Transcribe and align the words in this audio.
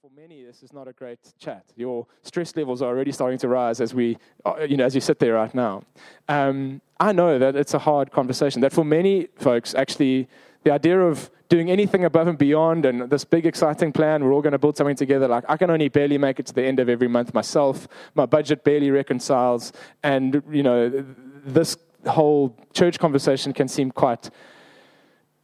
for 0.00 0.10
many, 0.14 0.44
this 0.44 0.62
is 0.62 0.72
not 0.72 0.86
a 0.86 0.92
great 0.92 1.18
chat. 1.40 1.64
Your 1.74 2.06
stress 2.22 2.54
levels 2.54 2.82
are 2.82 2.86
already 2.86 3.10
starting 3.10 3.38
to 3.38 3.48
rise 3.48 3.80
as 3.80 3.94
we, 3.94 4.16
uh, 4.46 4.64
you 4.68 4.76
know, 4.76 4.84
as 4.84 4.94
you 4.94 5.00
sit 5.00 5.18
there 5.18 5.34
right 5.34 5.52
now. 5.52 5.82
Um, 6.28 6.80
I 7.00 7.10
know 7.10 7.36
that 7.40 7.56
it's 7.56 7.74
a 7.74 7.80
hard 7.80 8.12
conversation. 8.12 8.60
That 8.60 8.72
for 8.72 8.84
many 8.84 9.26
folks, 9.38 9.74
actually, 9.74 10.28
the 10.62 10.70
idea 10.70 11.00
of 11.00 11.32
doing 11.48 11.68
anything 11.68 12.04
above 12.04 12.28
and 12.28 12.38
beyond 12.38 12.86
and 12.86 13.10
this 13.10 13.24
big 13.24 13.44
exciting 13.44 13.90
plan, 13.90 14.22
we're 14.22 14.32
all 14.32 14.42
going 14.42 14.52
to 14.52 14.58
build 14.58 14.76
something 14.76 14.94
together. 14.94 15.26
Like 15.26 15.44
I 15.48 15.56
can 15.56 15.68
only 15.68 15.88
barely 15.88 16.18
make 16.18 16.38
it 16.38 16.46
to 16.46 16.54
the 16.54 16.64
end 16.64 16.78
of 16.78 16.88
every 16.88 17.08
month 17.08 17.34
myself. 17.34 17.88
My 18.14 18.26
budget 18.26 18.62
barely 18.62 18.92
reconciles, 18.92 19.72
and 20.04 20.40
you 20.48 20.62
know, 20.62 21.04
this 21.44 21.76
whole 22.06 22.56
church 22.72 23.00
conversation 23.00 23.52
can 23.52 23.66
seem 23.66 23.90
quite 23.90 24.30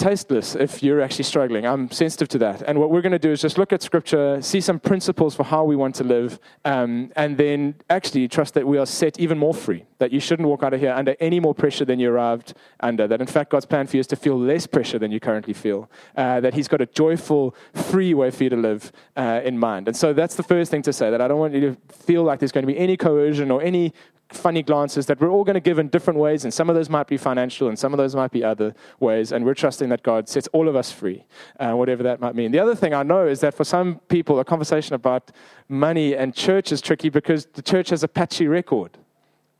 tasteless 0.05 0.55
if 0.55 0.83
you're 0.83 1.01
actually 1.01 1.25
struggling. 1.25 1.65
I'm 1.65 1.91
sensitive 1.91 2.29
to 2.29 2.39
that. 2.39 2.61
And 2.67 2.79
what 2.79 2.91
we're 2.91 3.01
going 3.01 3.13
to 3.13 3.19
do 3.19 3.33
is 3.33 3.41
just 3.41 3.57
look 3.57 3.73
at 3.73 3.81
scripture, 3.83 4.43
see 4.43 4.61
some 4.61 4.79
principles 4.79 5.35
for 5.35 5.45
how 5.45 5.65
we 5.65 5.77
want 5.77 5.95
to 5.95 6.05
live, 6.05 6.39
um, 6.67 7.11
and 7.17 7.39
then 7.39 7.77
actually 7.89 8.29
trust 8.29 8.53
that 8.53 8.67
we 8.67 8.77
are 8.77 8.85
set 8.85 9.19
even 9.19 9.39
more 9.39 9.55
free. 9.55 9.87
That 10.01 10.13
you 10.13 10.21
shouldn't 10.21 10.47
walk 10.47 10.63
out 10.63 10.75
of 10.75 10.81
here 10.81 10.93
under 10.93 11.17
any 11.21 11.41
more 11.41 11.55
pressure 11.55 11.87
than 11.87 11.99
you 12.01 12.11
arrived 12.11 12.53
under. 12.81 13.09
That 13.09 13.23
in 13.23 13.27
fact, 13.27 13.51
God's 13.51 13.65
plan 13.65 13.87
for 13.87 13.97
you 13.97 14.01
is 14.01 14.07
to 14.09 14.17
feel 14.17 14.39
less 14.39 14.67
pressure 14.67 14.99
than 14.99 15.11
you 15.11 15.21
currently 15.21 15.55
feel. 15.55 15.91
Uh, 16.15 16.39
that 16.41 16.53
He's 16.53 16.69
got 16.69 16.83
a 16.83 16.87
joyful, 16.87 17.55
free 17.73 18.13
way 18.13 18.31
for 18.31 18.45
you 18.45 18.51
to 18.51 18.57
live 18.57 18.93
uh, 19.17 19.41
in 19.43 19.59
mind. 19.59 19.89
And 19.89 19.97
so 19.97 20.13
that's 20.13 20.35
the 20.35 20.43
first 20.43 20.71
thing 20.71 20.83
to 20.83 20.93
say 20.93 21.11
that 21.11 21.23
I 21.23 21.29
don't 21.29 21.39
want 21.39 21.55
you 21.55 21.61
to 21.61 21.77
feel 21.95 22.25
like 22.25 22.41
there's 22.41 22.53
going 22.53 22.67
to 22.67 22.73
be 22.73 22.79
any 22.79 22.99
coercion 22.99 23.51
or 23.51 23.63
any 23.63 23.95
funny 24.31 24.63
glances 24.63 25.07
that 25.07 25.21
we're 25.21 25.31
all 25.31 25.45
going 25.45 25.55
to 25.55 25.61
give 25.61 25.79
in 25.79 25.89
different 25.89 26.19
ways, 26.19 26.45
and 26.45 26.53
some 26.53 26.69
of 26.69 26.77
those 26.77 26.89
might 26.89 27.07
be 27.07 27.17
financial, 27.17 27.69
and 27.69 27.79
some 27.79 27.93
of 27.93 27.99
those 27.99 28.15
might 28.15 28.31
be 28.31 28.43
other 28.43 28.75
ways, 29.01 29.33
and 29.33 29.45
we're 29.45 29.55
trusting 29.55 29.89
that 29.91 30.03
God 30.03 30.29
sets 30.29 30.49
all 30.53 30.69
of 30.69 30.77
us 30.77 30.91
free, 30.91 31.25
uh, 31.61 31.73
whatever 31.73 32.03
that 32.03 32.21
might 32.21 32.35
mean. 32.35 32.51
The 32.51 32.59
other 32.59 32.75
thing 32.75 32.95
I 32.95 33.03
know 33.03 33.27
is 33.27 33.41
that 33.41 33.55
for 33.55 33.65
some 33.65 34.01
people, 34.09 34.41
a 34.41 34.45
conversation 34.45 34.95
about 34.95 35.31
money 35.69 36.17
and 36.17 36.35
church 36.35 36.73
is 36.73 36.81
tricky 36.81 37.09
because 37.09 37.47
the 37.47 37.63
church 37.63 37.91
has 37.91 38.03
a 38.03 38.09
patchy 38.09 38.47
record 38.47 38.99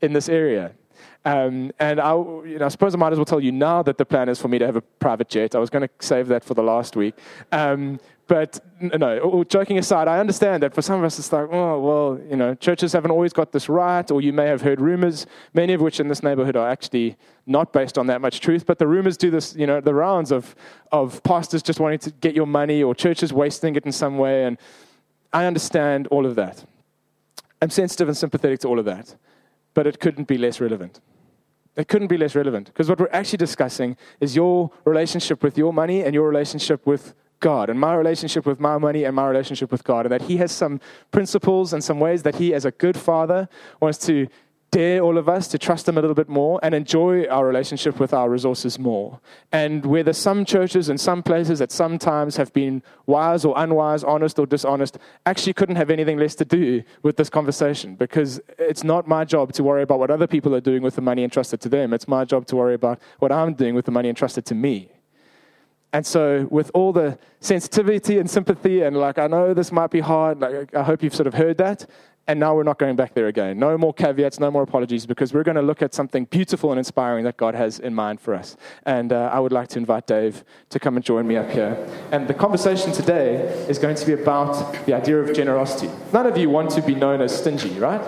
in 0.01 0.13
this 0.13 0.29
area. 0.29 0.73
Um, 1.25 1.71
and 1.79 1.99
I, 1.99 2.13
you 2.13 2.57
know, 2.59 2.65
I 2.65 2.69
suppose 2.69 2.93
I 2.93 2.97
might 2.97 3.11
as 3.11 3.17
well 3.17 3.25
tell 3.25 3.39
you 3.39 3.51
now 3.51 3.81
that 3.83 3.97
the 3.97 4.05
plan 4.05 4.29
is 4.29 4.39
for 4.39 4.47
me 4.47 4.59
to 4.59 4.65
have 4.65 4.75
a 4.75 4.81
private 4.81 5.27
jet. 5.27 5.55
I 5.55 5.59
was 5.59 5.71
going 5.71 5.87
to 5.87 5.89
save 5.99 6.27
that 6.27 6.43
for 6.43 6.53
the 6.53 6.61
last 6.61 6.95
week. 6.95 7.15
Um, 7.51 7.99
but 8.27 8.59
no, 8.81 9.43
joking 9.43 9.77
aside, 9.77 10.07
I 10.07 10.19
understand 10.19 10.63
that 10.63 10.73
for 10.73 10.81
some 10.81 10.97
of 10.99 11.05
us 11.05 11.19
it's 11.19 11.31
like, 11.31 11.47
oh, 11.51 11.79
well, 11.79 12.19
you 12.27 12.35
know, 12.35 12.55
churches 12.55 12.93
haven't 12.93 13.11
always 13.11 13.33
got 13.33 13.51
this 13.51 13.69
right, 13.69 14.09
or 14.09 14.19
you 14.19 14.33
may 14.33 14.47
have 14.47 14.63
heard 14.63 14.81
rumors, 14.81 15.27
many 15.53 15.73
of 15.73 15.81
which 15.81 15.99
in 15.99 16.07
this 16.07 16.23
neighborhood 16.23 16.55
are 16.55 16.67
actually 16.67 17.17
not 17.45 17.71
based 17.71 17.99
on 17.99 18.07
that 18.07 18.21
much 18.21 18.39
truth. 18.39 18.65
But 18.65 18.79
the 18.79 18.87
rumors 18.87 19.15
do 19.15 19.29
this, 19.29 19.55
you 19.55 19.67
know, 19.67 19.79
the 19.79 19.93
rounds 19.93 20.31
of, 20.31 20.55
of 20.91 21.21
pastors 21.21 21.61
just 21.61 21.79
wanting 21.79 21.99
to 21.99 22.11
get 22.11 22.33
your 22.33 22.47
money 22.47 22.81
or 22.81 22.95
churches 22.95 23.31
wasting 23.31 23.75
it 23.75 23.85
in 23.85 23.91
some 23.91 24.17
way. 24.17 24.45
And 24.45 24.57
I 25.31 25.45
understand 25.45 26.07
all 26.07 26.25
of 26.25 26.35
that. 26.35 26.65
I'm 27.61 27.69
sensitive 27.69 28.07
and 28.07 28.17
sympathetic 28.17 28.59
to 28.61 28.67
all 28.67 28.79
of 28.79 28.85
that. 28.85 29.15
But 29.75 29.85
it 29.85 29.99
couldn't 29.99 30.27
be 30.27 30.39
less 30.39 30.59
relevant. 30.59 30.99
It 31.75 31.89
couldn't 31.89 32.07
be 32.07 32.17
less 32.17 32.33
relevant 32.33 32.67
because 32.67 32.89
what 32.89 32.99
we're 32.99 33.09
actually 33.11 33.37
discussing 33.37 33.97
is 34.19 34.35
your 34.35 34.71
relationship 34.85 35.43
with 35.43 35.57
your 35.57 35.73
money 35.73 36.03
and 36.03 36.13
your 36.13 36.27
relationship 36.27 36.87
with 36.87 37.13
God 37.39 37.69
and 37.69 37.79
my 37.79 37.95
relationship 37.95 38.45
with 38.45 38.59
my 38.59 38.77
money 38.77 39.03
and 39.03 39.15
my 39.15 39.27
relationship 39.27 39.71
with 39.71 39.83
God, 39.83 40.05
and 40.05 40.11
that 40.11 40.23
He 40.23 40.37
has 40.37 40.51
some 40.51 40.79
principles 41.11 41.73
and 41.73 41.83
some 41.83 41.99
ways 41.99 42.23
that 42.23 42.35
He, 42.35 42.53
as 42.53 42.65
a 42.65 42.71
good 42.71 42.97
father, 42.97 43.49
wants 43.79 43.97
to 44.05 44.27
dare 44.75 44.99
all 44.99 45.17
of 45.17 45.29
us 45.29 45.47
to 45.47 45.57
trust 45.57 45.87
Him 45.87 45.97
a 45.97 46.01
little 46.01 46.15
bit 46.15 46.27
more 46.27 46.59
and 46.61 46.75
enjoy 46.75 47.25
our 47.27 47.47
relationship 47.47 47.97
with 47.97 48.13
our 48.13 48.29
resources 48.29 48.77
more. 48.77 49.21
And 49.53 49.85
whether 49.85 50.11
some 50.11 50.43
churches 50.43 50.89
and 50.89 50.99
some 50.99 51.23
places 51.23 51.61
at 51.61 51.71
some 51.71 51.97
times 51.97 52.35
have 52.35 52.51
been 52.51 52.83
wise 53.05 53.45
or 53.45 53.53
unwise, 53.55 54.03
honest 54.03 54.37
or 54.37 54.45
dishonest, 54.45 54.97
actually 55.25 55.53
couldn't 55.53 55.77
have 55.77 55.89
anything 55.89 56.17
less 56.17 56.35
to 56.35 56.45
do 56.45 56.83
with 57.03 57.15
this 57.15 57.29
conversation 57.29 57.95
because 57.95 58.41
it's 58.59 58.83
not 58.83 59.07
my 59.07 59.23
job 59.23 59.53
to 59.53 59.63
worry 59.63 59.81
about 59.81 59.99
what 59.99 60.11
other 60.11 60.27
people 60.27 60.53
are 60.53 60.59
doing 60.59 60.81
with 60.81 60.95
the 60.95 61.01
money 61.01 61.23
entrusted 61.23 61.61
to 61.61 61.69
them. 61.69 61.93
It's 61.93 62.07
my 62.07 62.25
job 62.25 62.45
to 62.47 62.57
worry 62.57 62.73
about 62.73 62.99
what 63.19 63.31
I'm 63.31 63.53
doing 63.53 63.75
with 63.75 63.85
the 63.85 63.91
money 63.91 64.09
entrusted 64.09 64.45
to 64.47 64.55
me. 64.55 64.91
And 65.95 66.05
so, 66.05 66.45
with 66.51 66.71
all 66.73 66.91
the 66.91 67.17
sensitivity 67.39 68.19
and 68.19 68.29
sympathy, 68.29 68.81
and 68.81 68.97
like, 68.97 69.17
I 69.17 69.27
know 69.27 69.53
this 69.53 69.71
might 69.71 69.91
be 69.91 70.01
hard, 70.01 70.41
like, 70.41 70.75
I 70.75 70.83
hope 70.83 71.01
you've 71.01 71.15
sort 71.15 71.25
of 71.25 71.35
heard 71.35 71.57
that. 71.59 71.85
And 72.27 72.37
now 72.37 72.53
we're 72.53 72.63
not 72.63 72.79
going 72.79 72.97
back 72.97 73.13
there 73.13 73.27
again. 73.27 73.59
No 73.59 73.77
more 73.77 73.93
caveats, 73.93 74.37
no 74.37 74.51
more 74.51 74.63
apologies, 74.63 75.05
because 75.05 75.33
we're 75.33 75.43
going 75.43 75.55
to 75.55 75.61
look 75.61 75.81
at 75.81 75.93
something 75.93 76.25
beautiful 76.25 76.73
and 76.73 76.79
inspiring 76.79 77.23
that 77.23 77.37
God 77.37 77.55
has 77.55 77.79
in 77.79 77.95
mind 77.95 78.19
for 78.19 78.33
us. 78.33 78.57
And 78.85 79.13
uh, 79.13 79.29
I 79.31 79.39
would 79.39 79.53
like 79.53 79.69
to 79.69 79.79
invite 79.79 80.05
Dave 80.05 80.43
to 80.71 80.81
come 80.81 80.97
and 80.97 81.05
join 81.05 81.25
me 81.27 81.37
up 81.37 81.49
here. 81.49 81.77
And 82.11 82.27
the 82.27 82.33
conversation 82.33 82.91
today 82.91 83.35
is 83.69 83.79
going 83.79 83.95
to 83.95 84.05
be 84.05 84.21
about 84.21 84.85
the 84.85 84.93
idea 84.93 85.19
of 85.19 85.33
generosity. 85.33 85.89
None 86.11 86.25
of 86.25 86.37
you 86.37 86.49
want 86.49 86.71
to 86.71 86.81
be 86.81 86.93
known 86.93 87.21
as 87.21 87.33
stingy, 87.33 87.79
right? 87.79 88.01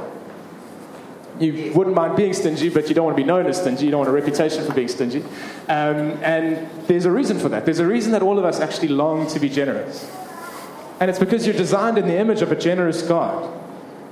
You 1.39 1.71
wouldn't 1.73 1.95
mind 1.95 2.15
being 2.15 2.33
stingy, 2.33 2.69
but 2.69 2.89
you 2.89 2.95
don't 2.95 3.05
want 3.05 3.17
to 3.17 3.23
be 3.23 3.27
known 3.27 3.45
as 3.45 3.59
stingy. 3.59 3.85
You 3.85 3.91
don't 3.91 3.99
want 3.99 4.09
a 4.09 4.13
reputation 4.13 4.65
for 4.65 4.73
being 4.73 4.87
stingy. 4.87 5.21
Um, 5.67 6.17
and 6.23 6.69
there's 6.87 7.05
a 7.05 7.11
reason 7.11 7.39
for 7.39 7.49
that. 7.49 7.65
There's 7.65 7.79
a 7.79 7.87
reason 7.87 8.11
that 8.13 8.21
all 8.21 8.39
of 8.39 8.45
us 8.45 8.59
actually 8.59 8.89
long 8.89 9.27
to 9.27 9.39
be 9.39 9.49
generous. 9.49 10.09
And 10.99 11.09
it's 11.09 11.19
because 11.19 11.45
you're 11.45 11.55
designed 11.55 11.97
in 11.97 12.07
the 12.07 12.17
image 12.17 12.41
of 12.41 12.51
a 12.51 12.55
generous 12.55 13.01
God. 13.01 13.53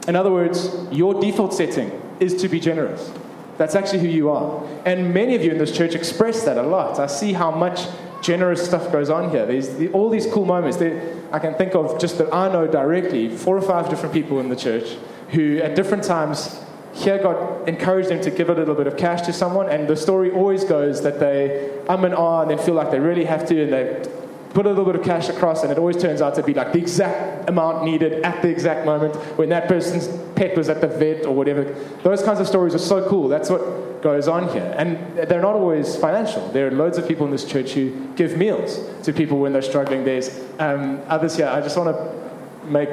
In 0.08 0.16
other 0.16 0.31
words, 0.31 0.69
your 0.91 1.19
default 1.19 1.53
setting 1.53 1.91
is 2.19 2.40
to 2.41 2.47
be 2.47 2.59
generous. 2.59 3.12
That's 3.58 3.74
actually 3.74 4.00
who 4.00 4.08
you 4.08 4.30
are. 4.30 4.64
And 4.85 5.14
many 5.14 5.35
of 5.35 5.44
you 5.44 5.52
in 5.52 5.58
this 5.58 5.75
church 5.75 5.96
express 5.96 6.44
that 6.44 6.58
a 6.58 6.64
lot. 6.64 7.00
I 7.00 7.08
see 7.08 7.34
how 7.34 7.50
much 7.50 7.88
generous 8.22 8.64
stuff 8.64 8.91
goes 8.91 9.09
on 9.09 9.31
here. 9.31 9.46
There's 9.46 9.75
the, 9.75 9.90
all 9.90 10.09
these 10.09 10.28
cool 10.28 10.46
moments. 10.46 10.78
There, 10.78 11.16
I 11.31 11.40
can 11.40 11.56
think 11.56 11.74
of 11.74 12.00
just 12.00 12.18
that 12.18 12.34
I 12.34 12.52
know 12.52 12.68
directly 12.68 13.30
four 13.30 13.58
or 13.58 13.62
five 13.62 13.90
different 13.90 14.14
people 14.14 14.40
in 14.40 14.50
the 14.50 14.56
church 14.56 14.97
who, 15.30 15.58
at 15.58 15.75
different 15.75 16.03
times, 16.03 16.59
hear 16.96 17.22
God 17.22 17.68
encouraged 17.68 18.10
them 18.10 18.22
to 18.22 18.32
give 18.32 18.50
a 18.50 18.54
little 18.54 18.74
bit 18.74 18.88
of 18.88 18.96
cash 18.98 19.22
to 19.24 19.34
someone, 19.34 19.70
and 19.70 19.88
the 19.88 19.98
story 19.98 20.32
always 20.32 20.64
goes 20.64 21.04
that 21.04 21.20
they 21.20 21.70
um 21.88 22.06
and 22.06 22.16
ah 22.16 22.42
and 22.42 22.50
then 22.50 22.58
feel 22.58 22.74
like 22.74 22.90
they 22.90 23.00
really 23.00 23.26
have 23.26 23.46
to, 23.50 23.64
and 23.64 23.74
they 23.74 24.10
put 24.56 24.66
a 24.66 24.70
little 24.70 24.86
bit 24.86 24.96
of 24.96 25.04
cash 25.04 25.28
across, 25.28 25.64
and 25.64 25.72
it 25.72 25.78
always 25.78 25.98
turns 26.02 26.22
out 26.22 26.34
to 26.36 26.42
be 26.42 26.54
like 26.54 26.72
the 26.72 26.80
exact 26.80 27.50
amount 27.50 27.84
needed 27.84 28.24
at 28.24 28.42
the 28.42 28.48
exact 28.48 28.86
moment 28.86 29.14
when 29.38 29.50
that 29.50 29.68
person's 29.68 30.08
pet 30.36 30.56
was 30.56 30.70
at 30.70 30.80
the 30.80 30.88
vet 30.88 31.26
or 31.26 31.36
whatever. 31.36 31.64
Those 32.04 32.24
kinds 32.24 32.40
of 32.40 32.48
stories 32.48 32.74
are 32.74 32.80
so 32.80 33.08
cool. 33.10 33.28
That's 33.28 33.50
what 33.50 34.02
goes 34.02 34.30
on 34.30 34.48
here. 34.50 34.74
And 34.78 35.18
they're 35.28 35.42
not 35.42 35.56
always 35.56 35.98
financial. 35.98 36.48
There 36.50 36.68
are 36.68 36.72
loads 36.72 36.98
of 36.98 37.06
people 37.06 37.26
in 37.26 37.32
this 37.32 37.44
church 37.44 37.72
who 37.72 38.08
give 38.16 38.38
meals 38.38 38.80
to 39.04 39.12
people 39.12 39.40
when 39.40 39.52
they're 39.52 39.62
struggling. 39.62 40.06
There's 40.06 40.30
um, 40.60 41.02
others 41.08 41.36
here. 41.36 41.48
I 41.48 41.60
just 41.60 41.76
want 41.78 41.90
to 41.94 42.25
make 42.70 42.90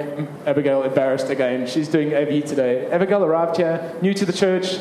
Abigail 0.47 0.83
embarrassed 0.83 1.31
again. 1.31 1.67
She's 1.67 1.89
doing 1.89 2.15
AV 2.15 2.45
today. 2.45 2.91
Abigail 2.91 3.25
arrived 3.25 3.57
here, 3.57 3.95
new 4.03 4.15
to 4.15 4.27
the 4.27 4.33
church, 4.33 4.79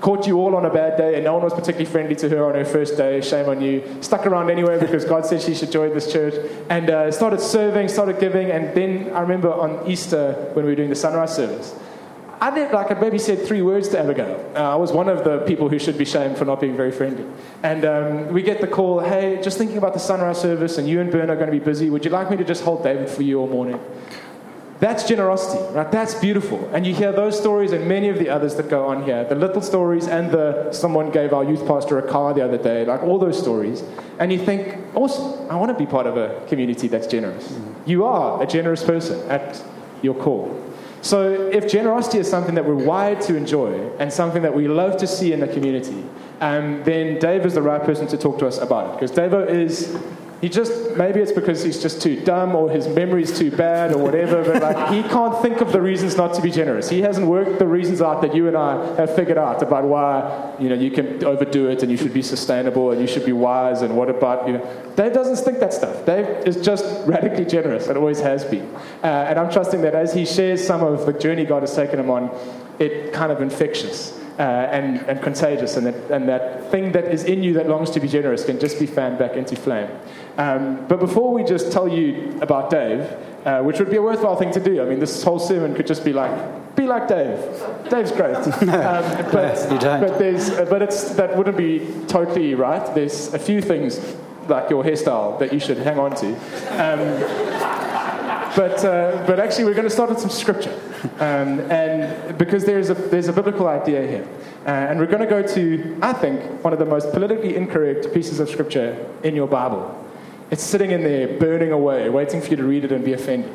caught 0.00 0.26
you 0.26 0.38
all 0.38 0.54
on 0.54 0.64
a 0.64 0.72
bad 0.72 0.96
day, 0.96 1.16
and 1.16 1.24
no 1.24 1.34
one 1.34 1.42
was 1.42 1.52
particularly 1.52 1.84
friendly 1.84 2.14
to 2.16 2.28
her 2.28 2.44
on 2.46 2.54
her 2.54 2.64
first 2.64 2.96
day. 2.96 3.20
Shame 3.20 3.48
on 3.48 3.60
you. 3.60 3.82
Stuck 4.00 4.26
around 4.26 4.50
anyway 4.50 4.78
because 4.80 5.04
God 5.04 5.26
said 5.26 5.42
she 5.42 5.54
should 5.54 5.72
join 5.72 5.92
this 5.94 6.12
church, 6.12 6.34
and 6.70 6.90
uh, 6.90 7.10
started 7.10 7.40
serving, 7.40 7.88
started 7.88 8.20
giving. 8.20 8.50
And 8.50 8.76
then 8.76 9.12
I 9.14 9.20
remember 9.20 9.52
on 9.52 9.86
Easter 9.86 10.32
when 10.52 10.64
we 10.64 10.72
were 10.72 10.76
doing 10.76 10.90
the 10.90 10.96
sunrise 10.96 11.34
service. 11.34 11.74
I 12.40 12.54
did 12.54 12.70
like 12.70 12.92
I 12.92 12.94
maybe 12.94 13.18
said 13.18 13.44
three 13.46 13.62
words 13.62 13.88
to 13.88 13.98
Abigail. 13.98 14.52
Uh, 14.54 14.60
I 14.60 14.76
was 14.76 14.92
one 14.92 15.08
of 15.08 15.24
the 15.24 15.38
people 15.38 15.68
who 15.68 15.78
should 15.78 15.98
be 15.98 16.04
shamed 16.04 16.38
for 16.38 16.44
not 16.44 16.60
being 16.60 16.76
very 16.76 16.92
friendly. 16.92 17.24
And 17.64 17.84
um, 17.84 18.32
we 18.32 18.42
get 18.42 18.60
the 18.60 18.68
call, 18.68 19.00
hey, 19.00 19.40
just 19.42 19.58
thinking 19.58 19.76
about 19.76 19.92
the 19.92 19.98
sunrise 19.98 20.40
service, 20.40 20.78
and 20.78 20.88
you 20.88 21.00
and 21.00 21.10
Bern 21.10 21.30
are 21.30 21.34
going 21.34 21.50
to 21.50 21.52
be 21.52 21.58
busy. 21.58 21.90
Would 21.90 22.04
you 22.04 22.12
like 22.12 22.30
me 22.30 22.36
to 22.36 22.44
just 22.44 22.62
hold 22.62 22.84
David 22.84 23.08
for 23.10 23.22
you 23.22 23.40
all 23.40 23.48
morning? 23.48 23.80
That's 24.80 25.08
generosity, 25.08 25.60
right? 25.74 25.90
That's 25.90 26.14
beautiful. 26.14 26.70
And 26.72 26.86
you 26.86 26.94
hear 26.94 27.10
those 27.10 27.36
stories 27.36 27.72
and 27.72 27.88
many 27.88 28.08
of 28.08 28.18
the 28.18 28.28
others 28.28 28.54
that 28.56 28.68
go 28.68 28.86
on 28.86 29.02
here. 29.02 29.24
The 29.24 29.34
little 29.34 29.60
stories 29.60 30.06
and 30.06 30.30
the 30.30 30.72
someone 30.72 31.10
gave 31.10 31.32
our 31.32 31.42
youth 31.42 31.66
pastor 31.66 31.98
a 31.98 32.08
car 32.08 32.32
the 32.32 32.42
other 32.42 32.58
day, 32.58 32.84
like 32.84 33.02
all 33.02 33.18
those 33.18 33.38
stories. 33.38 33.82
And 34.20 34.32
you 34.32 34.38
think, 34.38 34.78
awesome, 34.94 35.50
I 35.50 35.56
want 35.56 35.76
to 35.76 35.84
be 35.84 35.90
part 35.90 36.06
of 36.06 36.16
a 36.16 36.44
community 36.46 36.86
that's 36.86 37.08
generous. 37.08 37.48
Mm-hmm. 37.48 37.90
You 37.90 38.04
are 38.04 38.40
a 38.40 38.46
generous 38.46 38.84
person 38.84 39.28
at 39.28 39.62
your 40.00 40.14
core. 40.14 40.48
So 41.00 41.32
if 41.32 41.68
generosity 41.70 42.18
is 42.18 42.28
something 42.28 42.54
that 42.54 42.64
we're 42.64 42.74
wired 42.74 43.20
to 43.22 43.36
enjoy 43.36 43.90
and 43.98 44.12
something 44.12 44.42
that 44.42 44.54
we 44.54 44.68
love 44.68 44.96
to 44.98 45.06
see 45.06 45.32
in 45.32 45.40
the 45.40 45.48
community, 45.48 46.04
um, 46.40 46.82
then 46.84 47.18
Dave 47.18 47.46
is 47.46 47.54
the 47.54 47.62
right 47.62 47.82
person 47.82 48.06
to 48.08 48.16
talk 48.16 48.38
to 48.38 48.46
us 48.46 48.58
about 48.58 48.90
it. 48.90 48.92
Because 48.94 49.10
Dave 49.10 49.32
is 49.48 49.96
he 50.40 50.48
just, 50.48 50.96
maybe 50.96 51.18
it's 51.18 51.32
because 51.32 51.64
he's 51.64 51.82
just 51.82 52.00
too 52.00 52.20
dumb 52.20 52.54
or 52.54 52.70
his 52.70 52.86
memory's 52.86 53.36
too 53.36 53.50
bad 53.50 53.92
or 53.92 53.98
whatever, 53.98 54.44
but 54.44 54.62
like, 54.62 54.92
he 54.92 55.02
can't 55.02 55.40
think 55.42 55.60
of 55.60 55.72
the 55.72 55.80
reasons 55.80 56.16
not 56.16 56.32
to 56.34 56.42
be 56.42 56.50
generous. 56.50 56.88
He 56.88 57.00
hasn't 57.00 57.26
worked 57.26 57.58
the 57.58 57.66
reasons 57.66 58.00
out 58.00 58.22
that 58.22 58.34
you 58.36 58.46
and 58.46 58.56
I 58.56 58.94
have 58.96 59.14
figured 59.16 59.36
out 59.36 59.62
about 59.62 59.84
why, 59.84 60.54
you 60.60 60.68
know, 60.68 60.76
you 60.76 60.92
can 60.92 61.24
overdo 61.24 61.68
it 61.68 61.82
and 61.82 61.90
you 61.90 61.98
should 61.98 62.14
be 62.14 62.22
sustainable 62.22 62.92
and 62.92 63.00
you 63.00 63.08
should 63.08 63.26
be 63.26 63.32
wise 63.32 63.82
and 63.82 63.96
what 63.96 64.08
about, 64.08 64.46
you 64.46 64.54
know. 64.54 64.92
Dave 64.94 65.12
doesn't 65.12 65.44
think 65.44 65.58
that 65.58 65.72
stuff. 65.72 66.06
Dave 66.06 66.46
is 66.46 66.56
just 66.56 66.84
radically 67.06 67.44
generous 67.44 67.88
and 67.88 67.98
always 67.98 68.20
has 68.20 68.44
been. 68.44 68.72
Uh, 69.02 69.06
and 69.28 69.40
I'm 69.40 69.50
trusting 69.50 69.80
that 69.82 69.96
as 69.96 70.14
he 70.14 70.24
shares 70.24 70.64
some 70.64 70.82
of 70.82 71.04
the 71.04 71.12
journey 71.12 71.46
God 71.46 71.62
has 71.62 71.74
taken 71.74 71.98
him 71.98 72.10
on, 72.10 72.30
it 72.78 73.12
kind 73.12 73.32
of 73.32 73.42
infectious 73.42 74.18
uh, 74.38 74.42
and, 74.42 75.00
and 75.08 75.20
contagious, 75.20 75.76
and 75.76 75.86
that, 75.86 76.10
and 76.12 76.28
that 76.28 76.70
thing 76.70 76.92
that 76.92 77.06
is 77.06 77.24
in 77.24 77.42
you 77.42 77.54
that 77.54 77.68
longs 77.68 77.90
to 77.90 77.98
be 77.98 78.06
generous 78.06 78.44
can 78.44 78.60
just 78.60 78.78
be 78.78 78.86
fanned 78.86 79.18
back 79.18 79.32
into 79.32 79.56
flame. 79.56 79.90
Um, 80.38 80.86
but 80.86 81.00
before 81.00 81.32
we 81.34 81.42
just 81.42 81.72
tell 81.72 81.88
you 81.88 82.38
about 82.40 82.70
Dave, 82.70 83.00
uh, 83.44 83.48
uh, 83.48 83.62
which 83.62 83.78
would 83.78 83.90
be 83.90 83.96
a 83.96 84.02
worthwhile 84.02 84.36
thing 84.36 84.52
to 84.52 84.60
do. 84.60 84.82
I 84.82 84.84
mean, 84.84 85.00
this 85.00 85.22
whole 85.22 85.38
sermon 85.38 85.74
could 85.74 85.86
just 85.86 86.04
be 86.04 86.12
like, 86.12 86.76
be 86.76 86.86
like 86.86 87.08
Dave. 87.08 87.38
Dave's 87.90 88.12
great. 88.12 88.36
Um, 88.68 89.04
but, 89.32 89.68
but, 89.80 90.18
there's, 90.18 90.50
but 90.68 90.82
it's, 90.82 91.10
that 91.14 91.36
wouldn't 91.36 91.56
be 91.56 91.80
totally 92.06 92.54
right. 92.54 92.94
There's 92.94 93.34
a 93.34 93.38
few 93.38 93.60
things 93.60 93.98
like 94.48 94.70
your 94.70 94.84
hairstyle 94.84 95.38
that 95.38 95.52
you 95.52 95.60
should 95.60 95.78
hang 95.78 95.98
on 95.98 96.14
to. 96.16 96.28
Um, 96.78 96.98
but, 98.54 98.84
uh, 98.84 99.24
but 99.26 99.40
actually, 99.40 99.64
we're 99.64 99.74
going 99.74 99.88
to 99.88 99.90
start 99.90 100.10
with 100.10 100.20
some 100.20 100.30
scripture. 100.30 100.78
Um, 101.18 101.60
and 101.70 102.36
because 102.38 102.64
there's 102.64 102.90
a, 102.90 102.94
there's 102.94 103.28
a 103.28 103.32
biblical 103.32 103.68
idea 103.68 104.06
here. 104.06 104.28
Uh, 104.66 104.70
and 104.70 104.98
we're 104.98 105.06
going 105.06 105.20
to 105.20 105.26
go 105.26 105.42
to, 105.42 105.98
I 106.02 106.12
think, 106.12 106.62
one 106.64 106.72
of 106.72 106.78
the 106.78 106.84
most 106.84 107.12
politically 107.12 107.56
incorrect 107.56 108.12
pieces 108.12 108.40
of 108.40 108.48
scripture 108.48 109.06
in 109.22 109.34
your 109.34 109.48
Bible. 109.48 110.04
It's 110.50 110.62
sitting 110.62 110.92
in 110.92 111.02
there, 111.02 111.38
burning 111.38 111.72
away, 111.72 112.08
waiting 112.08 112.40
for 112.40 112.48
you 112.48 112.56
to 112.56 112.64
read 112.64 112.84
it 112.84 112.92
and 112.92 113.04
be 113.04 113.12
offended. 113.12 113.54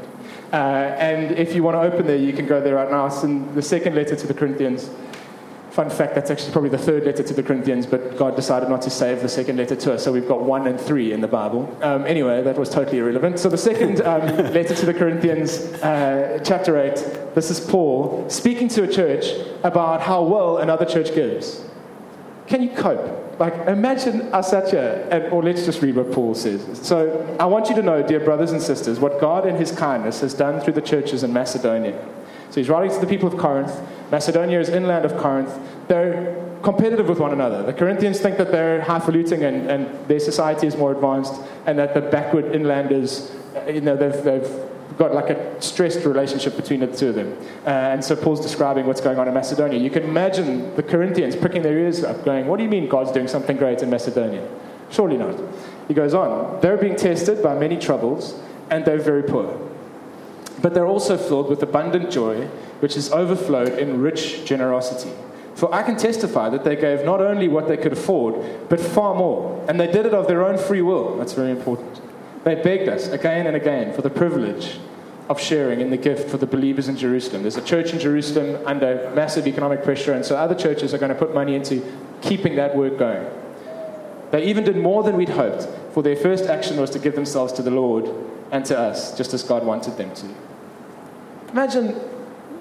Uh, 0.52 0.96
and 1.00 1.32
if 1.32 1.56
you 1.56 1.64
want 1.64 1.76
to 1.76 1.82
open 1.82 2.06
there, 2.06 2.18
you 2.18 2.34
can 2.34 2.46
go 2.46 2.62
there 2.62 2.76
right 2.76 2.90
now. 2.92 3.08
It's 3.08 3.24
in 3.24 3.54
the 3.56 3.62
second 3.64 3.96
letter 3.96 4.16
to 4.16 4.28
the 4.28 4.34
Corinthians. 4.34 4.92
Fun 5.72 5.90
fact, 5.90 6.14
that's 6.14 6.30
actually 6.30 6.52
probably 6.52 6.70
the 6.70 6.78
third 6.78 7.04
letter 7.04 7.24
to 7.24 7.34
the 7.34 7.42
Corinthians, 7.42 7.88
but 7.88 8.16
God 8.16 8.36
decided 8.36 8.70
not 8.70 8.84
to 8.84 8.92
save 8.92 9.24
the 9.24 9.28
second 9.28 9.58
letter 9.58 9.76
to 9.76 9.94
us, 9.94 10.04
so 10.04 10.12
we've 10.12 10.28
got 10.28 10.44
one 10.44 10.68
and 10.68 10.80
three 10.80 11.12
in 11.14 11.20
the 11.20 11.28
Bible. 11.28 11.76
Um, 11.82 12.06
anyway, 12.06 12.44
that 12.44 12.60
was 12.60 12.70
totally 12.70 13.00
irrelevant. 13.00 13.40
So 13.40 13.50
the 13.50 13.58
second 13.58 14.02
um, 14.02 14.22
letter 14.54 14.76
to 14.76 14.86
the 14.86 14.94
Corinthians, 14.94 15.62
uh, 15.82 16.40
chapter 16.44 16.78
8, 16.80 17.34
this 17.34 17.50
is 17.50 17.60
Paul 17.60 18.30
speaking 18.30 18.68
to 18.68 18.84
a 18.84 18.88
church 18.88 19.26
about 19.64 20.02
how 20.02 20.22
well 20.22 20.60
another 20.60 20.86
church 20.86 21.16
gives. 21.16 21.66
Can 22.46 22.62
you 22.62 22.70
cope? 22.70 23.23
Like, 23.40 23.56
imagine 23.68 24.32
here, 24.70 25.08
and, 25.12 25.34
or 25.34 25.42
let's 25.42 25.66
just 25.66 25.82
read 25.82 25.96
what 25.96 26.12
Paul 26.12 26.36
says. 26.36 26.80
So, 26.82 27.36
I 27.40 27.46
want 27.46 27.70
you 27.70 27.76
to 27.76 27.82
know, 27.82 28.04
dear 28.04 28.20
brothers 28.20 28.52
and 28.52 28.62
sisters, 28.62 29.00
what 29.00 29.20
God 29.20 29.48
in 29.48 29.56
his 29.56 29.72
kindness 29.72 30.22
has 30.22 30.34
done 30.34 30.62
through 30.62 30.74
the 30.74 30.82
churches 30.82 31.24
in 31.24 31.34
Macedonia. 31.34 32.00
So 32.52 32.60
he's 32.60 32.70
writing 32.70 32.92
to 32.92 33.00
the 33.00 33.08
people 33.08 33.28
of 33.28 33.40
Corinth. 33.40 33.74
Macedonia 34.12 34.60
is 34.60 34.70
inland 34.70 35.06
of 35.06 35.18
Corinth. 35.18 35.52
They're 35.88 36.40
competitive 36.62 37.10
with 37.10 37.18
one 37.18 37.34
another. 37.34 37.64
The 37.64 37.74
Corinthians 37.74 38.20
think 38.20 38.38
that 38.38 38.52
they're 38.52 38.82
highfalutin 38.82 39.42
and, 39.42 39.70
and 39.72 40.08
their 40.08 40.20
society 40.20 40.68
is 40.68 40.78
more 40.78 40.92
advanced, 40.92 41.34
and 41.66 41.80
that 41.80 41.96
the 41.96 42.02
backward 42.02 42.54
inlanders, 42.54 43.32
you 43.68 43.82
know, 43.82 43.98
they've, 43.98 44.24
they've 44.24 44.48
got 44.98 45.14
like 45.14 45.30
a 45.30 45.62
stressed 45.62 46.06
relationship 46.06 46.56
between 46.56 46.80
the 46.82 46.88
two 46.88 47.10
of 47.10 47.16
them. 47.16 47.38
Uh, 47.66 47.70
and 47.70 48.04
so 48.04 48.16
Paul's 48.16 48.42
describing 48.42 48.86
what's 48.86 49.02
going 49.02 49.20
on 49.20 49.28
in 49.28 49.34
Macedonia. 49.34 49.80
You 49.80 49.90
can 49.90 50.04
imagine 50.04 50.76
the 50.76 50.84
Corinthians 50.84 51.36
pricking 51.36 51.62
their 51.62 51.78
ears 51.78 52.04
up, 52.04 52.24
going, 52.24 52.48
What 52.48 52.58
do 52.58 52.64
you 52.64 52.70
mean 52.70 52.88
God's 52.88 53.12
doing 53.12 53.28
something 53.28 53.58
great 53.58 53.82
in 53.82 53.90
Macedonia? 53.90 54.48
Surely 54.90 55.18
not. 55.18 55.40
He 55.88 55.94
goes 55.94 56.14
on, 56.14 56.60
They're 56.62 56.78
being 56.78 56.96
tested 56.96 57.42
by 57.42 57.58
many 57.58 57.78
troubles, 57.78 58.40
and 58.70 58.86
they're 58.86 59.00
very 59.00 59.24
poor 59.24 59.60
but 60.64 60.74
they're 60.74 60.88
also 60.88 61.18
filled 61.18 61.50
with 61.50 61.62
abundant 61.62 62.10
joy, 62.10 62.46
which 62.80 62.96
is 62.96 63.12
overflowed 63.12 63.78
in 63.78 64.02
rich 64.02 64.46
generosity. 64.46 65.12
For 65.56 65.72
I 65.76 65.84
can 65.84 65.98
testify 65.98 66.50
that 66.50 66.64
they 66.64 66.78
gave 66.78 67.04
not 67.04 67.20
only 67.20 67.50
what 67.50 67.68
they 67.68 67.76
could 67.76 67.92
afford, 67.92 68.70
but 68.70 68.80
far 68.80 69.14
more. 69.14 69.64
And 69.68 69.78
they 69.78 69.88
did 69.88 70.06
it 70.06 70.14
of 70.14 70.28
their 70.28 70.44
own 70.44 70.58
free 70.58 70.82
will. 70.82 71.18
That's 71.18 71.34
very 71.34 71.52
important. 71.52 72.00
They 72.44 72.56
begged 72.56 72.90
us 72.90 73.08
again 73.08 73.48
and 73.48 73.56
again 73.56 73.94
for 73.94 74.02
the 74.02 74.10
privilege 74.10 74.80
of 75.30 75.40
sharing 75.40 75.80
in 75.80 75.90
the 75.90 75.98
gift 75.98 76.30
for 76.30 76.38
the 76.38 76.46
believers 76.46 76.90
in 76.90 76.98
Jerusalem. 76.98 77.44
There's 77.44 77.56
a 77.56 77.62
church 77.62 77.94
in 77.94 78.00
Jerusalem 78.00 78.62
under 78.66 79.10
massive 79.16 79.48
economic 79.48 79.84
pressure, 79.84 80.14
and 80.14 80.26
so 80.26 80.36
other 80.36 80.56
churches 80.56 80.94
are 80.94 80.98
going 80.98 81.14
to 81.14 81.18
put 81.18 81.34
money 81.34 81.56
into 81.56 81.82
keeping 82.22 82.56
that 82.58 82.76
work 82.76 82.98
going. 82.98 83.26
They 84.32 84.46
even 84.46 84.64
did 84.64 84.76
more 84.76 85.04
than 85.04 85.16
we'd 85.16 85.30
hoped, 85.30 85.68
for 85.94 86.04
their 86.04 86.16
first 86.16 86.46
action 86.46 86.78
was 86.78 86.90
to 86.92 87.00
give 87.00 87.16
themselves 87.16 87.54
to 87.54 87.62
the 87.62 87.72
Lord 87.72 88.10
and 88.52 88.66
to 88.66 88.78
us, 88.78 89.16
just 89.18 89.34
as 89.34 89.44
God 89.44 89.66
wanted 89.66 89.96
them 89.96 90.14
to. 90.16 90.28
Imagine 91.52 91.96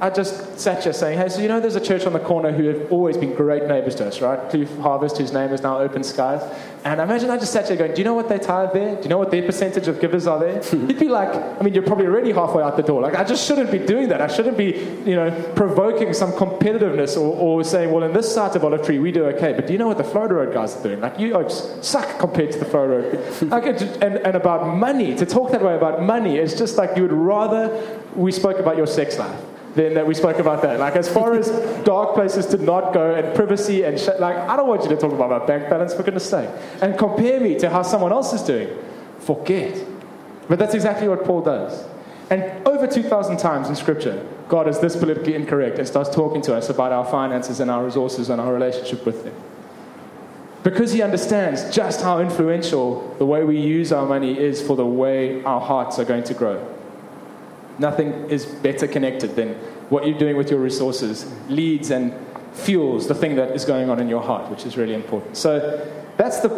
I 0.03 0.11
just 0.11 0.59
sat 0.59 0.83
here 0.83 0.93
saying, 0.93 1.17
hey, 1.17 1.29
so 1.29 1.41
you 1.41 1.47
know 1.47 1.61
there's 1.61 1.77
a 1.77 1.81
church 1.81 2.07
on 2.07 2.13
the 2.13 2.19
corner 2.19 2.51
who 2.51 2.65
have 2.65 2.91
always 2.91 3.17
been 3.17 3.37
great 3.37 3.69
neighbors 3.69 3.95
to 3.95 4.07
us, 4.09 4.21
right? 4.21 4.37
Kloof 4.51 4.81
Harvest, 4.81 5.17
whose 5.17 5.33
name 5.33 5.53
is 5.53 5.63
now 5.63 5.79
Open 5.79 6.03
Skies. 6.03 6.43
And 6.85 7.01
I 7.01 7.05
imagine 7.05 7.31
I 7.31 7.39
just 7.39 7.53
sat 7.53 7.69
here 7.69 7.77
going, 7.77 7.93
do 7.93 7.99
you 7.99 8.05
know 8.05 8.15
what 8.15 8.29
they 8.29 8.41
tithe 8.41 8.73
there? 8.73 8.97
Do 8.97 9.03
you 9.03 9.09
know 9.09 9.19
what 9.19 9.31
their 9.31 9.45
percentage 9.45 9.87
of 9.87 10.01
givers 10.01 10.27
are 10.27 10.41
there? 10.41 10.61
You'd 10.73 10.99
be 10.99 11.09
like, 11.09 11.29
I 11.33 11.63
mean, 11.63 11.73
you're 11.73 11.85
probably 11.85 12.07
already 12.07 12.33
halfway 12.33 12.65
out 12.65 12.77
the 12.77 12.83
door. 12.83 13.01
Like, 13.01 13.15
I 13.15 13.23
just 13.23 13.47
shouldn't 13.47 13.71
be 13.71 13.79
doing 13.79 14.09
that. 14.09 14.21
I 14.21 14.27
shouldn't 14.27 14.57
be, 14.57 14.73
you 15.07 15.15
know, 15.15 15.31
provoking 15.55 16.13
some 16.15 16.33
competitiveness 16.33 17.17
or, 17.17 17.37
or 17.37 17.63
saying, 17.63 17.93
well, 17.93 18.03
in 18.03 18.13
this 18.13 18.35
side 18.35 18.57
of 18.57 18.65
Olive 18.65 18.85
Tree, 18.85 18.99
we 18.99 19.13
do 19.13 19.27
okay. 19.27 19.53
But 19.53 19.69
do 19.69 19.73
you 19.73 19.79
know 19.79 19.87
what 19.87 19.99
the 19.99 20.05
Florida 20.05 20.35
Road 20.35 20.53
guys 20.53 20.77
are 20.77 20.83
doing? 20.83 21.01
Like, 21.01 21.21
you 21.21 21.49
suck 21.49 22.19
compared 22.19 22.51
to 22.51 22.59
the 22.59 22.65
Florida 22.65 23.19
Road. 23.19 23.43
like, 23.53 23.67
and, 23.67 24.17
and 24.17 24.37
about 24.37 24.77
money, 24.77 25.15
to 25.15 25.25
talk 25.25 25.53
that 25.53 25.63
way 25.63 25.77
about 25.77 26.03
money 26.03 26.39
it's 26.39 26.55
just 26.55 26.77
like 26.77 26.97
you 26.97 27.03
would 27.03 27.13
rather 27.13 27.71
we 28.17 28.33
spoke 28.33 28.59
about 28.59 28.77
your 28.77 28.87
sex 28.87 29.19
life 29.19 29.41
then 29.75 29.95
that 29.95 30.07
we 30.07 30.15
spoke 30.15 30.39
about 30.39 30.63
that. 30.63 30.79
Like 30.79 30.97
as 30.97 31.09
far 31.09 31.35
as 31.35 31.51
dark 31.85 32.15
places 32.15 32.47
to 32.47 32.59
not 32.59 32.93
go 32.93 33.15
and 33.15 33.35
privacy 33.35 33.85
and 33.85 33.99
sh- 33.99 34.09
like 34.19 34.37
I 34.37 34.57
don't 34.57 34.69
want 34.69 34.83
you 34.83 34.89
to 34.91 34.97
talk 34.97 35.13
about 35.13 35.31
my 35.31 35.45
bank 35.45 35.71
balance 35.71 35.95
for 35.95 36.03
goodness 36.03 36.29
sake 36.29 36.51
and 36.81 36.99
compare 36.99 37.41
me 37.41 37.59
to 37.59 37.71
how 37.71 37.83
someone 37.83 38.13
else 38.13 38.33
is 38.33 38.43
doing. 38.43 38.69
Forget. 39.21 39.85
But 40.49 40.59
that's 40.59 40.75
exactly 40.75 41.09
what 41.09 41.25
Paul 41.25 41.43
does. 41.43 41.85
And 42.31 42.67
over 42.67 42.87
2,000 42.87 43.37
times 43.37 43.69
in 43.69 43.77
Scripture, 43.77 44.27
God 44.49 44.69
is 44.69 44.81
this 44.81 44.97
politically 44.97 45.35
incorrect 45.35 45.79
and 45.79 45.87
starts 45.87 46.11
talking 46.11 46.43
to 46.43 46.55
us 46.55 46.69
about 46.69 46.93
our 46.93 47.05
finances 47.05 47.61
and 47.61 47.71
our 47.71 47.85
resources 47.85 48.31
and 48.31 48.41
our 48.41 48.53
relationship 48.53 49.05
with 49.07 49.25
them. 49.25 49.35
Because 50.63 50.93
he 50.93 51.03
understands 51.03 51.75
just 51.75 52.03
how 52.03 52.21
influential 52.21 53.15
the 53.19 53.27
way 53.27 53.45
we 53.45 53.59
use 53.59 53.93
our 53.93 54.07
money 54.07 54.39
is 54.39 54.63
for 54.63 54.77
the 54.77 54.87
way 54.87 55.43
our 55.45 55.61
hearts 55.61 55.99
are 55.99 56.05
going 56.05 56.25
to 56.25 56.35
grow. 56.35 56.65
Nothing 57.79 58.31
is 58.31 58.45
better 58.47 58.87
connected 58.87 59.37
than 59.37 59.55
what 59.89 60.07
you're 60.07 60.19
doing 60.19 60.37
with 60.37 60.51
your 60.51 60.61
resources 60.61 61.31
leads 61.49 61.91
and 61.91 62.15
fuels 62.53 63.09
the 63.09 63.15
thing 63.15 63.37
that 63.37 63.51
is 63.53 63.65
going 63.65 63.91
on 63.91 63.99
in 63.99 64.09
your 64.09 64.23
heart, 64.23 64.51
which 64.51 64.67
is 64.67 64.77
really 64.77 64.95
important. 64.95 65.37
So 65.37 65.87
that's 66.17 66.41
the 66.41 66.49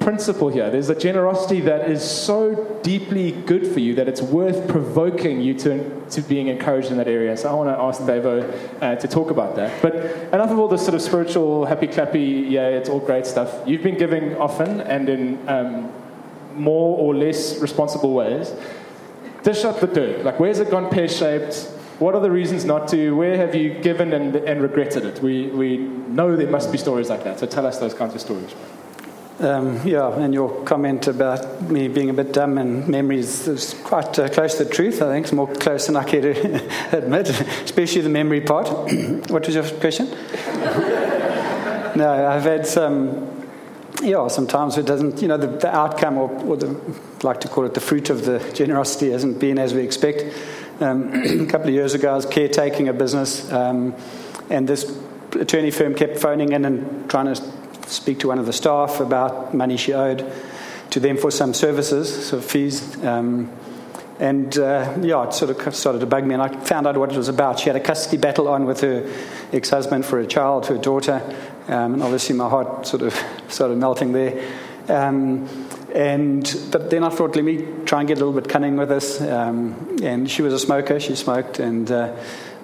principle 0.00 0.50
here. 0.50 0.70
There's 0.70 0.90
a 0.90 0.94
generosity 0.94 1.60
that 1.62 1.88
is 1.88 2.02
so 2.02 2.78
deeply 2.82 3.32
good 3.32 3.66
for 3.66 3.80
you 3.80 3.94
that 3.94 4.06
it's 4.06 4.20
worth 4.20 4.68
provoking 4.68 5.40
you 5.40 5.54
to, 5.60 6.06
to 6.10 6.20
being 6.20 6.48
encouraged 6.48 6.90
in 6.90 6.98
that 6.98 7.08
area. 7.08 7.36
So 7.36 7.48
I 7.48 7.54
want 7.54 7.70
to 7.70 7.82
ask 7.82 8.02
Devo 8.02 8.82
uh, 8.82 8.96
to 8.96 9.08
talk 9.08 9.30
about 9.30 9.56
that. 9.56 9.80
But 9.80 9.94
enough 9.94 10.50
of 10.50 10.58
all 10.58 10.68
this 10.68 10.82
sort 10.82 10.94
of 10.94 11.00
spiritual, 11.00 11.64
happy 11.64 11.86
clappy, 11.86 12.50
yeah, 12.50 12.68
it's 12.68 12.90
all 12.90 13.00
great 13.00 13.26
stuff. 13.26 13.62
You've 13.66 13.82
been 13.82 13.96
giving 13.96 14.36
often 14.36 14.82
and 14.82 15.08
in 15.08 15.48
um, 15.48 15.90
more 16.54 16.98
or 16.98 17.14
less 17.14 17.58
responsible 17.60 18.12
ways 18.12 18.52
dish 19.44 19.64
up 19.64 19.78
the 19.78 19.86
dirt. 19.86 20.24
Like, 20.24 20.40
where's 20.40 20.58
it 20.58 20.70
gone 20.70 20.90
pear 20.90 21.06
shaped? 21.06 21.70
What 22.00 22.16
are 22.16 22.20
the 22.20 22.30
reasons 22.30 22.64
not 22.64 22.88
to? 22.88 23.14
Where 23.14 23.36
have 23.36 23.54
you 23.54 23.74
given 23.74 24.12
and, 24.12 24.34
and 24.34 24.60
regretted 24.60 25.04
it? 25.04 25.22
We, 25.22 25.46
we 25.46 25.76
know 25.76 26.34
there 26.34 26.50
must 26.50 26.72
be 26.72 26.78
stories 26.78 27.08
like 27.08 27.22
that. 27.22 27.38
So 27.38 27.46
tell 27.46 27.66
us 27.66 27.78
those 27.78 27.94
kinds 27.94 28.14
of 28.14 28.20
stories. 28.20 28.52
Um, 29.40 29.80
yeah, 29.86 30.12
and 30.16 30.32
your 30.32 30.64
comment 30.64 31.06
about 31.08 31.62
me 31.62 31.88
being 31.88 32.08
a 32.08 32.12
bit 32.12 32.32
dumb 32.32 32.56
and 32.56 32.86
memories 32.88 33.46
is 33.46 33.74
quite 33.84 34.16
uh, 34.18 34.28
close 34.28 34.54
to 34.56 34.64
the 34.64 34.70
truth. 34.70 35.02
I 35.02 35.06
think 35.06 35.26
it's 35.26 35.32
more 35.32 35.52
close 35.52 35.86
than 35.86 35.96
I 35.96 36.04
care 36.04 36.20
to 36.20 36.96
admit, 36.96 37.28
especially 37.30 38.02
the 38.02 38.08
memory 38.08 38.40
part. 38.40 38.68
what 39.28 39.44
was 39.46 39.54
your 39.54 39.64
question? 39.64 40.08
no, 41.96 42.28
I've 42.28 42.44
had 42.44 42.66
some 42.66 43.33
yeah, 44.04 44.28
sometimes 44.28 44.76
it 44.78 44.86
doesn't, 44.86 45.20
you 45.22 45.28
know, 45.28 45.36
the, 45.36 45.46
the 45.46 45.74
outcome 45.74 46.18
or, 46.18 46.30
or 46.44 46.56
the, 46.56 46.78
like 47.22 47.40
to 47.40 47.48
call 47.48 47.64
it 47.64 47.74
the 47.74 47.80
fruit 47.80 48.10
of 48.10 48.24
the 48.24 48.38
generosity 48.54 49.10
hasn't 49.10 49.38
been 49.40 49.58
as 49.58 49.74
we 49.74 49.82
expect. 49.82 50.24
Um, 50.80 51.12
a 51.42 51.46
couple 51.46 51.68
of 51.68 51.74
years 51.74 51.94
ago, 51.94 52.12
I 52.12 52.16
was 52.16 52.26
caretaking 52.26 52.88
a 52.88 52.92
business, 52.92 53.50
um, 53.52 53.94
and 54.50 54.68
this 54.68 54.98
attorney 55.32 55.70
firm 55.70 55.94
kept 55.94 56.18
phoning 56.18 56.52
in 56.52 56.64
and 56.64 57.08
trying 57.08 57.34
to 57.34 57.36
speak 57.88 58.20
to 58.20 58.28
one 58.28 58.38
of 58.38 58.46
the 58.46 58.52
staff 58.52 59.00
about 59.00 59.54
money 59.54 59.76
she 59.76 59.92
owed 59.92 60.30
to 60.90 61.00
them 61.00 61.16
for 61.16 61.30
some 61.30 61.54
services, 61.54 62.32
of 62.32 62.44
fees. 62.44 63.02
Um, 63.04 63.50
and 64.20 64.56
uh, 64.58 64.96
yeah, 65.00 65.26
it 65.26 65.34
sort 65.34 65.50
of 65.50 65.74
started 65.74 65.98
to 65.98 66.06
bug 66.06 66.24
me, 66.24 66.34
and 66.34 66.42
I 66.42 66.48
found 66.64 66.86
out 66.86 66.96
what 66.96 67.10
it 67.10 67.16
was 67.16 67.28
about. 67.28 67.58
She 67.58 67.68
had 67.68 67.76
a 67.76 67.80
custody 67.80 68.16
battle 68.16 68.48
on 68.48 68.64
with 68.64 68.80
her 68.80 69.10
ex 69.52 69.70
husband 69.70 70.04
for 70.04 70.20
a 70.20 70.26
child, 70.26 70.66
her 70.66 70.78
daughter, 70.78 71.20
um, 71.66 71.94
and 71.94 72.02
obviously 72.02 72.36
my 72.36 72.48
heart 72.48 72.86
sort 72.86 73.02
of 73.02 73.14
started 73.54 73.78
melting 73.78 74.12
there. 74.12 74.44
Um, 74.88 75.48
and 75.94 76.68
but 76.72 76.90
then 76.90 77.04
I 77.04 77.08
thought, 77.08 77.36
let 77.36 77.44
me 77.44 77.66
try 77.84 78.00
and 78.00 78.08
get 78.08 78.18
a 78.18 78.24
little 78.24 78.38
bit 78.38 78.48
cunning 78.48 78.76
with 78.76 78.88
this. 78.88 79.20
Um, 79.20 79.98
and 80.02 80.30
she 80.30 80.42
was 80.42 80.52
a 80.52 80.58
smoker; 80.58 80.98
she 80.98 81.14
smoked, 81.14 81.60
and 81.60 81.90
uh, 81.90 82.14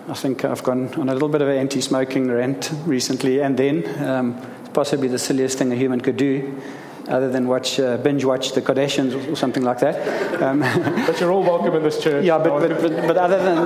I 0.08 0.14
think 0.14 0.44
I've 0.44 0.62
gone 0.62 0.92
on 0.94 1.08
a 1.08 1.12
little 1.12 1.28
bit 1.28 1.40
of 1.40 1.48
an 1.48 1.56
anti-smoking 1.56 2.28
rant 2.28 2.72
recently. 2.84 3.40
And 3.40 3.56
then, 3.56 4.04
um, 4.04 4.40
possibly 4.74 5.08
the 5.08 5.18
silliest 5.18 5.58
thing 5.58 5.72
a 5.72 5.76
human 5.76 6.00
could 6.00 6.16
do 6.16 6.60
other 7.08 7.28
than 7.28 7.48
watch 7.48 7.78
uh, 7.80 7.96
binge 7.98 8.24
watch 8.24 8.52
the 8.52 8.62
Kardashians 8.62 9.32
or 9.32 9.36
something 9.36 9.62
like 9.62 9.80
that. 9.80 10.42
Um, 10.42 10.60
but 11.06 11.20
you're 11.20 11.32
all 11.32 11.42
welcome 11.42 11.74
in 11.76 11.82
this 11.82 12.02
church. 12.02 12.24
Yeah, 12.24 12.38
but, 12.38 12.60
but, 12.60 12.80
but, 12.80 13.06
but, 13.06 13.16
other 13.16 13.42
than 13.42 13.58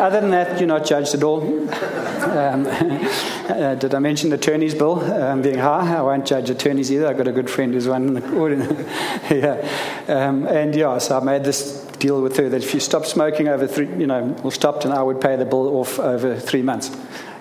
other 0.00 0.20
than 0.20 0.30
that, 0.30 0.58
you're 0.58 0.68
not 0.68 0.84
judged 0.84 1.14
at 1.14 1.22
all. 1.22 1.40
Uh, 3.48 3.76
did 3.76 3.94
I 3.94 4.00
mention 4.00 4.30
the 4.30 4.36
attorney's 4.36 4.74
bill 4.74 5.00
um, 5.12 5.40
being 5.40 5.58
high? 5.58 5.96
I 5.96 6.02
won't 6.02 6.26
judge 6.26 6.50
attorneys 6.50 6.90
either. 6.90 7.06
I've 7.06 7.16
got 7.16 7.28
a 7.28 7.32
good 7.32 7.48
friend 7.48 7.72
who's 7.72 7.86
one 7.86 8.08
in 8.08 8.14
the 8.14 8.20
court. 8.20 8.52
yeah, 9.30 9.68
um, 10.08 10.46
and 10.48 10.74
yeah, 10.74 10.98
so 10.98 11.18
I 11.18 11.22
made 11.22 11.44
this 11.44 11.86
deal 11.98 12.20
with 12.20 12.36
her 12.38 12.48
that 12.48 12.64
if 12.64 12.74
you 12.74 12.80
stopped 12.80 13.06
smoking 13.06 13.46
over 13.46 13.68
three, 13.68 13.86
you 13.86 14.08
know, 14.08 14.36
or 14.42 14.50
stopped, 14.50 14.84
and 14.84 14.92
I 14.92 15.00
would 15.00 15.20
pay 15.20 15.36
the 15.36 15.44
bill 15.44 15.78
off 15.78 16.00
over 16.00 16.36
three 16.38 16.62
months. 16.62 16.90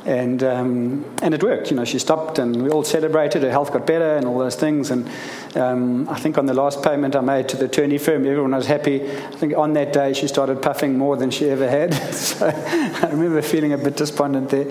And, 0.06 0.44
um, 0.44 1.06
and 1.24 1.34
it 1.34 1.42
worked. 1.42 1.72
You 1.72 1.78
know, 1.78 1.86
she 1.86 1.98
stopped 1.98 2.38
and 2.38 2.62
we 2.62 2.70
all 2.70 2.84
celebrated. 2.84 3.42
Her 3.42 3.50
health 3.50 3.74
got 3.74 3.88
better 3.88 4.18
and 4.18 4.28
all 4.28 4.38
those 4.38 4.56
things. 4.56 4.92
And 4.92 5.10
um, 5.56 6.08
I 6.08 6.20
think 6.20 6.38
on 6.38 6.46
the 6.46 6.54
last 6.54 6.84
payment 6.84 7.16
I 7.16 7.22
made 7.22 7.50
to 7.50 7.58
the 7.58 7.66
attorney 7.66 7.98
firm, 7.98 8.26
everyone 8.26 8.52
was 8.52 8.68
happy. 8.68 9.02
I 9.04 9.32
think 9.32 9.58
on 9.58 9.74
that 9.74 9.94
day 9.94 10.14
she 10.14 10.28
started 10.28 10.62
puffing 10.62 10.98
more 10.98 11.18
than 11.18 11.32
she 11.32 11.50
ever 11.50 11.68
had. 11.68 11.94
so 12.14 12.46
I 12.48 13.10
remember 13.10 13.42
feeling 13.42 13.74
a 13.74 13.78
bit 13.78 13.98
despondent 13.98 14.50
there. 14.50 14.68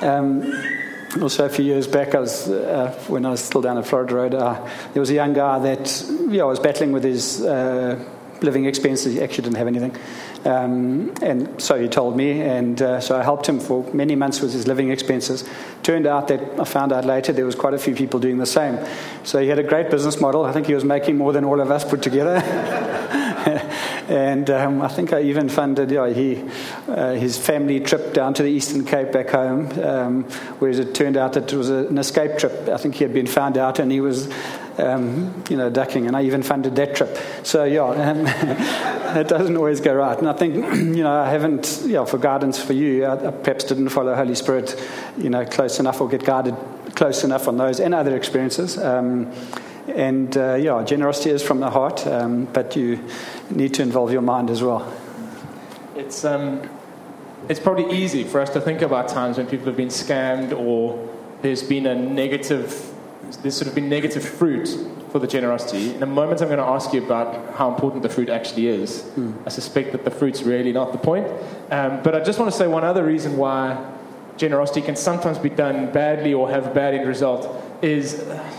Um, 0.00 0.52
also, 1.20 1.44
a 1.44 1.48
few 1.50 1.64
years 1.64 1.86
back, 1.86 2.14
I 2.14 2.20
was, 2.20 2.48
uh, 2.48 2.98
when 3.06 3.26
I 3.26 3.30
was 3.30 3.44
still 3.44 3.60
down 3.60 3.76
at 3.76 3.86
Florida 3.86 4.14
Road, 4.14 4.34
uh, 4.34 4.66
there 4.94 5.00
was 5.00 5.10
a 5.10 5.14
young 5.14 5.34
guy 5.34 5.58
that 5.58 6.10
yeah, 6.30 6.44
was 6.44 6.58
battling 6.58 6.90
with 6.90 7.04
his 7.04 7.42
uh, 7.42 8.02
living 8.42 8.66
expenses. 8.66 9.14
He 9.14 9.22
actually 9.22 9.44
didn't 9.44 9.56
have 9.56 9.66
anything. 9.66 9.96
Um, 10.44 11.14
and 11.22 11.60
so 11.60 11.78
he 11.78 11.88
told 11.88 12.16
me, 12.16 12.40
and 12.40 12.80
uh, 12.80 13.00
so 13.00 13.18
I 13.18 13.22
helped 13.22 13.48
him 13.48 13.60
for 13.60 13.84
many 13.94 14.16
months 14.16 14.40
with 14.40 14.52
his 14.52 14.66
living 14.66 14.90
expenses. 14.90 15.44
Turned 15.82 16.06
out 16.06 16.28
that 16.28 16.40
I 16.60 16.64
found 16.64 16.92
out 16.92 17.04
later 17.04 17.32
there 17.32 17.46
was 17.46 17.54
quite 17.54 17.74
a 17.74 17.78
few 17.78 17.94
people 17.94 18.20
doing 18.20 18.38
the 18.38 18.46
same. 18.46 18.78
So 19.24 19.38
he 19.40 19.48
had 19.48 19.58
a 19.58 19.62
great 19.62 19.90
business 19.90 20.20
model. 20.20 20.44
I 20.44 20.52
think 20.52 20.66
he 20.66 20.74
was 20.74 20.84
making 20.84 21.16
more 21.16 21.32
than 21.32 21.44
all 21.44 21.60
of 21.60 21.70
us 21.70 21.84
put 21.84 22.02
together. 22.02 22.42
and 24.08 24.48
um, 24.50 24.82
I 24.82 24.88
think 24.88 25.12
I 25.12 25.22
even 25.22 25.48
funded 25.48 25.90
yeah, 25.90 26.08
he, 26.10 26.42
uh, 26.88 27.14
his 27.14 27.38
family 27.38 27.80
trip 27.80 28.12
down 28.12 28.34
to 28.34 28.42
the 28.42 28.48
Eastern 28.48 28.84
Cape 28.84 29.12
back 29.12 29.30
home, 29.30 29.70
um, 29.80 30.24
whereas 30.58 30.78
it 30.78 30.94
turned 30.94 31.16
out 31.16 31.32
that 31.34 31.52
it 31.52 31.56
was 31.56 31.70
a, 31.70 31.86
an 31.86 31.98
escape 31.98 32.38
trip. 32.38 32.68
I 32.68 32.76
think 32.76 32.94
he 32.94 33.04
had 33.04 33.12
been 33.12 33.26
found 33.26 33.58
out 33.58 33.78
and 33.78 33.90
he 33.90 34.00
was 34.00 34.28
um, 34.78 35.42
you 35.48 35.56
know, 35.56 35.70
ducking, 35.70 36.06
and 36.06 36.16
I 36.16 36.22
even 36.22 36.42
funded 36.42 36.76
that 36.76 36.94
trip. 36.94 37.16
So, 37.42 37.64
yeah, 37.64 37.82
um, 37.86 38.26
it 39.16 39.28
doesn't 39.28 39.56
always 39.56 39.80
go 39.80 39.94
right. 39.94 40.18
And 40.18 40.28
I 40.28 40.32
think, 40.32 40.54
you 40.74 41.02
know, 41.02 41.12
I 41.12 41.28
haven't, 41.28 41.82
you 41.82 41.94
know, 41.94 42.06
for 42.06 42.18
guidance 42.18 42.62
for 42.62 42.72
you, 42.72 43.04
I, 43.04 43.28
I 43.28 43.30
perhaps 43.30 43.64
didn't 43.64 43.90
follow 43.90 44.14
Holy 44.14 44.34
Spirit, 44.34 44.80
you 45.18 45.30
know, 45.30 45.44
close 45.44 45.78
enough 45.78 46.00
or 46.00 46.08
get 46.08 46.24
guided 46.24 46.56
close 46.94 47.24
enough 47.24 47.48
on 47.48 47.56
those 47.56 47.80
and 47.80 47.94
other 47.94 48.16
experiences. 48.16 48.78
Um, 48.78 49.32
and, 49.88 50.36
uh, 50.36 50.54
yeah, 50.54 50.82
generosity 50.84 51.30
is 51.30 51.42
from 51.42 51.60
the 51.60 51.70
heart, 51.70 52.06
um, 52.06 52.46
but 52.52 52.76
you 52.76 53.00
need 53.50 53.74
to 53.74 53.82
involve 53.82 54.12
your 54.12 54.22
mind 54.22 54.50
as 54.50 54.62
well. 54.62 54.92
It's, 55.96 56.24
um, 56.24 56.68
it's 57.48 57.60
probably 57.60 57.92
easy 57.96 58.24
for 58.24 58.40
us 58.40 58.50
to 58.50 58.60
think 58.60 58.82
about 58.82 59.08
times 59.08 59.38
when 59.38 59.46
people 59.46 59.66
have 59.66 59.76
been 59.76 59.88
scammed 59.88 60.56
or 60.56 61.08
there's 61.42 61.62
been 61.62 61.86
a 61.86 61.94
negative 61.94 62.91
there's 63.38 63.56
sort 63.56 63.68
of 63.68 63.74
been 63.74 63.88
negative 63.88 64.24
fruit 64.24 64.68
for 65.10 65.18
the 65.18 65.26
generosity. 65.26 65.94
In 65.94 66.02
a 66.02 66.06
moment, 66.06 66.40
I'm 66.40 66.48
going 66.48 66.58
to 66.58 66.64
ask 66.64 66.92
you 66.92 67.04
about 67.04 67.54
how 67.54 67.72
important 67.72 68.02
the 68.02 68.08
fruit 68.08 68.28
actually 68.28 68.66
is. 68.66 69.02
Mm. 69.16 69.34
I 69.46 69.50
suspect 69.50 69.92
that 69.92 70.04
the 70.04 70.10
fruit's 70.10 70.42
really 70.42 70.72
not 70.72 70.92
the 70.92 70.98
point. 70.98 71.26
Um, 71.70 72.02
but 72.02 72.14
I 72.14 72.20
just 72.20 72.38
want 72.38 72.50
to 72.50 72.56
say 72.56 72.66
one 72.66 72.84
other 72.84 73.04
reason 73.04 73.36
why 73.36 73.92
generosity 74.36 74.80
can 74.80 74.96
sometimes 74.96 75.38
be 75.38 75.50
done 75.50 75.92
badly 75.92 76.32
or 76.34 76.50
have 76.50 76.66
a 76.66 76.70
bad 76.70 76.94
end 76.94 77.06
result 77.06 77.62
is 77.82 78.14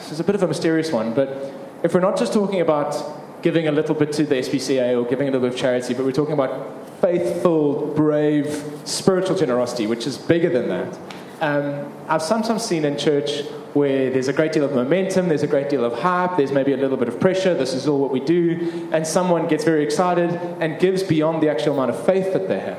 it's 0.10 0.20
a 0.20 0.24
bit 0.24 0.36
of 0.36 0.44
a 0.44 0.48
mysterious 0.48 0.92
one. 0.92 1.13
But 1.13 1.51
if 1.84 1.94
we're 1.94 2.00
not 2.00 2.18
just 2.18 2.34
talking 2.34 2.62
about 2.62 3.42
giving 3.42 3.68
a 3.68 3.72
little 3.72 3.96
bit 3.96 4.12
to 4.13 4.24
the 4.24 4.36
SPCA 4.36 5.01
or 5.01 5.08
giving 5.08 5.27
a 5.27 5.32
little 5.32 5.48
bit 5.48 5.56
of 5.56 5.60
charity, 5.60 5.94
but 5.94 6.06
we're 6.06 6.12
talking 6.12 6.34
about 6.34 7.01
faithful, 7.01 7.88
brave, 7.96 8.63
spiritual 8.86 9.36
generosity, 9.36 9.88
which 9.88 10.08
is 10.08 10.18
bigger 10.18 10.50
than 10.50 10.70
that. 10.70 10.98
Um, 11.42 11.92
I've 12.08 12.22
sometimes 12.22 12.63
seen 12.63 12.86
in 12.86 12.98
church 12.98 13.44
where 13.74 14.12
there's 14.12 14.27
a 14.27 14.34
great 14.34 14.51
deal 14.51 14.63
of 14.63 14.74
momentum, 14.74 15.27
there's 15.27 15.44
a 15.44 15.48
great 15.48 15.70
deal 15.70 15.84
of 15.84 15.94
hype, 16.00 16.38
there's 16.38 16.51
maybe 16.51 16.74
a 16.74 16.77
little 16.77 16.98
bit 16.98 17.08
of 17.08 17.20
pressure, 17.20 17.53
this 17.56 17.74
is 17.74 17.88
all 17.88 18.00
what 18.00 18.12
we 18.12 18.20
do, 18.20 18.88
and 18.92 19.06
someone 19.06 19.48
gets 19.48 19.63
very 19.63 19.84
excited 19.84 20.30
and 20.60 20.80
gives 20.80 21.01
beyond 21.01 21.42
the 21.42 21.50
actual 21.50 21.74
amount 21.74 21.89
of 21.89 22.06
faith 22.06 22.34
that 22.34 22.48
they 22.48 22.60
have. 22.60 22.77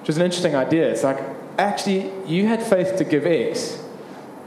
Which 0.00 0.10
is 0.10 0.18
an 0.18 0.24
interesting 0.24 0.54
idea. 0.54 0.90
It's 0.90 1.02
like, 1.02 1.18
actually, 1.58 2.12
you 2.26 2.46
had 2.46 2.62
faith 2.62 2.96
to 2.98 3.04
give 3.04 3.26
X, 3.26 3.82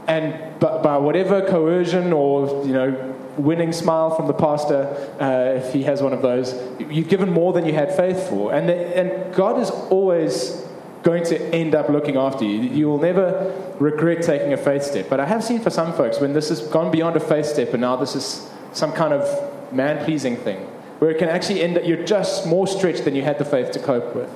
and 0.06 0.58
by 0.60 0.96
whatever 0.98 1.46
coercion 1.46 2.12
or, 2.12 2.64
you 2.66 2.72
know, 2.72 3.16
winning 3.36 3.72
smile 3.72 4.14
from 4.14 4.26
the 4.26 4.34
pastor, 4.34 4.86
uh, 5.20 5.58
if 5.58 5.72
he 5.72 5.82
has 5.84 6.02
one 6.02 6.12
of 6.12 6.22
those, 6.22 6.54
you've 6.78 7.08
given 7.08 7.32
more 7.32 7.52
than 7.52 7.64
you 7.64 7.72
had 7.72 7.94
faith 7.96 8.28
for. 8.28 8.52
And, 8.52 8.68
the, 8.68 8.74
and 8.74 9.34
God 9.34 9.60
is 9.60 9.70
always 9.70 10.64
going 11.02 11.24
to 11.24 11.42
end 11.54 11.74
up 11.74 11.88
looking 11.88 12.16
after 12.16 12.44
you. 12.44 12.60
You 12.60 12.88
will 12.88 12.98
never 12.98 13.54
regret 13.78 14.22
taking 14.22 14.52
a 14.52 14.56
faith 14.56 14.82
step. 14.82 15.08
But 15.08 15.20
I 15.20 15.26
have 15.26 15.42
seen 15.42 15.60
for 15.60 15.70
some 15.70 15.92
folks 15.94 16.20
when 16.20 16.32
this 16.32 16.48
has 16.50 16.60
gone 16.60 16.90
beyond 16.90 17.16
a 17.16 17.20
faith 17.20 17.46
step 17.46 17.72
and 17.72 17.80
now 17.80 17.96
this 17.96 18.14
is 18.14 18.50
some 18.72 18.92
kind 18.92 19.12
of 19.12 19.72
man 19.72 20.04
pleasing 20.04 20.36
thing, 20.36 20.58
where 20.98 21.10
it 21.10 21.18
can 21.18 21.28
actually 21.28 21.62
end 21.62 21.78
up, 21.78 21.84
you're 21.84 22.04
just 22.04 22.46
more 22.46 22.66
stretched 22.66 23.04
than 23.04 23.14
you 23.14 23.22
had 23.22 23.38
the 23.38 23.44
faith 23.44 23.70
to 23.72 23.78
cope 23.78 24.14
with. 24.14 24.30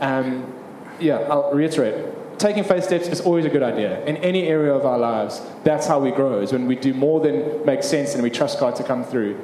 Um, 0.00 0.52
yeah, 0.98 1.18
I'll 1.18 1.52
reiterate. 1.52 2.38
Taking 2.38 2.64
faith 2.64 2.84
steps 2.84 3.08
is 3.08 3.20
always 3.20 3.44
a 3.44 3.50
good 3.50 3.62
idea. 3.62 4.04
In 4.06 4.16
any 4.18 4.48
area 4.48 4.72
of 4.72 4.86
our 4.86 4.98
lives, 4.98 5.42
that's 5.62 5.86
how 5.86 6.00
we 6.00 6.10
grow, 6.10 6.40
is 6.40 6.52
when 6.52 6.66
we 6.66 6.74
do 6.74 6.94
more 6.94 7.20
than 7.20 7.64
makes 7.66 7.86
sense 7.86 8.14
and 8.14 8.22
we 8.22 8.30
trust 8.30 8.58
God 8.58 8.76
to 8.76 8.84
come 8.84 9.04
through. 9.04 9.38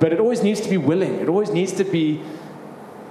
But 0.00 0.12
it 0.12 0.20
always 0.20 0.42
needs 0.42 0.60
to 0.62 0.70
be 0.70 0.76
willing. 0.76 1.16
It 1.16 1.28
always 1.28 1.50
needs 1.50 1.72
to 1.72 1.84
be 1.84 2.22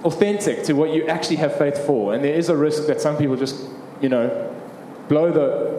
authentic 0.04 0.64
to 0.64 0.72
what 0.74 0.90
you 0.90 1.06
actually 1.06 1.36
have 1.36 1.56
faith 1.56 1.78
for. 1.86 2.14
And 2.14 2.24
there 2.24 2.34
is 2.34 2.48
a 2.48 2.56
risk 2.56 2.86
that 2.86 3.00
some 3.00 3.16
people 3.16 3.36
just, 3.36 3.68
you 4.00 4.08
know, 4.08 4.54
blow 5.08 5.32
the, 5.32 5.78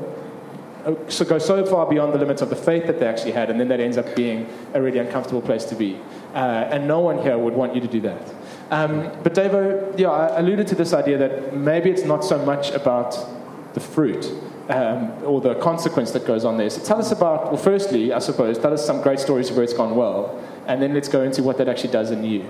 so 1.11 1.25
go 1.25 1.37
so 1.37 1.65
far 1.65 1.85
beyond 1.85 2.13
the 2.13 2.17
limits 2.17 2.41
of 2.41 2.49
the 2.49 2.55
faith 2.55 2.87
that 2.87 2.99
they 2.99 3.05
actually 3.05 3.31
had, 3.31 3.49
and 3.49 3.59
then 3.59 3.67
that 3.67 3.79
ends 3.79 3.97
up 3.97 4.15
being 4.15 4.47
a 4.73 4.81
really 4.81 4.99
uncomfortable 4.99 5.41
place 5.41 5.65
to 5.65 5.75
be. 5.75 5.99
Uh, 6.33 6.67
and 6.71 6.87
no 6.87 6.99
one 6.99 7.21
here 7.21 7.37
would 7.37 7.53
want 7.53 7.75
you 7.75 7.81
to 7.81 7.87
do 7.87 8.01
that. 8.01 8.33
Um, 8.71 9.11
but 9.23 9.33
Davo, 9.33 9.97
yeah, 9.97 10.09
I 10.09 10.39
alluded 10.39 10.67
to 10.67 10.75
this 10.75 10.93
idea 10.93 11.17
that 11.17 11.55
maybe 11.55 11.89
it's 11.89 12.03
not 12.03 12.23
so 12.23 12.43
much 12.45 12.71
about 12.71 13.17
the 13.73 13.79
fruit 13.79 14.31
um, 14.69 15.11
or 15.23 15.41
the 15.41 15.55
consequence 15.55 16.11
that 16.11 16.25
goes 16.25 16.45
on 16.45 16.57
there. 16.57 16.69
So 16.69 16.83
tell 16.83 16.99
us 16.99 17.11
about, 17.11 17.45
well, 17.45 17.57
firstly, 17.57 18.13
I 18.13 18.19
suppose, 18.19 18.59
tell 18.59 18.73
us 18.73 18.85
some 18.85 19.01
great 19.01 19.19
stories 19.19 19.51
where 19.51 19.63
it's 19.63 19.73
gone 19.73 19.95
well, 19.95 20.39
and 20.67 20.81
then 20.81 20.93
let's 20.93 21.09
go 21.09 21.23
into 21.23 21.41
what 21.41 21.57
that 21.57 21.67
actually 21.67 21.91
does 21.91 22.11
in 22.11 22.23
you. 22.23 22.45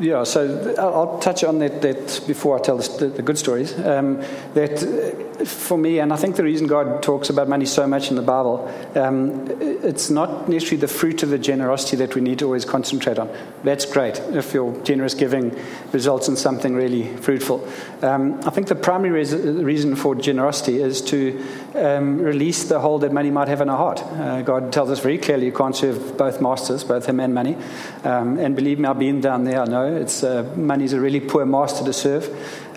Yeah, 0.00 0.24
so 0.24 0.74
I'll 0.78 1.18
touch 1.20 1.44
on 1.44 1.60
that, 1.60 1.80
that 1.82 2.24
before 2.26 2.58
I 2.58 2.62
tell 2.62 2.78
the, 2.78 3.06
the 3.06 3.22
good 3.22 3.38
stories. 3.38 3.72
Um, 3.78 4.20
that 4.54 4.82
uh, 4.82 5.44
for 5.44 5.78
me, 5.78 6.00
and 6.00 6.12
I 6.12 6.16
think 6.16 6.34
the 6.34 6.42
reason 6.42 6.66
God 6.66 7.04
talks 7.04 7.30
about 7.30 7.48
money 7.48 7.64
so 7.64 7.86
much 7.86 8.10
in 8.10 8.16
the 8.16 8.22
Bible, 8.22 8.68
um, 8.96 9.46
it's 9.60 10.10
not 10.10 10.48
necessarily 10.48 10.80
the 10.80 10.88
fruit 10.88 11.22
of 11.22 11.28
the 11.30 11.38
generosity 11.38 11.96
that 11.98 12.16
we 12.16 12.20
need 12.20 12.40
to 12.40 12.46
always 12.46 12.64
concentrate 12.64 13.16
on. 13.18 13.30
That's 13.62 13.86
great 13.86 14.18
if 14.18 14.52
your 14.54 14.76
generous 14.82 15.14
giving 15.14 15.56
results 15.92 16.26
in 16.26 16.34
something 16.34 16.74
really 16.74 17.16
fruitful. 17.18 17.68
Um, 18.02 18.40
I 18.44 18.50
think 18.50 18.66
the 18.66 18.74
primary 18.74 19.12
reason 19.12 19.94
for 19.94 20.16
generosity 20.16 20.80
is 20.80 21.00
to 21.02 21.44
um, 21.74 22.18
release 22.18 22.64
the 22.64 22.80
hold 22.80 23.02
that 23.02 23.12
money 23.12 23.30
might 23.30 23.48
have 23.48 23.60
in 23.60 23.68
our 23.68 23.76
heart. 23.76 24.02
Uh, 24.02 24.42
God 24.42 24.72
tells 24.72 24.90
us 24.90 25.00
very 25.00 25.18
clearly 25.18 25.46
you 25.46 25.52
can't 25.52 25.74
serve 25.74 26.16
both 26.16 26.40
masters, 26.40 26.84
both 26.84 27.06
Him 27.06 27.20
and 27.20 27.34
money. 27.34 27.56
Um, 28.04 28.38
and 28.38 28.54
believe 28.54 28.78
me, 28.78 28.88
I've 28.88 28.98
been 28.98 29.20
down 29.20 29.44
there, 29.44 29.60
I 29.60 29.64
know 29.64 29.96
it's 29.96 30.22
uh, 30.22 30.52
money's 30.56 30.92
a 30.92 31.00
really 31.00 31.20
poor 31.20 31.44
master 31.44 31.84
to 31.84 31.92
serve. 31.92 32.28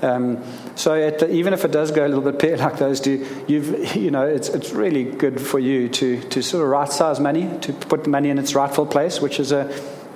Um, 0.04 0.44
so 0.76 0.96
even 1.28 1.54
if 1.54 1.66
it 1.66 1.72
does 1.72 1.92
go 1.92 2.06
a 2.06 2.10
little 2.10 2.24
bit 2.24 2.40
pear 2.40 2.58
like 2.58 2.78
those 2.78 3.00
do, 3.00 3.26
you've 3.48 3.96
you 3.96 4.12
know 4.12 4.28
it's 4.28 4.50
it's 4.50 4.72
really 4.72 5.04
good 5.04 5.42
for 5.42 5.60
you 5.60 5.90
to 5.90 6.22
to 6.30 6.42
sort 6.42 6.64
of 6.64 6.70
right 6.70 6.92
size 6.92 7.20
money 7.20 7.50
to 7.62 7.74
put 7.74 8.06
money 8.08 8.30
in 8.30 8.38
its 8.38 8.56
rightful 8.56 8.86
place, 8.86 9.22
which 9.22 9.40
is 9.40 9.52
a 9.52 9.72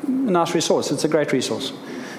nice 0.07 0.53
resource. 0.53 0.91
It's 0.91 1.03
a 1.03 1.07
great 1.07 1.31
resource. 1.31 1.73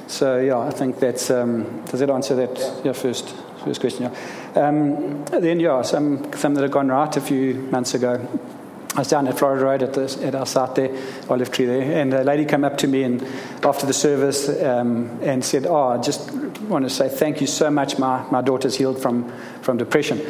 So 0.08 0.40
yeah, 0.40 0.58
I 0.58 0.70
think 0.70 0.98
that's 0.98 1.30
um, 1.30 1.84
does 1.86 2.00
that 2.00 2.10
answer 2.10 2.34
that 2.34 2.82
yeah. 2.84 2.92
first 2.92 3.34
first 3.64 3.80
question? 3.80 4.04
Yeah. 4.04 4.41
Um, 4.54 5.24
then 5.26 5.60
yeah, 5.60 5.82
some 5.82 6.32
some 6.34 6.54
that 6.54 6.62
had 6.62 6.70
gone 6.70 6.88
right 6.88 7.16
a 7.16 7.20
few 7.20 7.54
months 7.54 7.94
ago. 7.94 8.26
I 8.94 8.98
was 8.98 9.08
down 9.08 9.26
at 9.26 9.38
Florida 9.38 9.64
Road 9.64 9.82
at, 9.82 9.94
the, 9.94 10.26
at 10.26 10.34
our 10.34 10.44
site 10.44 10.74
there, 10.74 10.94
olive 11.30 11.50
tree 11.50 11.64
there, 11.64 11.80
and 11.80 12.12
a 12.12 12.22
lady 12.22 12.44
came 12.44 12.62
up 12.62 12.76
to 12.78 12.86
me 12.86 13.04
and 13.04 13.26
after 13.64 13.86
the 13.86 13.94
service 13.94 14.50
um, 14.62 15.18
and 15.22 15.42
said, 15.42 15.66
"Oh, 15.66 15.88
I 15.88 15.98
just 15.98 16.30
want 16.62 16.84
to 16.84 16.90
say 16.90 17.08
thank 17.08 17.40
you 17.40 17.46
so 17.46 17.70
much. 17.70 17.98
My 17.98 18.22
my 18.30 18.42
daughter's 18.42 18.76
healed 18.76 19.00
from 19.00 19.32
from 19.62 19.78
depression." 19.78 20.20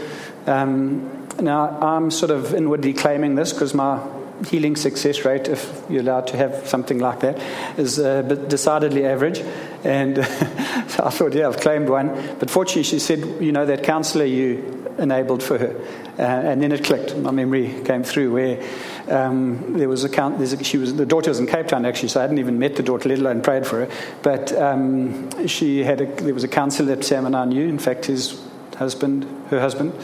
Um, 0.47 1.27
now 1.41 1.81
I'm 1.81 2.11
sort 2.11 2.31
of 2.31 2.55
inwardly 2.55 2.93
claiming 2.93 3.35
this 3.35 3.53
because 3.53 3.75
my 3.75 4.01
healing 4.47 4.77
success 4.77 5.25
rate, 5.25 5.49
if 5.49 5.83
you're 5.89 6.03
allowed 6.03 6.27
to 6.29 6.37
have 6.37 6.69
something 6.69 6.99
like 6.99 7.21
that, 7.21 7.39
is 7.79 7.99
uh, 7.99 8.23
decidedly 8.23 9.07
average. 9.07 9.41
And 9.85 10.17
so 10.17 10.25
I 11.05 11.11
thought, 11.11 11.35
yeah, 11.35 11.49
I've 11.49 11.61
claimed 11.61 11.89
one. 11.89 12.37
But 12.39 12.51
fortunately, 12.51 12.85
she 12.85 12.99
said, 12.99 13.21
you 13.41 13.53
know, 13.53 13.67
that 13.67 13.83
counselor 13.83 14.25
you 14.25 14.83
enabled 14.99 15.43
for 15.43 15.59
her. 15.59 15.77
Uh, 16.19 16.23
and 16.23 16.63
then 16.63 16.73
it 16.73 16.85
clicked. 16.85 17.17
My 17.17 17.31
memory 17.31 17.83
came 17.85 18.05
through 18.05 18.33
where 18.33 18.63
um, 19.09 19.79
there 19.79 19.89
was 19.89 20.05
a 20.05 20.09
count. 20.09 20.41
A, 20.41 20.65
she 20.65 20.77
was 20.77 20.95
the 20.95 21.07
daughter 21.07 21.31
was 21.31 21.39
in 21.39 21.47
Cape 21.47 21.69
Town 21.69 21.87
actually, 21.87 22.09
so 22.09 22.21
I 22.21 22.23
hadn't 22.23 22.39
even 22.39 22.59
met 22.59 22.77
the 22.77 22.83
daughter, 22.83 23.09
let 23.09 23.19
alone 23.19 23.43
prayed 23.43 23.67
for 23.67 23.87
her. 23.87 23.93
But 24.23 24.53
um, 24.53 25.47
she 25.47 25.83
had 25.83 26.01
a, 26.01 26.07
there 26.23 26.35
was 26.35 26.45
a 26.45 26.49
counsellor 26.49 26.95
that 26.95 27.05
Sam 27.05 27.27
and 27.27 27.35
I 27.35 27.45
knew. 27.45 27.67
In 27.67 27.79
fact, 27.79 28.07
his 28.07 28.41
husband, 28.77 29.25
her 29.49 29.61
husband, 29.61 29.95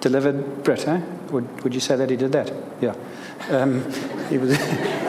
delivered 0.00 0.62
Brit. 0.62 0.86
Eh? 0.86 1.00
Would 1.30 1.64
would 1.64 1.74
you 1.74 1.80
say 1.80 1.96
that 1.96 2.10
he 2.10 2.16
did 2.16 2.32
that? 2.32 2.52
Yeah. 2.80 2.94
Um, 3.48 3.90
he 4.28 4.38
was. 4.38 4.56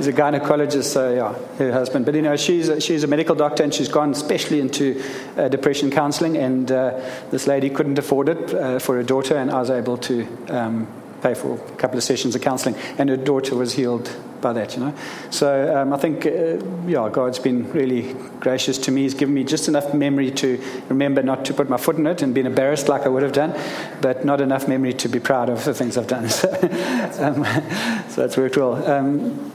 he's 0.00 0.06
a 0.06 0.12
gynecologist, 0.12 0.84
so 0.84 1.12
yeah, 1.12 1.34
her 1.58 1.72
husband. 1.72 2.06
But 2.06 2.14
you 2.14 2.22
know, 2.22 2.36
she's 2.36 2.68
a, 2.68 2.80
she's 2.80 3.04
a 3.04 3.06
medical 3.06 3.34
doctor 3.34 3.62
and 3.62 3.72
she's 3.72 3.88
gone 3.88 4.12
especially 4.12 4.60
into 4.60 5.02
uh, 5.36 5.48
depression 5.48 5.90
counseling. 5.90 6.38
And 6.38 6.72
uh, 6.72 7.00
this 7.30 7.46
lady 7.46 7.68
couldn't 7.68 7.98
afford 7.98 8.30
it 8.30 8.54
uh, 8.54 8.78
for 8.78 8.96
her 8.96 9.02
daughter, 9.02 9.36
and 9.36 9.50
I 9.50 9.60
was 9.60 9.70
able 9.70 9.98
to 9.98 10.26
um, 10.48 10.88
pay 11.22 11.34
for 11.34 11.54
a 11.54 11.76
couple 11.76 11.98
of 11.98 12.04
sessions 12.04 12.34
of 12.34 12.40
counseling, 12.40 12.76
and 12.98 13.10
her 13.10 13.16
daughter 13.16 13.54
was 13.54 13.74
healed 13.74 14.10
by 14.40 14.52
that, 14.52 14.74
you 14.74 14.80
know. 14.80 14.94
So 15.30 15.76
um, 15.76 15.92
I 15.92 15.96
think, 15.96 16.26
uh, 16.26 16.64
yeah, 16.86 17.08
God's 17.10 17.38
been 17.38 17.70
really 17.72 18.14
gracious 18.40 18.78
to 18.78 18.90
me. 18.90 19.02
He's 19.02 19.14
given 19.14 19.34
me 19.34 19.44
just 19.44 19.68
enough 19.68 19.92
memory 19.94 20.30
to 20.32 20.62
remember 20.88 21.22
not 21.22 21.44
to 21.46 21.54
put 21.54 21.68
my 21.68 21.76
foot 21.76 21.96
in 21.96 22.06
it 22.06 22.22
and 22.22 22.34
be 22.34 22.40
embarrassed 22.40 22.88
like 22.88 23.02
I 23.02 23.08
would 23.08 23.22
have 23.22 23.32
done, 23.32 23.58
but 24.00 24.24
not 24.24 24.40
enough 24.40 24.68
memory 24.68 24.94
to 24.94 25.08
be 25.08 25.20
proud 25.20 25.48
of 25.48 25.64
the 25.64 25.74
things 25.74 25.96
I've 25.96 26.06
done. 26.06 26.28
So, 27.10 27.24
um, 27.24 27.44
so 28.08 28.22
that's 28.22 28.36
worked 28.36 28.56
well. 28.56 28.74
Um, 28.88 29.52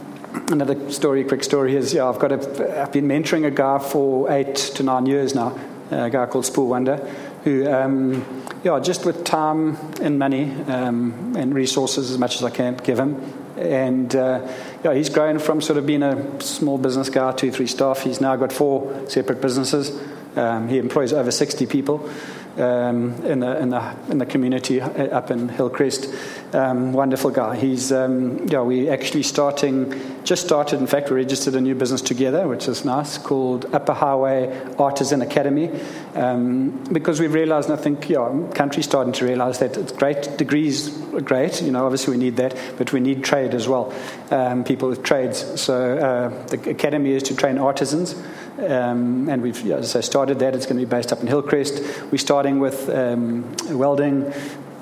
another 0.49 0.91
story, 0.91 1.23
quick 1.23 1.43
story 1.43 1.75
is, 1.75 1.93
yeah, 1.93 2.07
I've 2.07 2.19
got 2.19 2.31
a, 2.31 2.81
I've 2.81 2.91
been 2.91 3.07
mentoring 3.07 3.45
a 3.45 3.51
guy 3.51 3.79
for 3.79 4.31
eight 4.31 4.55
to 4.55 4.83
nine 4.83 5.05
years 5.05 5.33
now, 5.33 5.57
a 5.91 6.09
guy 6.09 6.25
called 6.25 6.45
Spool 6.45 6.67
Wonder, 6.67 6.97
who, 7.43 7.71
um, 7.71 8.44
yeah, 8.65 8.79
just 8.79 9.05
with 9.05 9.23
time 9.23 9.77
and 10.01 10.17
money 10.17 10.51
um, 10.63 11.35
and 11.37 11.53
resources 11.53 12.09
as 12.09 12.17
much 12.17 12.35
as 12.37 12.43
I 12.43 12.49
can 12.49 12.75
give 12.77 12.99
him, 12.99 13.21
and 13.57 14.13
uh, 14.15 14.51
yeah, 14.83 14.95
he's 14.95 15.09
grown 15.09 15.37
from 15.37 15.61
sort 15.61 15.77
of 15.77 15.85
being 15.85 16.01
a 16.01 16.41
small 16.41 16.79
business 16.79 17.09
guy, 17.11 17.31
two, 17.33 17.51
three 17.51 17.67
staff. 17.67 18.01
He's 18.01 18.19
now 18.19 18.35
got 18.35 18.51
four 18.51 19.07
separate 19.07 19.39
businesses. 19.39 19.91
Um, 20.35 20.67
he 20.67 20.79
employs 20.79 21.13
over 21.13 21.31
60 21.31 21.67
people 21.67 22.09
um, 22.57 23.13
in, 23.25 23.39
the, 23.39 23.59
in, 23.59 23.69
the, 23.69 23.95
in 24.09 24.17
the 24.17 24.25
community 24.25 24.81
up 24.81 25.31
in 25.31 25.49
Hillcrest. 25.49 26.13
Um, 26.53 26.93
wonderful 26.93 27.31
guy. 27.31 27.57
He's, 27.57 27.91
um, 27.91 28.47
yeah, 28.47 28.61
we 28.61 28.89
actually 28.89 29.23
starting, 29.23 29.93
just 30.23 30.45
started, 30.45 30.79
in 30.79 30.87
fact, 30.87 31.09
we 31.09 31.17
registered 31.17 31.55
a 31.55 31.61
new 31.61 31.75
business 31.75 32.01
together, 32.01 32.47
which 32.47 32.67
is 32.67 32.85
nice, 32.85 33.17
called 33.17 33.65
Upper 33.73 33.93
Highway 33.93 34.65
Artisan 34.77 35.21
Academy, 35.21 35.69
um, 36.15 36.71
because 36.91 37.19
we've 37.19 37.33
realized, 37.33 37.69
and 37.69 37.77
I 37.77 37.81
think, 37.81 38.09
yeah, 38.09 38.31
country's 38.53 38.85
starting 38.85 39.11
to 39.13 39.25
realize 39.25 39.59
that 39.59 39.75
it's 39.75 39.91
great, 39.91 40.37
degrees 40.37 40.97
are 41.13 41.21
great, 41.21 41.61
you 41.61 41.71
know, 41.71 41.85
obviously 41.85 42.17
we 42.17 42.23
need 42.23 42.37
that, 42.37 42.57
but 42.77 42.93
we 42.93 43.01
need 43.01 43.23
trade 43.23 43.53
as 43.53 43.67
well, 43.67 43.93
um, 44.31 44.63
people 44.63 44.87
with 44.87 45.03
trades. 45.03 45.59
So 45.59 45.97
uh, 45.97 46.47
the 46.47 46.69
academy 46.69 47.11
is 47.11 47.23
to 47.23 47.35
train 47.35 47.57
artisans. 47.57 48.15
Um, 48.57 49.27
and 49.27 49.41
we've, 49.41 49.71
as 49.71 49.95
I 49.95 50.01
started 50.01 50.39
that, 50.39 50.55
it's 50.55 50.65
going 50.65 50.79
to 50.79 50.85
be 50.85 50.89
based 50.89 51.11
up 51.11 51.19
in 51.19 51.27
Hillcrest. 51.27 51.81
We're 52.11 52.17
starting 52.17 52.59
with 52.59 52.89
um, 52.89 53.53
welding 53.69 54.31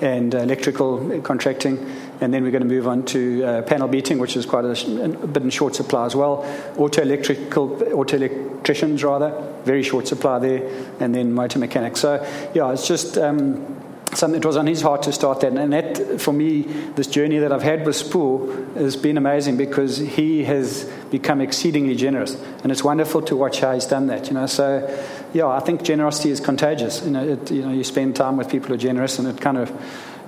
and 0.00 0.32
electrical 0.32 1.20
contracting, 1.22 1.78
and 2.20 2.32
then 2.32 2.44
we're 2.44 2.52
going 2.52 2.62
to 2.62 2.68
move 2.68 2.86
on 2.86 3.04
to 3.06 3.44
uh, 3.44 3.62
panel 3.62 3.88
beating, 3.88 4.18
which 4.18 4.36
is 4.36 4.46
quite 4.46 4.64
a, 4.64 5.04
a, 5.04 5.26
bit 5.26 5.42
in 5.42 5.50
short 5.50 5.74
supply 5.74 6.06
as 6.06 6.14
well. 6.14 6.44
Auto 6.76 7.02
electrical, 7.02 7.82
auto 7.92 8.16
electricians 8.16 9.02
rather, 9.02 9.32
very 9.64 9.82
short 9.82 10.06
supply 10.06 10.38
there, 10.38 10.88
and 11.00 11.14
then 11.14 11.32
motor 11.32 11.58
mechanics. 11.58 12.00
So 12.00 12.24
yeah, 12.54 12.72
it's 12.72 12.86
just. 12.86 13.18
Um, 13.18 13.73
it 14.22 14.44
was 14.44 14.56
on 14.56 14.66
his 14.66 14.82
heart 14.82 15.02
to 15.04 15.12
start 15.12 15.40
that. 15.40 15.52
And 15.52 15.72
that, 15.72 16.20
for 16.20 16.32
me, 16.32 16.62
this 16.62 17.06
journey 17.06 17.38
that 17.38 17.52
I've 17.52 17.62
had 17.62 17.84
with 17.84 17.96
Spool 17.96 18.50
has 18.74 18.96
been 18.96 19.16
amazing 19.16 19.56
because 19.56 19.98
he 19.98 20.44
has 20.44 20.84
become 21.10 21.40
exceedingly 21.40 21.96
generous. 21.96 22.34
And 22.62 22.70
it's 22.70 22.84
wonderful 22.84 23.22
to 23.22 23.36
watch 23.36 23.60
how 23.60 23.74
he's 23.74 23.86
done 23.86 24.06
that, 24.08 24.28
you 24.28 24.34
know. 24.34 24.46
So, 24.46 24.86
yeah, 25.32 25.46
I 25.46 25.60
think 25.60 25.82
generosity 25.82 26.30
is 26.30 26.40
contagious. 26.40 27.04
You 27.04 27.10
know, 27.10 27.28
it, 27.28 27.50
you 27.50 27.62
know, 27.62 27.72
you 27.72 27.84
spend 27.84 28.16
time 28.16 28.36
with 28.36 28.48
people 28.48 28.68
who 28.68 28.74
are 28.74 28.78
generous 28.78 29.18
and 29.18 29.28
it 29.28 29.40
kind 29.40 29.58
of, 29.58 29.70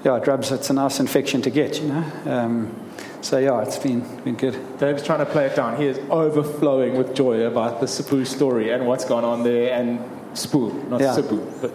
yeah, 0.05 0.17
it 0.17 0.27
rubs, 0.27 0.51
it's 0.53 0.71
a 0.71 0.75
nice 0.75 1.01
infection 1.01 1.43
to 1.43 1.51
get, 1.51 1.81
you 1.81 1.89
know. 1.89 2.13
Um, 2.27 2.75
so 3.23 3.39
yeah, 3.39 3.63
it's 3.63 3.79
been 3.79 4.01
been 4.23 4.37
good. 4.37 4.79
Dave's 4.79 5.03
trying 5.03 5.19
to 5.19 5.27
play 5.27 5.47
it 5.47 5.57
down. 5.57 5.77
He 5.77 5.87
is 5.87 5.99
overflowing 6.11 6.97
with 6.97 7.15
joy 7.15 7.41
about 7.41 7.81
the 7.81 7.89
Sapu 7.89 8.25
story 8.25 8.71
and 8.71 8.87
what's 8.87 9.05
gone 9.05 9.25
on 9.25 9.43
there 9.43 9.73
and 9.73 9.99
Spool, 10.37 10.73
not 10.89 11.01
yeah. 11.01 11.17
But 11.61 11.73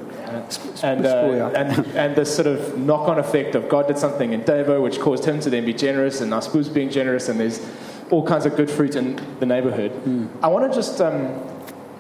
and, 0.84 1.06
uh, 1.06 1.52
and, 1.56 1.86
and 1.88 2.16
the 2.16 2.26
sort 2.26 2.48
of 2.48 2.78
knock 2.78 3.10
on 3.10 3.20
effect 3.20 3.56
of 3.56 3.68
God 3.68 3.88
did 3.88 3.98
something 3.98 4.34
in 4.34 4.42
Devo, 4.44 4.82
which 4.82 5.00
caused 5.00 5.26
him 5.26 5.40
to 5.42 5.50
then 5.50 5.66
be 5.66 5.74
generous, 5.74 6.22
and 6.22 6.30
now 6.30 6.40
Spoo's 6.40 6.70
being 6.70 6.90
generous, 6.90 7.28
and 7.28 7.40
there's 7.40 7.66
all 8.12 8.26
kinds 8.26 8.46
of 8.46 8.56
good 8.56 8.70
fruit 8.70 8.96
in 8.96 9.20
the 9.40 9.46
neighborhood. 9.46 9.92
Mm. 10.06 10.30
I 10.44 10.48
want 10.48 10.72
to 10.72 10.76
just, 10.78 11.02
um, 11.02 11.34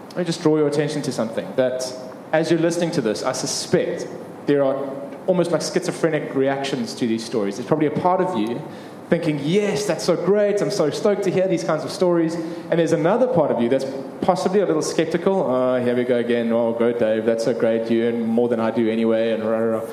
let 0.09 0.17
me 0.17 0.23
just 0.23 0.41
draw 0.41 0.57
your 0.57 0.67
attention 0.67 1.01
to 1.03 1.11
something 1.11 1.51
that 1.55 1.83
as 2.31 2.51
you're 2.51 2.59
listening 2.59 2.91
to 2.91 3.01
this, 3.01 3.23
I 3.23 3.31
suspect 3.31 4.07
there 4.45 4.63
are 4.63 4.75
almost 5.27 5.51
like 5.51 5.61
schizophrenic 5.61 6.35
reactions 6.35 6.93
to 6.95 7.07
these 7.07 7.23
stories. 7.23 7.57
There's 7.57 7.67
probably 7.67 7.87
a 7.87 7.91
part 7.91 8.21
of 8.21 8.37
you 8.37 8.61
thinking, 9.11 9.39
yes, 9.43 9.85
that's 9.85 10.05
so 10.05 10.15
great. 10.15 10.61
I'm 10.61 10.71
so 10.71 10.89
stoked 10.89 11.23
to 11.23 11.31
hear 11.31 11.45
these 11.45 11.65
kinds 11.65 11.83
of 11.83 11.91
stories. 11.91 12.33
And 12.33 12.79
there's 12.79 12.93
another 12.93 13.27
part 13.27 13.51
of 13.51 13.61
you 13.61 13.67
that's 13.67 13.83
possibly 14.21 14.61
a 14.61 14.65
little 14.65 14.81
skeptical. 14.81 15.41
Oh, 15.41 15.83
here 15.83 15.97
we 15.97 16.05
go 16.05 16.15
again. 16.15 16.49
Oh, 16.53 16.71
go, 16.71 16.93
Dave. 16.93 17.25
That's 17.25 17.43
so 17.43 17.53
great. 17.53 17.91
You 17.91 18.05
earn 18.05 18.25
more 18.25 18.47
than 18.47 18.61
I 18.61 18.71
do 18.71 18.89
anyway. 18.89 19.33
And 19.33 19.43
rah, 19.43 19.57
rah, 19.57 19.79
rah. 19.79 19.89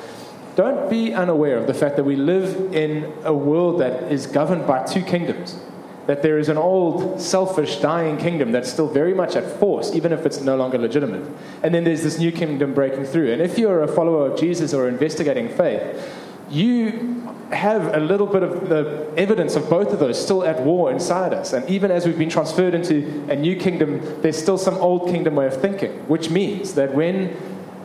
Don't 0.55 0.89
be 0.89 1.13
unaware 1.13 1.57
of 1.57 1.67
the 1.67 1.73
fact 1.73 1.97
that 1.97 2.05
we 2.05 2.15
live 2.15 2.73
in 2.73 3.11
a 3.25 3.33
world 3.33 3.81
that 3.81 4.09
is 4.09 4.25
governed 4.25 4.65
by 4.65 4.85
two 4.85 5.01
kingdoms. 5.01 5.59
That 6.07 6.23
there 6.23 6.39
is 6.39 6.47
an 6.47 6.55
old, 6.57 7.19
selfish, 7.19 7.75
dying 7.81 8.15
kingdom 8.15 8.53
that's 8.53 8.71
still 8.71 8.87
very 8.87 9.13
much 9.13 9.35
at 9.35 9.43
force, 9.59 9.93
even 9.93 10.13
if 10.13 10.25
it's 10.25 10.39
no 10.39 10.55
longer 10.55 10.77
legitimate. 10.77 11.29
And 11.61 11.75
then 11.75 11.83
there's 11.83 12.03
this 12.03 12.19
new 12.19 12.31
kingdom 12.31 12.73
breaking 12.73 13.03
through. 13.03 13.33
And 13.33 13.41
if 13.41 13.59
you're 13.59 13.83
a 13.83 13.87
follower 13.89 14.31
of 14.31 14.39
Jesus 14.39 14.73
or 14.73 14.87
investigating 14.87 15.49
faith, 15.49 16.09
you 16.49 17.28
have 17.51 17.95
a 17.95 17.99
little 17.99 18.27
bit 18.27 18.43
of 18.43 18.69
the 18.69 19.11
evidence 19.17 19.55
of 19.55 19.69
both 19.69 19.91
of 19.91 19.99
those 19.99 20.21
still 20.21 20.43
at 20.43 20.61
war 20.61 20.91
inside 20.91 21.33
us. 21.33 21.53
And 21.53 21.67
even 21.69 21.89
as 21.89 22.05
we've 22.05 22.17
been 22.17 22.29
transferred 22.29 22.73
into 22.73 23.25
a 23.29 23.35
new 23.35 23.55
kingdom, 23.55 24.21
there's 24.21 24.37
still 24.37 24.57
some 24.57 24.75
old 24.75 25.09
kingdom 25.09 25.35
way 25.35 25.47
of 25.47 25.59
thinking, 25.59 25.91
which 26.07 26.29
means 26.29 26.75
that 26.75 26.93
when 26.93 27.35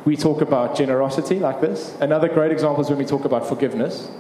we 0.04 0.16
talk 0.16 0.42
about 0.42 0.76
generosity 0.76 1.38
like 1.38 1.60
this, 1.60 1.96
another 2.00 2.28
great 2.28 2.52
example 2.52 2.82
is 2.82 2.90
when 2.90 2.98
we 2.98 3.06
talk 3.06 3.24
about 3.24 3.48
forgiveness. 3.48 4.10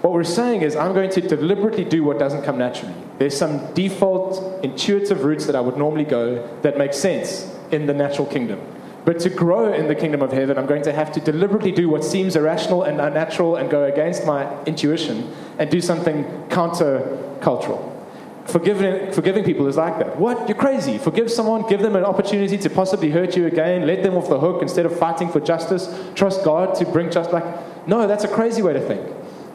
What 0.00 0.12
we're 0.12 0.24
saying 0.24 0.62
is, 0.62 0.74
I'm 0.74 0.94
going 0.94 1.10
to 1.10 1.20
deliberately 1.20 1.84
do 1.84 2.02
what 2.02 2.18
doesn't 2.18 2.42
come 2.42 2.58
naturally. 2.58 2.94
There's 3.18 3.36
some 3.36 3.72
default 3.72 4.64
intuitive 4.64 5.22
routes 5.22 5.46
that 5.46 5.54
I 5.54 5.60
would 5.60 5.76
normally 5.76 6.04
go 6.04 6.44
that 6.62 6.76
make 6.76 6.92
sense 6.92 7.48
in 7.70 7.86
the 7.86 7.94
natural 7.94 8.26
kingdom. 8.26 8.60
But 9.04 9.18
to 9.20 9.30
grow 9.30 9.72
in 9.72 9.88
the 9.88 9.94
kingdom 9.96 10.22
of 10.22 10.30
heaven, 10.30 10.56
I'm 10.56 10.66
going 10.66 10.82
to 10.82 10.92
have 10.92 11.10
to 11.12 11.20
deliberately 11.20 11.72
do 11.72 11.88
what 11.88 12.04
seems 12.04 12.36
irrational 12.36 12.84
and 12.84 13.00
unnatural 13.00 13.56
and 13.56 13.68
go 13.68 13.84
against 13.84 14.24
my 14.24 14.62
intuition 14.64 15.34
and 15.58 15.68
do 15.68 15.80
something 15.80 16.24
counter-cultural. 16.50 17.90
Forgiving, 18.46 19.12
forgiving 19.12 19.44
people 19.44 19.66
is 19.68 19.76
like 19.76 19.98
that. 19.98 20.18
What? 20.18 20.48
You're 20.48 20.58
crazy. 20.58 20.98
Forgive 20.98 21.30
someone, 21.30 21.68
give 21.68 21.80
them 21.80 21.96
an 21.96 22.04
opportunity 22.04 22.58
to 22.58 22.70
possibly 22.70 23.10
hurt 23.10 23.36
you 23.36 23.46
again, 23.46 23.86
let 23.86 24.02
them 24.02 24.14
off 24.14 24.28
the 24.28 24.38
hook 24.38 24.62
instead 24.62 24.84
of 24.84 24.96
fighting 24.98 25.30
for 25.30 25.40
justice. 25.40 25.88
Trust 26.14 26.44
God 26.44 26.74
to 26.76 26.84
bring 26.84 27.10
just 27.10 27.32
like. 27.32 27.44
No, 27.86 28.06
that's 28.06 28.24
a 28.24 28.28
crazy 28.28 28.62
way 28.62 28.72
to 28.72 28.80
think. 28.80 29.04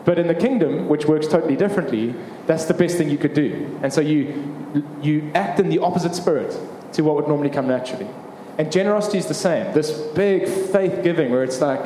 But 0.05 0.19
in 0.19 0.27
the 0.27 0.35
kingdom, 0.35 0.87
which 0.87 1.05
works 1.05 1.27
totally 1.27 1.57
differently, 1.57 2.15
that's 2.45 2.65
the 2.65 2.73
best 2.73 2.97
thing 2.97 3.09
you 3.09 3.17
could 3.17 3.33
do. 3.33 3.77
And 3.83 3.91
so 3.91 3.99
you, 3.99 4.83
you 5.01 5.31
act 5.35 5.59
in 5.59 5.69
the 5.69 5.79
opposite 5.79 6.15
spirit 6.15 6.57
to 6.93 7.01
what 7.01 7.15
would 7.17 7.27
normally 7.27 7.49
come 7.49 7.67
naturally. 7.67 8.07
And 8.57 8.71
generosity 8.71 9.19
is 9.19 9.27
the 9.27 9.35
same. 9.35 9.71
This 9.73 9.91
big 9.91 10.47
faith 10.47 11.03
giving 11.03 11.29
where 11.29 11.43
it's 11.43 11.61
like, 11.61 11.85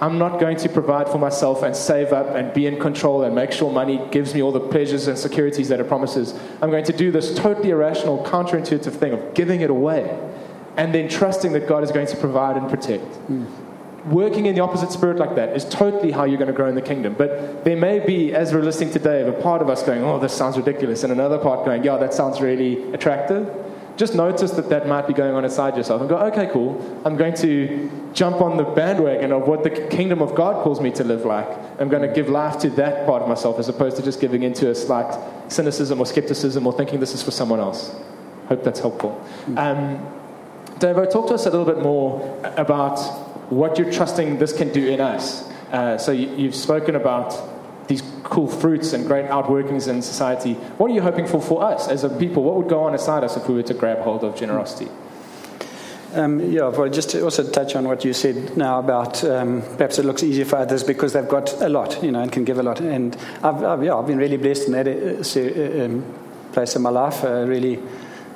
I'm 0.00 0.16
not 0.16 0.38
going 0.38 0.56
to 0.58 0.68
provide 0.68 1.08
for 1.08 1.18
myself 1.18 1.62
and 1.62 1.74
save 1.74 2.12
up 2.12 2.28
and 2.28 2.52
be 2.54 2.66
in 2.66 2.78
control 2.78 3.24
and 3.24 3.34
make 3.34 3.50
sure 3.52 3.70
money 3.70 4.00
gives 4.10 4.32
me 4.32 4.40
all 4.40 4.52
the 4.52 4.60
pleasures 4.60 5.08
and 5.08 5.18
securities 5.18 5.68
that 5.68 5.80
it 5.80 5.88
promises. 5.88 6.38
I'm 6.62 6.70
going 6.70 6.84
to 6.84 6.92
do 6.92 7.10
this 7.10 7.34
totally 7.34 7.70
irrational, 7.70 8.24
counterintuitive 8.24 8.92
thing 8.92 9.12
of 9.12 9.34
giving 9.34 9.60
it 9.60 9.70
away 9.70 10.16
and 10.76 10.94
then 10.94 11.08
trusting 11.08 11.52
that 11.52 11.66
God 11.66 11.82
is 11.82 11.90
going 11.90 12.06
to 12.06 12.16
provide 12.16 12.56
and 12.56 12.70
protect. 12.70 13.04
Mm. 13.28 13.46
Working 14.06 14.46
in 14.46 14.54
the 14.54 14.60
opposite 14.60 14.92
spirit 14.92 15.18
like 15.18 15.34
that 15.34 15.54
is 15.54 15.64
totally 15.64 16.12
how 16.12 16.24
you're 16.24 16.38
going 16.38 16.46
to 16.46 16.54
grow 16.54 16.68
in 16.68 16.76
the 16.76 16.80
kingdom. 16.80 17.14
But 17.18 17.64
there 17.64 17.76
may 17.76 17.98
be, 17.98 18.32
as 18.32 18.54
we're 18.54 18.62
listening 18.62 18.92
today, 18.92 19.28
a 19.28 19.32
part 19.32 19.60
of 19.60 19.68
us 19.68 19.82
going, 19.82 20.04
oh, 20.04 20.20
this 20.20 20.32
sounds 20.32 20.56
ridiculous, 20.56 21.02
and 21.02 21.12
another 21.12 21.36
part 21.38 21.66
going, 21.66 21.82
yeah, 21.82 21.96
that 21.96 22.14
sounds 22.14 22.40
really 22.40 22.92
attractive 22.94 23.67
just 23.98 24.14
notice 24.14 24.52
that 24.52 24.68
that 24.68 24.86
might 24.86 25.08
be 25.08 25.12
going 25.12 25.34
on 25.34 25.44
inside 25.44 25.76
yourself 25.76 26.00
and 26.00 26.08
go, 26.08 26.16
okay, 26.18 26.48
cool. 26.52 27.02
I'm 27.04 27.16
going 27.16 27.34
to 27.34 27.90
jump 28.14 28.40
on 28.40 28.56
the 28.56 28.62
bandwagon 28.62 29.32
of 29.32 29.48
what 29.48 29.64
the 29.64 29.70
kingdom 29.70 30.22
of 30.22 30.36
God 30.36 30.62
calls 30.62 30.80
me 30.80 30.92
to 30.92 31.04
live 31.04 31.24
like. 31.24 31.48
I'm 31.80 31.88
going 31.88 32.08
to 32.08 32.14
give 32.14 32.28
life 32.28 32.60
to 32.60 32.70
that 32.70 33.06
part 33.06 33.22
of 33.22 33.28
myself 33.28 33.58
as 33.58 33.68
opposed 33.68 33.96
to 33.96 34.02
just 34.02 34.20
giving 34.20 34.44
into 34.44 34.70
a 34.70 34.74
slight 34.74 35.18
cynicism 35.50 35.98
or 35.98 36.06
skepticism 36.06 36.64
or 36.64 36.72
thinking 36.72 37.00
this 37.00 37.12
is 37.12 37.24
for 37.24 37.32
someone 37.32 37.58
else. 37.58 37.92
Hope 38.46 38.62
that's 38.62 38.78
helpful. 38.78 39.20
Um, 39.56 40.06
Dave, 40.78 40.94
talk 41.10 41.26
to 41.26 41.34
us 41.34 41.46
a 41.46 41.50
little 41.50 41.66
bit 41.66 41.82
more 41.82 42.40
about 42.56 43.00
what 43.50 43.78
you're 43.78 43.90
trusting 43.90 44.38
this 44.38 44.52
can 44.52 44.72
do 44.72 44.86
in 44.88 45.00
us. 45.00 45.42
Uh, 45.72 45.98
so 45.98 46.12
you, 46.12 46.28
you've 46.36 46.54
spoken 46.54 46.94
about 46.94 47.36
cool 48.38 48.46
fruits 48.46 48.92
and 48.92 49.04
great 49.04 49.26
outworkings 49.26 49.88
in 49.88 50.00
society. 50.00 50.54
What 50.78 50.92
are 50.92 50.94
you 50.94 51.02
hoping 51.02 51.26
for 51.26 51.42
for 51.42 51.64
us 51.64 51.88
as 51.88 52.04
a 52.04 52.08
people? 52.08 52.44
What 52.44 52.54
would 52.54 52.68
go 52.68 52.84
on 52.84 52.92
inside 52.92 53.24
us 53.24 53.36
if 53.36 53.48
we 53.48 53.56
were 53.56 53.64
to 53.64 53.74
grab 53.74 53.98
hold 53.98 54.22
of 54.22 54.36
generosity? 54.36 54.88
Um, 56.14 56.38
yeah, 56.52 56.68
well, 56.68 56.88
just 56.88 57.10
to 57.10 57.24
also 57.24 57.42
touch 57.50 57.74
on 57.74 57.88
what 57.88 58.04
you 58.04 58.12
said 58.12 58.56
now 58.56 58.78
about 58.78 59.24
um, 59.24 59.62
perhaps 59.76 59.98
it 59.98 60.04
looks 60.04 60.22
easier 60.22 60.44
for 60.44 60.58
others 60.58 60.84
because 60.84 61.14
they've 61.14 61.28
got 61.28 61.52
a 61.60 61.68
lot, 61.68 62.00
you 62.00 62.12
know, 62.12 62.20
and 62.20 62.30
can 62.30 62.44
give 62.44 62.60
a 62.60 62.62
lot. 62.62 62.80
And 62.80 63.16
I've, 63.42 63.64
I've 63.64 63.82
yeah, 63.82 63.96
I've 63.96 64.06
been 64.06 64.18
really 64.18 64.36
blessed 64.36 64.68
in 64.68 64.72
that 64.74 64.86
uh, 64.86 65.82
uh 65.82 65.84
um, 65.84 66.04
place 66.52 66.76
in 66.76 66.82
my 66.82 66.90
life. 66.90 67.24
Uh, 67.24 67.44
really 67.44 67.80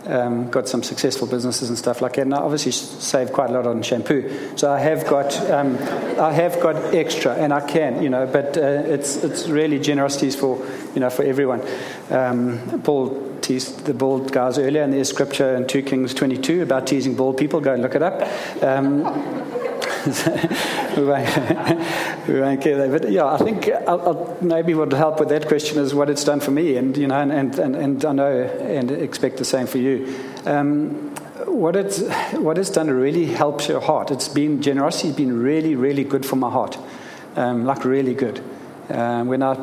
um, 0.07 0.51
got 0.51 0.69
some 0.69 0.83
successful 0.83 1.27
businesses 1.27 1.69
and 1.69 1.79
stuff 1.79 2.03
like 2.03 2.15
that. 2.15 2.23
And 2.23 2.35
I 2.35 2.39
obviously 2.39 2.73
saved 2.73 3.33
quite 3.33 3.51
a 3.51 3.53
lot 3.53 3.67
on 3.67 3.83
shampoo. 3.83 4.57
So 4.57 4.71
I 4.71 4.79
have 4.79 5.07
got, 5.07 5.39
um, 5.51 5.77
I 6.19 6.33
have 6.33 6.61
got 6.61 6.77
extra, 6.95 7.35
and 7.35 7.53
I 7.53 7.67
can, 7.67 8.03
you 8.03 8.11
know. 8.11 8.27
But 8.27 8.57
uh, 8.57 8.61
it's 8.61 9.17
it's 9.17 9.49
really 9.49 9.79
generosities 9.79 10.37
for, 10.37 10.65
you 10.95 11.01
know, 11.01 11.11
for 11.11 11.25
everyone. 11.25 11.63
Um, 12.11 12.83
Paul 12.83 13.39
teased 13.41 13.85
the 13.85 13.95
bald 13.95 14.33
guys 14.33 14.59
earlier, 14.59 14.83
and 14.83 14.93
there's 14.93 15.09
scripture 15.09 15.57
in 15.57 15.67
2 15.67 15.83
Kings 15.83 16.15
22 16.15 16.63
about 16.63 16.87
teasing 16.87 17.15
bald 17.17 17.37
people. 17.37 17.61
Go 17.61 17.73
and 17.73 17.83
look 17.83 17.95
it 17.95 18.03
up. 18.03 18.21
We, 20.97 21.05
won't, 21.05 22.29
we 22.29 22.41
won't 22.41 22.61
care 22.61 22.77
there. 22.77 22.99
But 22.99 23.11
yeah, 23.11 23.25
I 23.25 23.39
think 23.39 23.69
I'll, 23.69 24.01
I'll 24.03 24.39
maybe 24.43 24.75
what 24.75 24.91
will 24.91 24.99
help 24.99 25.21
with 25.21 25.31
that 25.31 25.49
question 25.49 25.79
is 25.79 25.95
what 25.95 26.11
it's 26.11 26.23
done 26.23 26.41
for 26.41 26.51
me, 26.51 26.77
and 26.77 26.95
you 26.97 27.07
know, 27.07 27.19
and 27.19 27.33
and, 27.59 27.75
and 27.75 28.05
I 28.05 28.13
know 28.13 28.43
and 28.43 28.91
expect 28.91 29.39
the 29.39 29.45
same 29.45 29.67
for 29.67 29.79
you. 29.79 30.15
Um, 30.45 31.15
what 31.47 31.77
it's 31.77 32.03
what 32.33 32.59
it's 32.59 32.69
done 32.69 32.91
really 32.91 33.27
helps 33.27 33.69
your 33.69 33.81
heart. 33.81 34.11
It's 34.11 34.29
been 34.29 34.61
generosity 34.61 35.09
has 35.09 35.17
been 35.17 35.43
really 35.43 35.77
really 35.77 36.05
good 36.05 36.27
for 36.27 36.37
my 36.37 36.51
heart, 36.51 36.77
um, 37.37 37.65
like 37.65 37.85
really 37.85 38.15
good. 38.15 38.43
Um, 38.91 39.29
when 39.29 39.43
I 39.43 39.57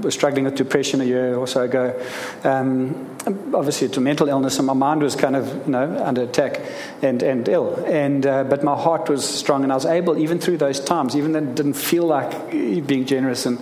was 0.00 0.14
struggling 0.14 0.44
with 0.44 0.54
depression 0.54 1.00
a 1.00 1.04
year 1.04 1.34
or 1.36 1.46
so 1.46 1.62
ago. 1.62 1.98
Um, 2.44 3.16
obviously, 3.54 3.88
a 3.92 4.00
mental 4.00 4.28
illness, 4.28 4.58
and 4.58 4.66
my 4.66 4.72
mind 4.74 5.02
was 5.02 5.16
kind 5.16 5.36
of 5.36 5.66
you 5.66 5.72
know 5.72 6.02
under 6.04 6.22
attack 6.22 6.60
and, 7.02 7.22
and 7.22 7.48
ill. 7.48 7.74
And 7.86 8.26
uh, 8.26 8.44
but 8.44 8.62
my 8.64 8.76
heart 8.76 9.08
was 9.08 9.28
strong, 9.28 9.62
and 9.62 9.72
I 9.72 9.74
was 9.74 9.86
able, 9.86 10.18
even 10.18 10.38
through 10.38 10.58
those 10.58 10.80
times, 10.80 11.16
even 11.16 11.34
it 11.36 11.54
didn't 11.54 11.74
feel 11.74 12.04
like 12.04 12.50
being 12.50 13.06
generous 13.06 13.46
and 13.46 13.58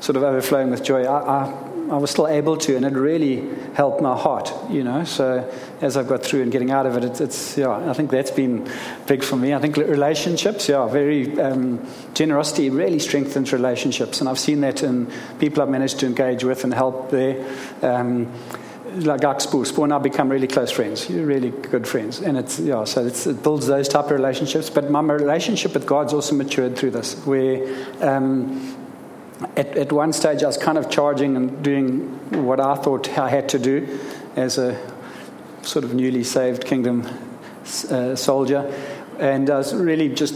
sort 0.00 0.16
of 0.16 0.22
overflowing 0.22 0.70
with 0.70 0.82
joy, 0.82 1.04
I, 1.04 1.44
I 1.44 1.70
I 1.90 1.96
was 1.96 2.12
still 2.12 2.28
able 2.28 2.56
to, 2.58 2.76
and 2.76 2.84
it 2.84 2.92
really 2.92 3.44
helped 3.74 4.00
my 4.00 4.16
heart, 4.16 4.52
you 4.70 4.84
know. 4.84 5.02
So 5.02 5.50
as 5.80 5.96
I've 5.96 6.06
got 6.06 6.22
through 6.22 6.42
and 6.42 6.52
getting 6.52 6.70
out 6.70 6.86
of 6.86 6.96
it, 6.96 7.02
it's, 7.02 7.20
it's 7.20 7.58
yeah, 7.58 7.90
I 7.90 7.94
think 7.94 8.12
that's 8.12 8.30
been 8.30 8.70
big 9.08 9.24
for 9.24 9.34
me. 9.34 9.54
I 9.54 9.58
think 9.58 9.76
relationships, 9.76 10.68
yeah, 10.68 10.86
very 10.86 11.38
um, 11.40 11.84
generosity 12.14 12.70
really 12.70 13.00
strengthens 13.00 13.52
relationships, 13.52 14.20
and 14.20 14.28
I've 14.28 14.38
seen 14.38 14.60
that 14.60 14.84
in 14.84 15.10
people 15.40 15.64
I've 15.64 15.68
managed 15.68 15.98
to 16.00 16.06
engage 16.06 16.44
with 16.44 16.62
and 16.62 16.72
help 16.72 17.10
there. 17.10 17.44
Um, 17.82 18.32
like 18.96 19.40
Spoor 19.40 19.64
and 19.84 19.92
I 19.92 19.98
become 19.98 20.28
really 20.28 20.46
close 20.46 20.70
friends, 20.70 21.10
really 21.10 21.50
good 21.50 21.86
friends, 21.86 22.20
and 22.20 22.36
it's 22.36 22.58
yeah. 22.58 22.84
So 22.84 23.06
it's, 23.06 23.26
it 23.26 23.42
builds 23.42 23.66
those 23.66 23.88
type 23.88 24.06
of 24.06 24.10
relationships. 24.12 24.70
But 24.70 24.90
my 24.90 25.00
relationship 25.00 25.74
with 25.74 25.86
God's 25.86 26.12
also 26.12 26.34
matured 26.34 26.76
through 26.76 26.92
this, 26.92 27.14
where 27.26 27.86
um, 28.00 28.76
at, 29.56 29.76
at 29.76 29.92
one 29.92 30.12
stage, 30.12 30.42
I 30.42 30.46
was 30.46 30.56
kind 30.56 30.78
of 30.78 30.90
charging 30.90 31.36
and 31.36 31.62
doing 31.62 32.44
what 32.46 32.60
I 32.60 32.74
thought 32.74 33.08
I 33.18 33.28
had 33.28 33.48
to 33.50 33.58
do 33.58 33.98
as 34.36 34.58
a 34.58 34.78
sort 35.62 35.84
of 35.84 35.94
newly 35.94 36.24
saved 36.24 36.64
kingdom 36.64 37.06
uh, 37.90 38.14
soldier. 38.16 38.72
And 39.18 39.50
I 39.50 39.58
was 39.58 39.74
really 39.74 40.08
just 40.08 40.34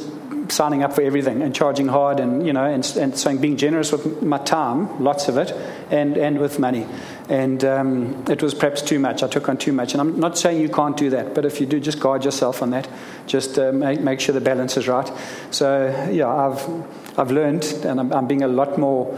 signing 0.49 0.83
up 0.83 0.93
for 0.93 1.03
everything 1.03 1.43
and 1.43 1.55
charging 1.55 1.89
hard 1.89 2.21
and, 2.21 2.47
you 2.47 2.53
know, 2.53 2.65
and, 2.65 2.85
and 2.97 3.17
saying 3.19 3.39
being 3.39 3.57
generous 3.57 3.93
with 3.93 4.23
my 4.23 4.39
time, 4.39 5.03
lots 5.03 5.29
of 5.29 5.39
it, 5.39 5.53
and, 5.91 6.17
and 6.17 6.39
with 6.39 6.59
money. 6.59 6.87
And 7.29 7.65
um, 7.65 8.25
it 8.29 8.43
was 8.43 8.53
perhaps 8.53 8.83
too 8.83 8.99
much. 8.99 9.23
I 9.23 9.29
took 9.29 9.49
on 9.49 9.57
too 9.57 9.73
much. 9.73 9.93
And 9.93 10.01
I'm 10.01 10.21
not 10.21 10.37
saying 10.37 10.61
you 10.61 10.69
can't 10.69 10.97
do 10.97 11.09
that, 11.11 11.35
but 11.35 11.47
if 11.47 11.59
you 11.59 11.67
do, 11.67 11.81
just 11.81 11.99
guard 11.99 12.25
yourself 12.25 12.63
on 12.63 12.71
that. 12.71 12.87
Just 13.27 13.59
uh, 13.59 13.73
make, 13.73 14.01
make 14.01 14.21
sure 14.21 14.35
the 14.35 14.43
balance 14.43 14.77
is 14.77 14.89
right. 14.89 15.11
So, 15.51 16.09
yeah, 16.11 16.29
I've 16.29 16.69
I've 17.17 17.31
learned, 17.31 17.65
and 17.85 18.01
I'm, 18.01 18.13
I'm 18.13 18.27
being 18.27 18.43
a 18.43 18.49
lot 18.49 18.77
more 18.77 19.17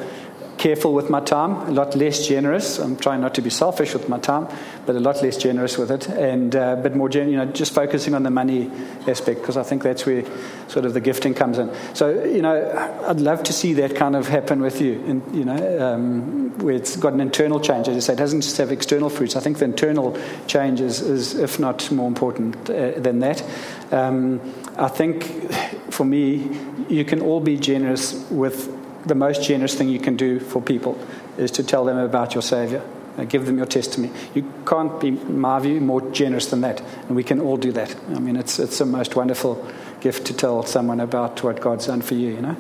careful 0.58 0.94
with 0.94 1.10
my 1.10 1.20
time, 1.20 1.52
a 1.68 1.70
lot 1.70 1.94
less 1.94 2.26
generous. 2.26 2.78
I'm 2.78 2.96
trying 2.96 3.20
not 3.20 3.34
to 3.34 3.42
be 3.42 3.50
selfish 3.50 3.92
with 3.92 4.08
my 4.08 4.18
time, 4.18 4.48
but 4.86 4.96
a 4.96 5.00
lot 5.00 5.22
less 5.22 5.36
generous 5.36 5.76
with 5.76 5.90
it, 5.90 6.08
and 6.08 6.54
uh, 6.54 6.76
a 6.78 6.82
bit 6.82 6.94
more, 6.94 7.08
gen- 7.08 7.28
you 7.28 7.36
know, 7.36 7.46
just 7.46 7.74
focusing 7.74 8.14
on 8.14 8.22
the 8.22 8.30
money 8.30 8.70
aspect 9.06 9.40
because 9.40 9.56
I 9.56 9.62
think 9.62 9.82
that's 9.82 10.06
where 10.06 10.24
sort 10.68 10.84
of 10.84 10.94
the 10.94 11.00
gifting 11.00 11.34
comes 11.34 11.58
in. 11.58 11.70
So, 11.94 12.24
you 12.24 12.42
know, 12.42 13.02
I'd 13.06 13.20
love 13.20 13.42
to 13.44 13.52
see 13.52 13.74
that 13.74 13.96
kind 13.96 14.16
of 14.16 14.28
happen 14.28 14.60
with 14.60 14.80
you, 14.80 15.02
and 15.06 15.36
you 15.36 15.44
know, 15.44 15.94
um, 15.94 16.58
where 16.58 16.74
it's 16.74 16.96
got 16.96 17.12
an 17.12 17.20
internal 17.20 17.60
change. 17.60 17.88
As 17.88 17.94
you 17.94 18.00
say, 18.00 18.14
it 18.14 18.18
doesn't 18.18 18.40
just 18.40 18.56
have 18.56 18.72
external 18.72 19.10
fruits. 19.10 19.36
I 19.36 19.40
think 19.40 19.58
the 19.58 19.66
internal 19.66 20.16
change 20.46 20.80
is, 20.80 21.00
is 21.00 21.34
if 21.34 21.58
not 21.58 21.90
more 21.90 22.08
important 22.08 22.70
uh, 22.70 22.92
than 22.98 23.20
that. 23.20 23.44
Um, 23.92 24.40
I 24.76 24.88
think 24.88 25.52
for 25.90 26.04
me, 26.04 26.50
you 26.88 27.04
can 27.04 27.20
all 27.20 27.40
be 27.40 27.56
generous 27.56 28.14
with 28.30 28.75
the 29.06 29.14
most 29.14 29.42
generous 29.42 29.74
thing 29.74 29.88
you 29.88 30.00
can 30.00 30.16
do 30.16 30.40
for 30.40 30.60
people 30.60 30.98
is 31.38 31.50
to 31.52 31.62
tell 31.62 31.84
them 31.84 31.98
about 31.98 32.34
your 32.34 32.42
Savior. 32.42 32.82
Give 33.28 33.46
them 33.46 33.56
your 33.56 33.66
testimony. 33.66 34.12
You 34.34 34.52
can't 34.66 35.00
be, 35.00 35.08
in 35.08 35.40
my 35.40 35.58
view, 35.58 35.80
more 35.80 36.02
generous 36.10 36.46
than 36.46 36.60
that. 36.60 36.82
And 37.06 37.16
we 37.16 37.24
can 37.24 37.40
all 37.40 37.56
do 37.56 37.72
that. 37.72 37.96
I 38.10 38.18
mean, 38.18 38.36
it's, 38.36 38.58
it's 38.58 38.78
a 38.82 38.84
most 38.84 39.16
wonderful 39.16 39.66
gift 40.00 40.26
to 40.26 40.34
tell 40.34 40.62
someone 40.64 41.00
about 41.00 41.42
what 41.42 41.60
God's 41.60 41.86
done 41.86 42.02
for 42.02 42.14
you, 42.14 42.34
you 42.34 42.42
know. 42.42 42.56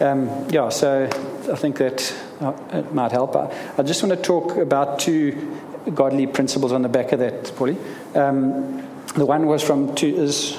Um, 0.00 0.48
yeah, 0.50 0.70
so 0.70 1.04
I 1.04 1.56
think 1.56 1.78
that 1.78 2.12
uh, 2.40 2.82
might 2.92 3.12
help. 3.12 3.36
I, 3.36 3.72
I, 3.78 3.82
just 3.84 4.02
want 4.02 4.16
to 4.16 4.22
talk 4.22 4.56
about 4.56 4.98
two 4.98 5.56
godly 5.94 6.26
principles 6.26 6.72
on 6.72 6.82
the 6.82 6.88
back 6.88 7.12
of 7.12 7.20
that, 7.20 7.44
Paulie. 7.44 7.78
Um, 8.16 8.78
the 9.14 9.24
one 9.24 9.46
was 9.46 9.62
from 9.62 9.94
two, 9.94 10.08
is 10.08 10.58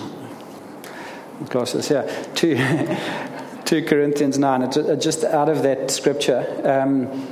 glasses, 1.50 1.90
yeah, 1.90 2.10
two, 2.34 2.56
2 3.66 3.86
Corinthians 3.86 4.38
9, 4.38 5.00
just 5.00 5.24
out 5.24 5.50
of 5.50 5.64
that 5.64 5.92
scripture. 5.92 6.46
Um, 6.64 7.30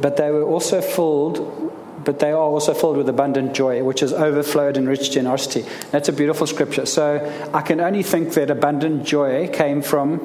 but 0.00 0.16
they 0.16 0.30
were 0.30 0.42
also 0.42 0.80
filled 0.80 1.66
but 2.04 2.20
they 2.20 2.30
are 2.30 2.36
also 2.36 2.72
filled 2.72 2.96
with 2.96 3.08
abundant 3.08 3.52
joy, 3.52 3.82
which 3.82 3.98
has 3.98 4.12
overflowed 4.12 4.76
in 4.76 4.88
rich 4.88 5.10
generosity. 5.10 5.66
That's 5.90 6.08
a 6.08 6.12
beautiful 6.12 6.46
scripture. 6.46 6.86
So 6.86 7.50
I 7.52 7.62
can 7.62 7.80
only 7.80 8.04
think 8.04 8.32
that 8.34 8.48
abundant 8.48 9.04
joy 9.04 9.48
came 9.48 9.82
from 9.82 10.20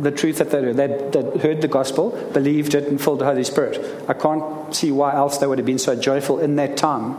the 0.00 0.12
truth 0.12 0.38
that 0.38 0.50
they. 0.50 0.72
They, 0.72 0.86
they 0.86 1.38
heard 1.40 1.60
the 1.60 1.68
gospel, 1.68 2.10
believed 2.32 2.76
it, 2.76 2.84
and 2.84 3.00
filled 3.00 3.18
the 3.18 3.24
Holy 3.24 3.42
Spirit. 3.42 3.84
I 4.08 4.14
can't 4.14 4.72
see 4.74 4.92
why 4.92 5.14
else 5.14 5.38
they 5.38 5.46
would 5.48 5.58
have 5.58 5.66
been 5.66 5.80
so 5.80 5.96
joyful 5.96 6.38
in 6.38 6.54
that 6.56 6.76
time 6.76 7.16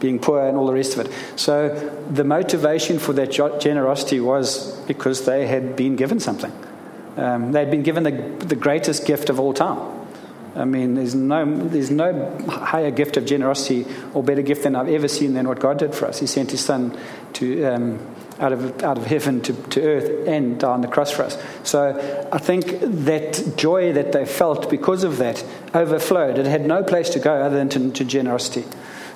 being 0.00 0.18
poor 0.18 0.46
and 0.46 0.56
all 0.56 0.66
the 0.66 0.72
rest 0.72 0.96
of 0.96 1.06
it. 1.06 1.12
So 1.36 1.68
the 2.10 2.24
motivation 2.24 2.98
for 2.98 3.12
that 3.14 3.30
generosity 3.60 4.20
was 4.20 4.76
because 4.86 5.24
they 5.24 5.46
had 5.46 5.76
been 5.76 5.96
given 5.96 6.20
something. 6.20 6.52
Um, 7.16 7.52
they'd 7.52 7.70
been 7.70 7.82
given 7.82 8.02
the, 8.02 8.44
the 8.44 8.56
greatest 8.56 9.06
gift 9.06 9.30
of 9.30 9.38
all 9.38 9.54
time. 9.54 10.04
I 10.56 10.64
mean, 10.64 10.94
there's 10.94 11.14
no, 11.14 11.44
there's 11.66 11.90
no 11.90 12.38
higher 12.48 12.90
gift 12.90 13.16
of 13.16 13.26
generosity 13.26 13.86
or 14.12 14.22
better 14.22 14.42
gift 14.42 14.62
than 14.62 14.76
I've 14.76 14.88
ever 14.88 15.08
seen 15.08 15.34
than 15.34 15.48
what 15.48 15.58
God 15.58 15.78
did 15.78 15.94
for 15.94 16.06
us. 16.06 16.20
He 16.20 16.26
sent 16.26 16.52
His 16.52 16.64
Son 16.64 16.96
to, 17.34 17.64
um, 17.64 18.14
out, 18.38 18.52
of, 18.52 18.82
out 18.82 18.96
of 18.96 19.06
heaven 19.06 19.40
to, 19.42 19.52
to 19.52 19.82
earth 19.82 20.28
and 20.28 20.60
die 20.60 20.70
on 20.70 20.80
the 20.80 20.88
cross 20.88 21.10
for 21.10 21.24
us. 21.24 21.42
So 21.64 22.28
I 22.32 22.38
think 22.38 22.66
that 22.80 23.54
joy 23.56 23.92
that 23.94 24.12
they 24.12 24.26
felt 24.26 24.70
because 24.70 25.02
of 25.02 25.18
that 25.18 25.44
overflowed. 25.74 26.38
It 26.38 26.46
had 26.46 26.66
no 26.66 26.84
place 26.84 27.10
to 27.10 27.18
go 27.18 27.34
other 27.34 27.56
than 27.56 27.68
to, 27.70 27.90
to 27.90 28.04
generosity. 28.04 28.64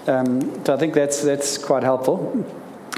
Um, 0.09 0.65
so 0.65 0.75
I 0.75 0.79
think 0.79 0.95
that's, 0.95 1.23
that's 1.23 1.59
quite 1.59 1.83
helpful. 1.83 2.47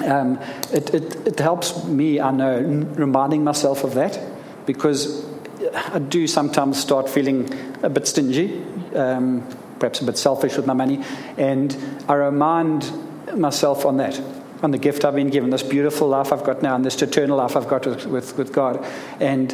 Um, 0.05 0.39
it, 0.73 0.95
it, 0.95 1.27
it 1.27 1.39
helps 1.41 1.85
me, 1.85 2.21
I 2.21 2.31
know, 2.31 2.61
reminding 2.61 3.45
myself 3.45 3.85
of 3.85 3.95
that 3.95 4.19
because 4.65 5.27
I 5.75 5.99
do 5.99 6.27
sometimes 6.27 6.81
start 6.81 7.09
feeling 7.09 7.53
a 7.83 7.91
bit 7.91 8.07
stingy, 8.07 8.63
um, 8.95 9.47
perhaps 9.79 10.01
a 10.01 10.05
bit 10.05 10.17
selfish 10.17 10.57
with 10.57 10.67
my 10.67 10.73
money, 10.73 11.03
and 11.37 11.77
I 12.09 12.15
remind 12.15 12.91
myself 13.37 13.85
on 13.85 13.97
that, 13.99 14.21
on 14.63 14.71
the 14.71 14.79
gift 14.79 15.05
I've 15.05 15.15
been 15.15 15.31
given, 15.31 15.51
this 15.51 15.63
beautiful 15.63 16.09
life 16.09 16.33
I've 16.33 16.45
got 16.45 16.63
now, 16.63 16.77
and 16.77 16.85
this 16.85 17.01
eternal 17.03 17.37
life 17.37 17.57
I've 17.57 17.69
got 17.69 17.87
with, 17.87 18.07
with, 18.07 18.39
with 18.39 18.53
God, 18.53 18.87
and 19.19 19.53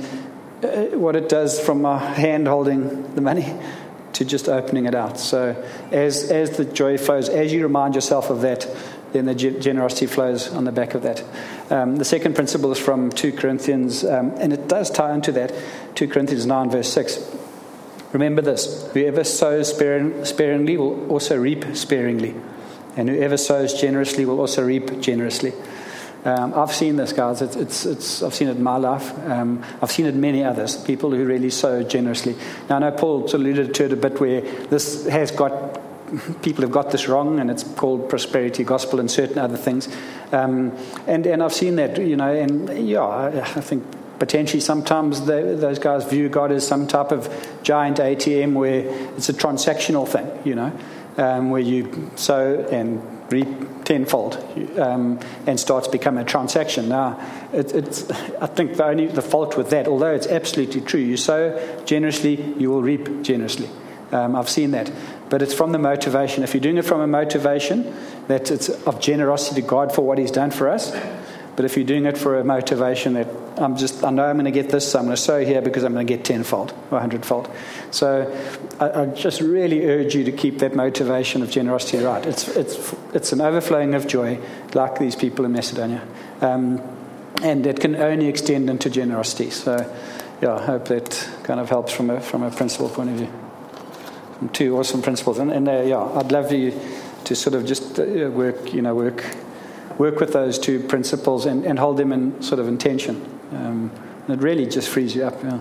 uh, 0.62 0.96
what 0.96 1.16
it 1.16 1.28
does 1.28 1.58
from 1.58 1.82
my 1.82 1.98
hand 1.98 2.46
holding 2.46 3.14
the 3.14 3.20
money 3.20 3.54
to 4.16 4.24
just 4.24 4.48
opening 4.48 4.86
it 4.86 4.94
out. 4.94 5.18
So 5.18 5.62
as, 5.92 6.30
as 6.30 6.56
the 6.56 6.64
joy 6.64 6.96
flows, 6.96 7.28
as 7.28 7.52
you 7.52 7.62
remind 7.62 7.94
yourself 7.94 8.30
of 8.30 8.40
that, 8.40 8.66
then 9.12 9.26
the 9.26 9.34
generosity 9.34 10.06
flows 10.06 10.52
on 10.52 10.64
the 10.64 10.72
back 10.72 10.94
of 10.94 11.02
that. 11.02 11.22
Um, 11.70 11.96
the 11.96 12.04
second 12.04 12.34
principle 12.34 12.72
is 12.72 12.78
from 12.78 13.10
2 13.10 13.32
Corinthians, 13.32 14.04
um, 14.04 14.30
and 14.38 14.52
it 14.52 14.68
does 14.68 14.90
tie 14.90 15.14
into 15.14 15.32
that 15.32 15.52
2 15.96 16.08
Corinthians 16.08 16.46
9, 16.46 16.70
verse 16.70 16.92
6. 16.92 17.36
Remember 18.12 18.40
this 18.40 18.88
whoever 18.92 19.24
sows 19.24 19.70
sparingly 19.70 20.76
will 20.76 21.10
also 21.10 21.36
reap 21.36 21.76
sparingly, 21.76 22.34
and 22.96 23.10
whoever 23.10 23.36
sows 23.36 23.78
generously 23.78 24.24
will 24.24 24.40
also 24.40 24.64
reap 24.64 25.00
generously. 25.00 25.52
Um, 26.26 26.54
I've 26.54 26.74
seen 26.74 26.96
this, 26.96 27.12
guys. 27.12 27.40
It's, 27.40 27.54
it's, 27.54 27.86
it's, 27.86 28.22
I've 28.22 28.34
seen 28.34 28.48
it 28.48 28.56
in 28.56 28.62
my 28.62 28.78
life. 28.78 29.16
Um, 29.28 29.62
I've 29.80 29.92
seen 29.92 30.06
it 30.06 30.14
many 30.16 30.42
others, 30.42 30.76
people 30.76 31.12
who 31.12 31.24
really 31.24 31.50
sow 31.50 31.84
generously. 31.84 32.34
Now, 32.68 32.76
I 32.76 32.78
know 32.80 32.90
Paul 32.90 33.30
alluded 33.32 33.72
to 33.74 33.84
it 33.84 33.92
a 33.92 33.96
bit 33.96 34.20
where 34.20 34.40
this 34.40 35.06
has 35.06 35.30
got, 35.30 35.80
people 36.42 36.62
have 36.62 36.72
got 36.72 36.90
this 36.90 37.06
wrong, 37.06 37.38
and 37.38 37.48
it's 37.48 37.62
called 37.62 38.08
prosperity 38.08 38.64
gospel 38.64 38.98
and 38.98 39.08
certain 39.08 39.38
other 39.38 39.56
things. 39.56 39.88
Um, 40.32 40.76
and, 41.06 41.24
and 41.26 41.44
I've 41.44 41.54
seen 41.54 41.76
that, 41.76 41.96
you 41.96 42.16
know, 42.16 42.34
and 42.34 42.88
yeah, 42.88 43.02
I, 43.02 43.40
I 43.42 43.60
think 43.60 43.84
potentially 44.18 44.60
sometimes 44.60 45.26
they, 45.26 45.54
those 45.54 45.78
guys 45.78 46.04
view 46.06 46.28
God 46.28 46.50
as 46.50 46.66
some 46.66 46.88
type 46.88 47.12
of 47.12 47.28
giant 47.62 47.98
ATM 47.98 48.54
where 48.54 48.80
it's 49.16 49.28
a 49.28 49.32
transactional 49.32 50.08
thing, 50.08 50.28
you 50.44 50.56
know. 50.56 50.76
um, 51.18 51.50
where 51.50 51.60
you 51.60 52.10
sow 52.16 52.66
and 52.70 53.02
reap 53.32 53.48
tenfold 53.86 54.34
um, 54.78 55.18
and 55.46 55.58
starts 55.58 55.88
becoming 55.88 56.22
a 56.22 56.26
transaction. 56.26 56.88
Now, 56.88 57.18
it, 57.52 57.72
it's, 57.72 58.10
I 58.10 58.46
think 58.46 58.76
the 58.76 58.84
only 58.84 59.06
the 59.06 59.22
fault 59.22 59.56
with 59.56 59.70
that, 59.70 59.86
although 59.86 60.12
it's 60.12 60.26
absolutely 60.26 60.82
true, 60.82 61.00
you 61.00 61.16
sow 61.16 61.82
generously, 61.86 62.34
you 62.58 62.68
will 62.68 62.82
reap 62.82 63.22
generously. 63.22 63.70
Um, 64.12 64.36
I've 64.36 64.48
seen 64.48 64.72
that. 64.72 64.90
But 65.30 65.42
it's 65.42 65.54
from 65.54 65.72
the 65.72 65.78
motivation. 65.78 66.44
If 66.44 66.52
you're 66.52 66.60
doing 66.60 66.78
it 66.78 66.84
from 66.84 67.00
a 67.00 67.06
motivation 67.06 67.94
that 68.28 68.50
it's 68.50 68.68
of 68.68 69.00
generosity 69.00 69.62
to 69.62 69.66
God 69.66 69.94
for 69.94 70.02
what 70.02 70.18
He's 70.18 70.30
done 70.30 70.50
for 70.50 70.68
us, 70.68 70.92
but 71.56 71.64
if 71.64 71.76
you're 71.76 71.86
doing 71.86 72.04
it 72.04 72.18
for 72.18 72.38
a 72.38 72.44
motivation 72.44 73.14
that 73.14 73.26
I'm 73.56 73.76
just, 73.78 74.04
I 74.04 74.10
know 74.10 74.24
I'm 74.24 74.36
going 74.36 74.44
to 74.44 74.50
get 74.50 74.70
this, 74.70 74.92
so 74.92 74.98
I'm 74.98 75.06
going 75.06 75.16
to 75.16 75.22
sow 75.22 75.42
here 75.42 75.62
because 75.62 75.84
I'm 75.84 75.94
going 75.94 76.06
to 76.06 76.12
get 76.16 76.24
tenfold 76.24 76.74
or 76.90 77.00
hundredfold. 77.00 77.50
So 77.90 78.30
I, 78.78 79.02
I, 79.02 79.06
just 79.06 79.40
really 79.40 79.86
urge 79.86 80.14
you 80.14 80.24
to 80.24 80.32
keep 80.32 80.58
that 80.58 80.74
motivation 80.74 81.42
of 81.42 81.50
generosity 81.50 82.04
right. 82.04 82.24
It's, 82.26 82.48
it's, 82.48 82.94
it's 83.14 83.32
an 83.32 83.40
overflowing 83.40 83.94
of 83.94 84.06
joy, 84.06 84.38
like 84.74 84.98
these 84.98 85.16
people 85.16 85.46
in 85.46 85.52
Macedonia. 85.52 86.06
Um, 86.42 86.82
and 87.42 87.66
it 87.66 87.80
can 87.80 87.96
only 87.96 88.26
extend 88.26 88.68
into 88.68 88.90
generosity. 88.90 89.48
So, 89.48 89.90
yeah, 90.42 90.54
I 90.54 90.62
hope 90.62 90.88
that 90.88 91.28
kind 91.44 91.60
of 91.60 91.70
helps 91.70 91.92
from 91.92 92.10
a, 92.10 92.20
from 92.20 92.42
a 92.42 92.50
principle 92.50 92.90
point 92.90 93.10
of 93.10 93.16
view. 93.16 94.50
Two 94.52 94.76
awesome 94.76 95.00
principles. 95.00 95.38
And, 95.38 95.50
and 95.50 95.66
uh, 95.66 95.82
yeah, 95.82 96.02
I'd 96.02 96.32
love 96.32 96.52
you 96.52 96.78
to 97.24 97.34
sort 97.34 97.54
of 97.54 97.64
just 97.64 97.98
uh, 97.98 98.04
work, 98.30 98.74
you 98.74 98.82
know, 98.82 98.94
work 98.94 99.24
work 99.98 100.20
with 100.20 100.32
those 100.32 100.58
two 100.58 100.80
principles 100.80 101.46
and, 101.46 101.64
and 101.64 101.78
hold 101.78 101.96
them 101.96 102.12
in 102.12 102.40
sort 102.42 102.60
of 102.60 102.68
intention. 102.68 103.16
Um, 103.52 103.90
it 104.28 104.40
really 104.40 104.66
just 104.66 104.88
frees 104.88 105.14
you 105.14 105.24
up. 105.24 105.42
Yeah. 105.42 105.60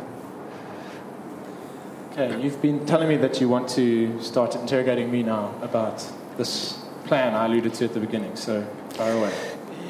Okay, 2.14 2.42
you've 2.42 2.62
been 2.62 2.86
telling 2.86 3.10
me 3.10 3.18
that 3.18 3.42
you 3.42 3.50
want 3.50 3.70
to 3.70 4.22
start 4.22 4.56
interrogating 4.56 5.12
me 5.12 5.22
now 5.24 5.54
about 5.62 6.06
this 6.38 6.82
plan 7.06 7.36
I 7.36 7.46
alluded 7.46 7.74
to 7.76 7.86
at 7.86 7.94
the 7.94 8.00
beginning. 8.00 8.36
So, 8.36 8.66
fire 8.92 9.14
away. 9.14 9.34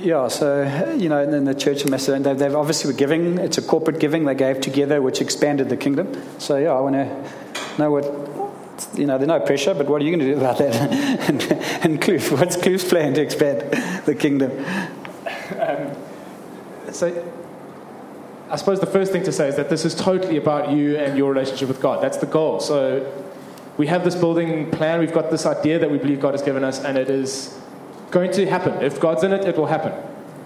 Yeah, 0.02 0.28
so, 0.28 0.96
you 0.98 1.08
know, 1.08 1.22
in 1.22 1.46
the 1.46 1.56
Church 1.56 1.84
of 1.84 1.90
Macedonia, 1.90 2.24
they've, 2.24 2.38
they've 2.38 2.56
obviously 2.56 2.92
were 2.92 2.98
giving, 2.98 3.38
it's 3.38 3.58
a 3.58 3.62
corporate 3.62 4.00
giving 4.00 4.26
they 4.26 4.36
gave 4.36 4.60
together, 4.60 5.02
which 5.02 5.22
expanded 5.22 5.70
the 5.70 5.78
kingdom. 5.78 6.22
So, 6.40 6.58
yeah, 6.58 6.74
I 6.74 6.80
want 6.82 6.96
to 6.96 7.80
know 7.80 7.92
what 7.92 8.04
you 8.96 9.06
know, 9.06 9.18
there's 9.18 9.28
no 9.28 9.40
pressure, 9.40 9.74
but 9.74 9.88
what 9.88 10.02
are 10.02 10.06
you 10.06 10.12
going 10.16 10.28
to 10.28 10.34
do 10.34 10.38
about 10.38 10.58
that? 10.58 10.76
and, 11.30 11.42
and 11.84 12.02
Kloof, 12.02 12.38
what's 12.38 12.58
Kloof's 12.58 12.90
plan 12.90 13.14
to 13.14 13.22
expand 13.22 13.62
the 14.06 14.16
kingdom? 14.16 14.52
Um, 15.60 15.96
so, 16.92 17.34
I 18.50 18.56
suppose 18.58 18.80
the 18.80 18.86
first 18.86 19.12
thing 19.12 19.24
to 19.24 19.32
say 19.32 19.48
is 19.48 19.56
that 19.56 19.70
this 19.70 19.86
is 19.86 19.96
totally 19.96 20.38
about 20.38 20.72
you 20.72 20.98
and 20.98 21.18
your 21.18 21.32
relationship 21.34 21.68
with 21.68 21.82
God. 21.82 22.02
That's 22.02 22.18
the 22.18 22.28
goal. 22.28 22.60
So, 22.60 23.12
we 23.78 23.88
have 23.88 24.04
this 24.04 24.16
building 24.16 24.72
plan, 24.72 25.00
we've 25.00 25.14
got 25.14 25.32
this 25.32 25.46
idea 25.46 25.80
that 25.80 25.92
we 25.92 25.98
believe 25.98 26.22
God 26.22 26.34
has 26.34 26.42
given 26.42 26.64
us, 26.64 26.84
and 26.84 26.98
it 26.98 27.10
is 27.10 27.60
going 28.12 28.32
to 28.34 28.46
happen. 28.46 28.82
If 28.82 29.00
God's 29.00 29.24
in 29.24 29.34
it, 29.34 29.46
it 29.46 29.58
will 29.58 29.66
happen, 29.66 29.92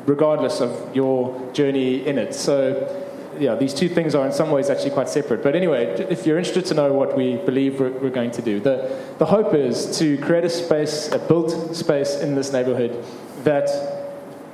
regardless 0.06 0.62
of 0.62 0.95
your 0.95 1.52
journey 1.54 2.08
in 2.08 2.17
it. 2.17 2.34
So, 2.34 3.06
yeah, 3.38 3.56
these 3.56 3.74
two 3.74 3.88
things 3.88 4.15
are 4.15 4.26
in 4.26 4.34
some 4.34 4.50
ways 4.50 4.69
actually 4.69 4.91
quite 4.91 5.10
separate. 5.10 5.43
But 5.43 5.56
anyway, 5.56 5.86
if 6.10 6.26
you're 6.26 6.38
interested 6.38 6.65
to 6.67 6.74
know 6.74 6.91
what 6.91 7.15
we 7.15 7.38
believe 7.38 7.80
we're, 7.80 7.91
we're, 7.91 8.10
going 8.10 8.32
to 8.32 8.41
do, 8.41 8.60
the, 8.60 9.00
the 9.17 9.26
hope 9.26 9.54
is 9.54 9.98
to 10.00 10.17
create 10.17 10.43
a 10.43 10.50
space, 10.50 11.12
a 11.12 11.19
built 11.19 11.76
space 11.76 12.15
in 12.15 12.36
this 12.36 12.52
neighborhood 12.52 13.06
that 13.43 13.69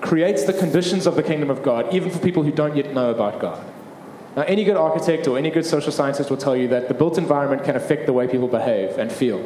creates 0.02 0.43
the 0.43 0.54
conditions 0.54 1.08
of 1.08 1.15
the 1.15 1.24
kingdom 1.24 1.50
of 1.50 1.63
God, 1.63 1.93
even 1.93 2.12
for 2.12 2.19
people 2.19 2.43
who 2.43 2.52
don't 2.52 2.76
yet 2.76 2.93
know 2.93 3.10
about 3.10 3.39
God. 3.39 3.63
Now, 4.36 4.43
any 4.43 4.63
good 4.63 4.76
architect 4.76 5.28
or 5.28 5.38
any 5.38 5.50
good 5.50 5.65
social 5.65 5.91
scientist 5.91 6.30
will 6.30 6.38
tell 6.38 6.56
you 6.56 6.67
that 6.67 6.88
the 6.89 6.93
built 6.93 7.17
environment 7.17 7.63
can 7.63 7.76
affect 7.76 8.06
the 8.06 8.13
way 8.13 8.28
people 8.28 8.48
behave 8.48 8.98
and 8.98 9.12
feel. 9.12 9.39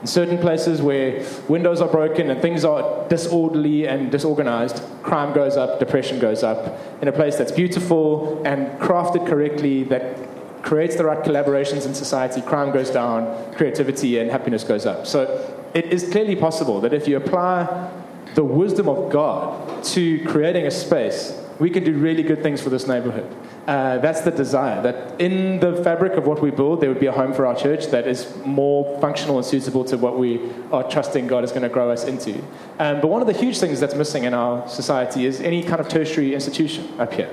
In 0.00 0.06
certain 0.06 0.38
places 0.38 0.82
where 0.82 1.24
windows 1.48 1.80
are 1.80 1.88
broken 1.88 2.30
and 2.30 2.42
things 2.42 2.64
are 2.64 3.06
disorderly 3.08 3.86
and 3.86 4.10
disorganized, 4.10 4.82
crime 5.02 5.32
goes 5.32 5.56
up, 5.56 5.78
depression 5.78 6.18
goes 6.18 6.42
up. 6.42 6.76
In 7.00 7.08
a 7.08 7.12
place 7.12 7.36
that's 7.36 7.52
beautiful 7.52 8.42
and 8.44 8.66
crafted 8.80 9.28
correctly, 9.28 9.84
that 9.84 10.16
creates 10.62 10.96
the 10.96 11.04
right 11.04 11.22
collaborations 11.22 11.86
in 11.86 11.94
society, 11.94 12.40
crime 12.40 12.72
goes 12.72 12.90
down, 12.90 13.54
creativity 13.54 14.18
and 14.18 14.30
happiness 14.30 14.64
goes 14.64 14.86
up. 14.86 15.06
So 15.06 15.70
it 15.74 15.86
is 15.86 16.10
clearly 16.10 16.36
possible 16.36 16.80
that 16.80 16.92
if 16.92 17.06
you 17.06 17.16
apply 17.16 17.90
the 18.34 18.44
wisdom 18.44 18.88
of 18.88 19.10
God 19.10 19.84
to 19.84 20.24
creating 20.26 20.66
a 20.66 20.70
space, 20.70 21.38
we 21.58 21.70
can 21.70 21.84
do 21.84 21.94
really 21.94 22.22
good 22.22 22.42
things 22.42 22.60
for 22.60 22.70
this 22.70 22.86
neighborhood. 22.86 23.30
Uh, 23.66 23.98
that's 23.98 24.22
the 24.22 24.30
desire 24.30 24.82
that 24.82 25.20
in 25.20 25.60
the 25.60 25.76
fabric 25.84 26.14
of 26.14 26.26
what 26.26 26.42
we 26.42 26.50
build, 26.50 26.80
there 26.80 26.88
would 26.88 26.98
be 26.98 27.06
a 27.06 27.12
home 27.12 27.32
for 27.32 27.46
our 27.46 27.54
church 27.54 27.86
that 27.86 28.08
is 28.08 28.34
more 28.44 29.00
functional 29.00 29.36
and 29.36 29.46
suitable 29.46 29.84
to 29.84 29.96
what 29.96 30.18
we 30.18 30.40
are 30.72 30.82
trusting 30.82 31.28
God 31.28 31.44
is 31.44 31.50
going 31.50 31.62
to 31.62 31.68
grow 31.68 31.90
us 31.90 32.04
into. 32.04 32.34
Um, 32.80 33.00
but 33.00 33.06
one 33.06 33.20
of 33.20 33.28
the 33.28 33.32
huge 33.32 33.58
things 33.58 33.78
that's 33.78 33.94
missing 33.94 34.24
in 34.24 34.34
our 34.34 34.68
society 34.68 35.26
is 35.26 35.40
any 35.40 35.62
kind 35.62 35.80
of 35.80 35.88
tertiary 35.88 36.34
institution 36.34 36.88
up 36.98 37.12
here, 37.12 37.32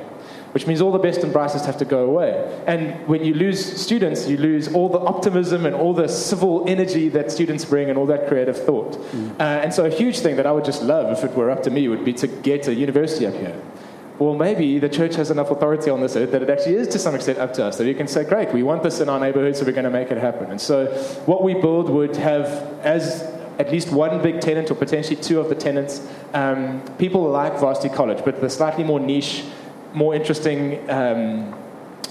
which 0.51 0.67
means 0.67 0.81
all 0.81 0.91
the 0.91 0.99
best 0.99 1.23
and 1.23 1.31
brightest 1.31 1.65
have 1.65 1.77
to 1.77 1.85
go 1.85 2.05
away. 2.05 2.63
And 2.65 3.07
when 3.07 3.23
you 3.23 3.33
lose 3.33 3.63
students, 3.79 4.27
you 4.27 4.38
lose 4.38 4.67
all 4.73 4.89
the 4.89 4.99
optimism 4.99 5.65
and 5.65 5.75
all 5.75 5.93
the 5.93 6.07
civil 6.07 6.67
energy 6.67 7.09
that 7.09 7.31
students 7.31 7.65
bring 7.65 7.89
and 7.89 7.97
all 7.97 8.05
that 8.07 8.27
creative 8.27 8.57
thought. 8.57 8.93
Mm. 8.93 9.39
Uh, 9.39 9.43
and 9.43 9.73
so, 9.73 9.85
a 9.85 9.89
huge 9.89 10.19
thing 10.19 10.35
that 10.38 10.45
I 10.45 10.51
would 10.51 10.65
just 10.65 10.81
love 10.81 11.12
if 11.17 11.23
it 11.23 11.35
were 11.35 11.49
up 11.51 11.63
to 11.63 11.69
me 11.69 11.88
would 11.88 12.05
be 12.05 12.13
to 12.13 12.27
get 12.27 12.67
a 12.67 12.73
university 12.73 13.25
up 13.25 13.35
here 13.35 13.62
well, 14.19 14.35
maybe 14.35 14.79
the 14.79 14.89
church 14.89 15.15
has 15.15 15.31
enough 15.31 15.49
authority 15.49 15.89
on 15.89 16.01
this 16.01 16.15
earth 16.17 16.31
that 16.31 16.43
it 16.43 16.49
actually 16.49 16.75
is 16.75 16.89
to 16.89 16.99
some 16.99 17.15
extent 17.15 17.38
up 17.39 17.53
to 17.53 17.65
us. 17.65 17.77
That 17.77 17.85
you 17.85 17.95
can 17.95 18.07
say, 18.07 18.25
great, 18.25 18.53
we 18.53 18.63
want 18.63 18.83
this 18.83 18.99
in 18.99 19.07
our 19.07 19.19
neighborhood, 19.19 19.55
so 19.55 19.65
we're 19.65 19.71
going 19.71 19.85
to 19.85 19.89
make 19.89 20.12
it 20.12 20.17
happen. 20.17 20.51
And 20.51 20.59
so, 20.59 20.88
what 21.25 21.41
we 21.41 21.53
build 21.53 21.89
would 21.89 22.17
have 22.17 22.47
as 22.83 23.21
at 23.59 23.71
least 23.71 23.91
one 23.91 24.21
big 24.21 24.41
tenant 24.41 24.71
or 24.71 24.75
potentially 24.75 25.15
two 25.15 25.39
of 25.39 25.47
the 25.47 25.55
tenants, 25.55 26.05
um, 26.33 26.81
people 26.97 27.29
like 27.29 27.57
Varsity 27.59 27.93
College, 27.93 28.23
but 28.25 28.41
the 28.41 28.49
slightly 28.49 28.83
more 28.83 28.99
niche, 28.99 29.45
more 29.93 30.15
interesting. 30.15 30.89
Um, 30.89 31.56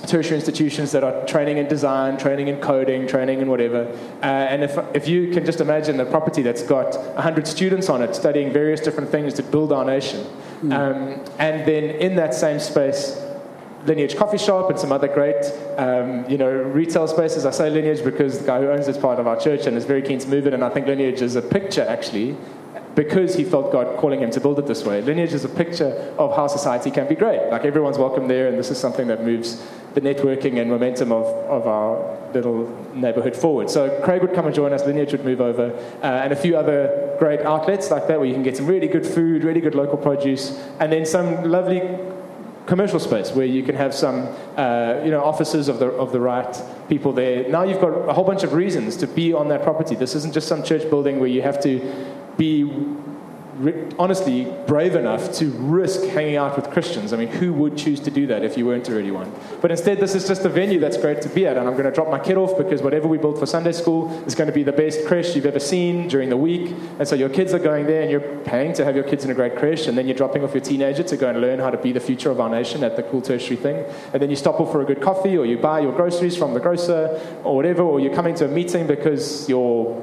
tertiary 0.06 0.36
institutions 0.36 0.92
that 0.92 1.02
are 1.02 1.26
training 1.26 1.58
in 1.58 1.66
design, 1.66 2.16
training 2.16 2.46
in 2.46 2.56
coding, 2.60 3.04
training 3.08 3.40
in 3.40 3.48
whatever. 3.48 3.82
Uh, 4.22 4.26
and 4.26 4.62
if, 4.62 4.78
if 4.94 5.08
you 5.08 5.32
can 5.32 5.44
just 5.44 5.60
imagine 5.60 5.98
a 5.98 6.06
property 6.06 6.40
that's 6.40 6.62
got 6.62 6.96
100 7.16 7.48
students 7.48 7.88
on 7.88 8.00
it 8.00 8.14
studying 8.14 8.52
various 8.52 8.80
different 8.80 9.10
things 9.10 9.34
to 9.34 9.42
build 9.42 9.72
our 9.72 9.84
nation, 9.84 10.24
Mm. 10.62 10.72
Um, 10.72 11.24
and 11.38 11.66
then 11.66 11.84
in 11.84 12.16
that 12.16 12.34
same 12.34 12.58
space, 12.58 13.20
Lineage 13.86 14.16
Coffee 14.16 14.38
Shop 14.38 14.68
and 14.70 14.78
some 14.78 14.90
other 14.90 15.06
great, 15.06 15.44
um, 15.76 16.28
you 16.28 16.36
know, 16.36 16.50
retail 16.50 17.06
spaces. 17.06 17.46
I 17.46 17.52
say 17.52 17.70
Lineage 17.70 18.04
because 18.04 18.40
the 18.40 18.46
guy 18.46 18.60
who 18.60 18.70
owns 18.70 18.86
this 18.86 18.98
part 18.98 19.20
of 19.20 19.26
our 19.26 19.38
church 19.38 19.66
and 19.66 19.76
is 19.76 19.84
very 19.84 20.02
keen 20.02 20.18
to 20.18 20.28
move 20.28 20.46
it. 20.46 20.54
And 20.54 20.64
I 20.64 20.68
think 20.68 20.86
Lineage 20.86 21.22
is 21.22 21.36
a 21.36 21.42
picture, 21.42 21.86
actually, 21.88 22.36
because 22.98 23.36
he 23.36 23.44
felt 23.44 23.70
God 23.70 23.96
calling 23.96 24.18
him 24.18 24.32
to 24.32 24.40
build 24.40 24.58
it 24.58 24.66
this 24.66 24.84
way. 24.84 25.00
Lineage 25.00 25.32
is 25.32 25.44
a 25.44 25.48
picture 25.48 26.12
of 26.18 26.34
how 26.34 26.48
society 26.48 26.90
can 26.90 27.06
be 27.06 27.14
great. 27.14 27.48
Like 27.48 27.64
everyone's 27.64 27.96
welcome 27.96 28.26
there, 28.26 28.48
and 28.48 28.58
this 28.58 28.72
is 28.72 28.78
something 28.78 29.06
that 29.06 29.22
moves 29.22 29.64
the 29.94 30.00
networking 30.00 30.60
and 30.60 30.68
momentum 30.68 31.12
of, 31.12 31.26
of 31.46 31.68
our 31.68 32.32
little 32.32 32.66
neighborhood 32.94 33.36
forward. 33.36 33.70
So 33.70 34.00
Craig 34.02 34.20
would 34.22 34.34
come 34.34 34.46
and 34.46 34.54
join 34.54 34.72
us, 34.72 34.84
Lineage 34.84 35.12
would 35.12 35.24
move 35.24 35.40
over, 35.40 35.70
uh, 36.02 36.06
and 36.06 36.32
a 36.32 36.36
few 36.36 36.56
other 36.56 37.14
great 37.20 37.40
outlets 37.42 37.88
like 37.92 38.08
that 38.08 38.18
where 38.18 38.26
you 38.26 38.34
can 38.34 38.42
get 38.42 38.56
some 38.56 38.66
really 38.66 38.88
good 38.88 39.06
food, 39.06 39.44
really 39.44 39.60
good 39.60 39.76
local 39.76 39.96
produce, 39.96 40.58
and 40.80 40.90
then 40.90 41.06
some 41.06 41.44
lovely 41.44 41.80
commercial 42.66 42.98
space 42.98 43.30
where 43.30 43.46
you 43.46 43.62
can 43.62 43.76
have 43.76 43.94
some, 43.94 44.28
uh, 44.56 45.00
you 45.04 45.12
know, 45.12 45.22
offices 45.22 45.68
of 45.68 45.78
the 45.78 45.86
of 45.86 46.10
the 46.10 46.20
right 46.20 46.60
people 46.88 47.12
there. 47.12 47.48
Now 47.48 47.62
you've 47.62 47.80
got 47.80 48.08
a 48.08 48.12
whole 48.12 48.24
bunch 48.24 48.42
of 48.42 48.54
reasons 48.54 48.96
to 48.96 49.06
be 49.06 49.32
on 49.32 49.46
that 49.48 49.62
property. 49.62 49.94
This 49.94 50.16
isn't 50.16 50.34
just 50.34 50.48
some 50.48 50.64
church 50.64 50.90
building 50.90 51.20
where 51.20 51.28
you 51.28 51.42
have 51.42 51.60
to 51.62 51.80
be 52.38 52.64
honestly 53.98 54.44
brave 54.68 54.94
enough 54.94 55.32
to 55.32 55.50
risk 55.50 56.04
hanging 56.04 56.36
out 56.36 56.54
with 56.54 56.70
Christians. 56.70 57.12
I 57.12 57.16
mean, 57.16 57.26
who 57.26 57.52
would 57.54 57.76
choose 57.76 57.98
to 58.02 58.10
do 58.10 58.28
that 58.28 58.44
if 58.44 58.56
you 58.56 58.64
weren't 58.64 58.88
already 58.88 59.10
one? 59.10 59.32
But 59.60 59.72
instead, 59.72 59.98
this 59.98 60.14
is 60.14 60.28
just 60.28 60.44
a 60.44 60.48
venue 60.48 60.78
that's 60.78 60.96
great 60.96 61.20
to 61.22 61.28
be 61.28 61.44
at, 61.44 61.56
and 61.56 61.66
I'm 61.66 61.74
going 61.74 61.86
to 61.86 61.90
drop 61.90 62.08
my 62.08 62.20
kid 62.20 62.36
off 62.36 62.56
because 62.56 62.82
whatever 62.82 63.08
we 63.08 63.18
build 63.18 63.36
for 63.36 63.46
Sunday 63.46 63.72
school 63.72 64.12
is 64.28 64.36
going 64.36 64.46
to 64.46 64.52
be 64.52 64.62
the 64.62 64.70
best 64.70 65.04
creche 65.06 65.34
you've 65.34 65.44
ever 65.44 65.58
seen 65.58 66.06
during 66.06 66.28
the 66.28 66.36
week. 66.36 66.72
And 67.00 67.08
so 67.08 67.16
your 67.16 67.28
kids 67.28 67.52
are 67.52 67.58
going 67.58 67.86
there, 67.86 68.02
and 68.02 68.10
you're 68.12 68.20
paying 68.44 68.74
to 68.74 68.84
have 68.84 68.94
your 68.94 69.04
kids 69.04 69.24
in 69.24 69.32
a 69.32 69.34
great 69.34 69.56
creche, 69.56 69.88
and 69.88 69.98
then 69.98 70.06
you're 70.06 70.16
dropping 70.16 70.44
off 70.44 70.54
your 70.54 70.62
teenager 70.62 71.02
to 71.02 71.16
go 71.16 71.28
and 71.28 71.40
learn 71.40 71.58
how 71.58 71.70
to 71.70 71.78
be 71.78 71.90
the 71.90 71.98
future 71.98 72.30
of 72.30 72.38
our 72.40 72.48
nation 72.48 72.84
at 72.84 72.94
the 72.94 73.02
cool 73.02 73.20
tertiary 73.20 73.56
thing. 73.56 73.84
And 74.12 74.22
then 74.22 74.30
you 74.30 74.36
stop 74.36 74.60
off 74.60 74.70
for 74.70 74.82
a 74.82 74.84
good 74.84 75.02
coffee, 75.02 75.36
or 75.36 75.44
you 75.44 75.58
buy 75.58 75.80
your 75.80 75.92
groceries 75.92 76.36
from 76.36 76.54
the 76.54 76.60
grocer, 76.60 77.20
or 77.42 77.56
whatever, 77.56 77.82
or 77.82 77.98
you're 77.98 78.14
coming 78.14 78.36
to 78.36 78.44
a 78.44 78.48
meeting 78.48 78.86
because 78.86 79.48
you're 79.48 80.00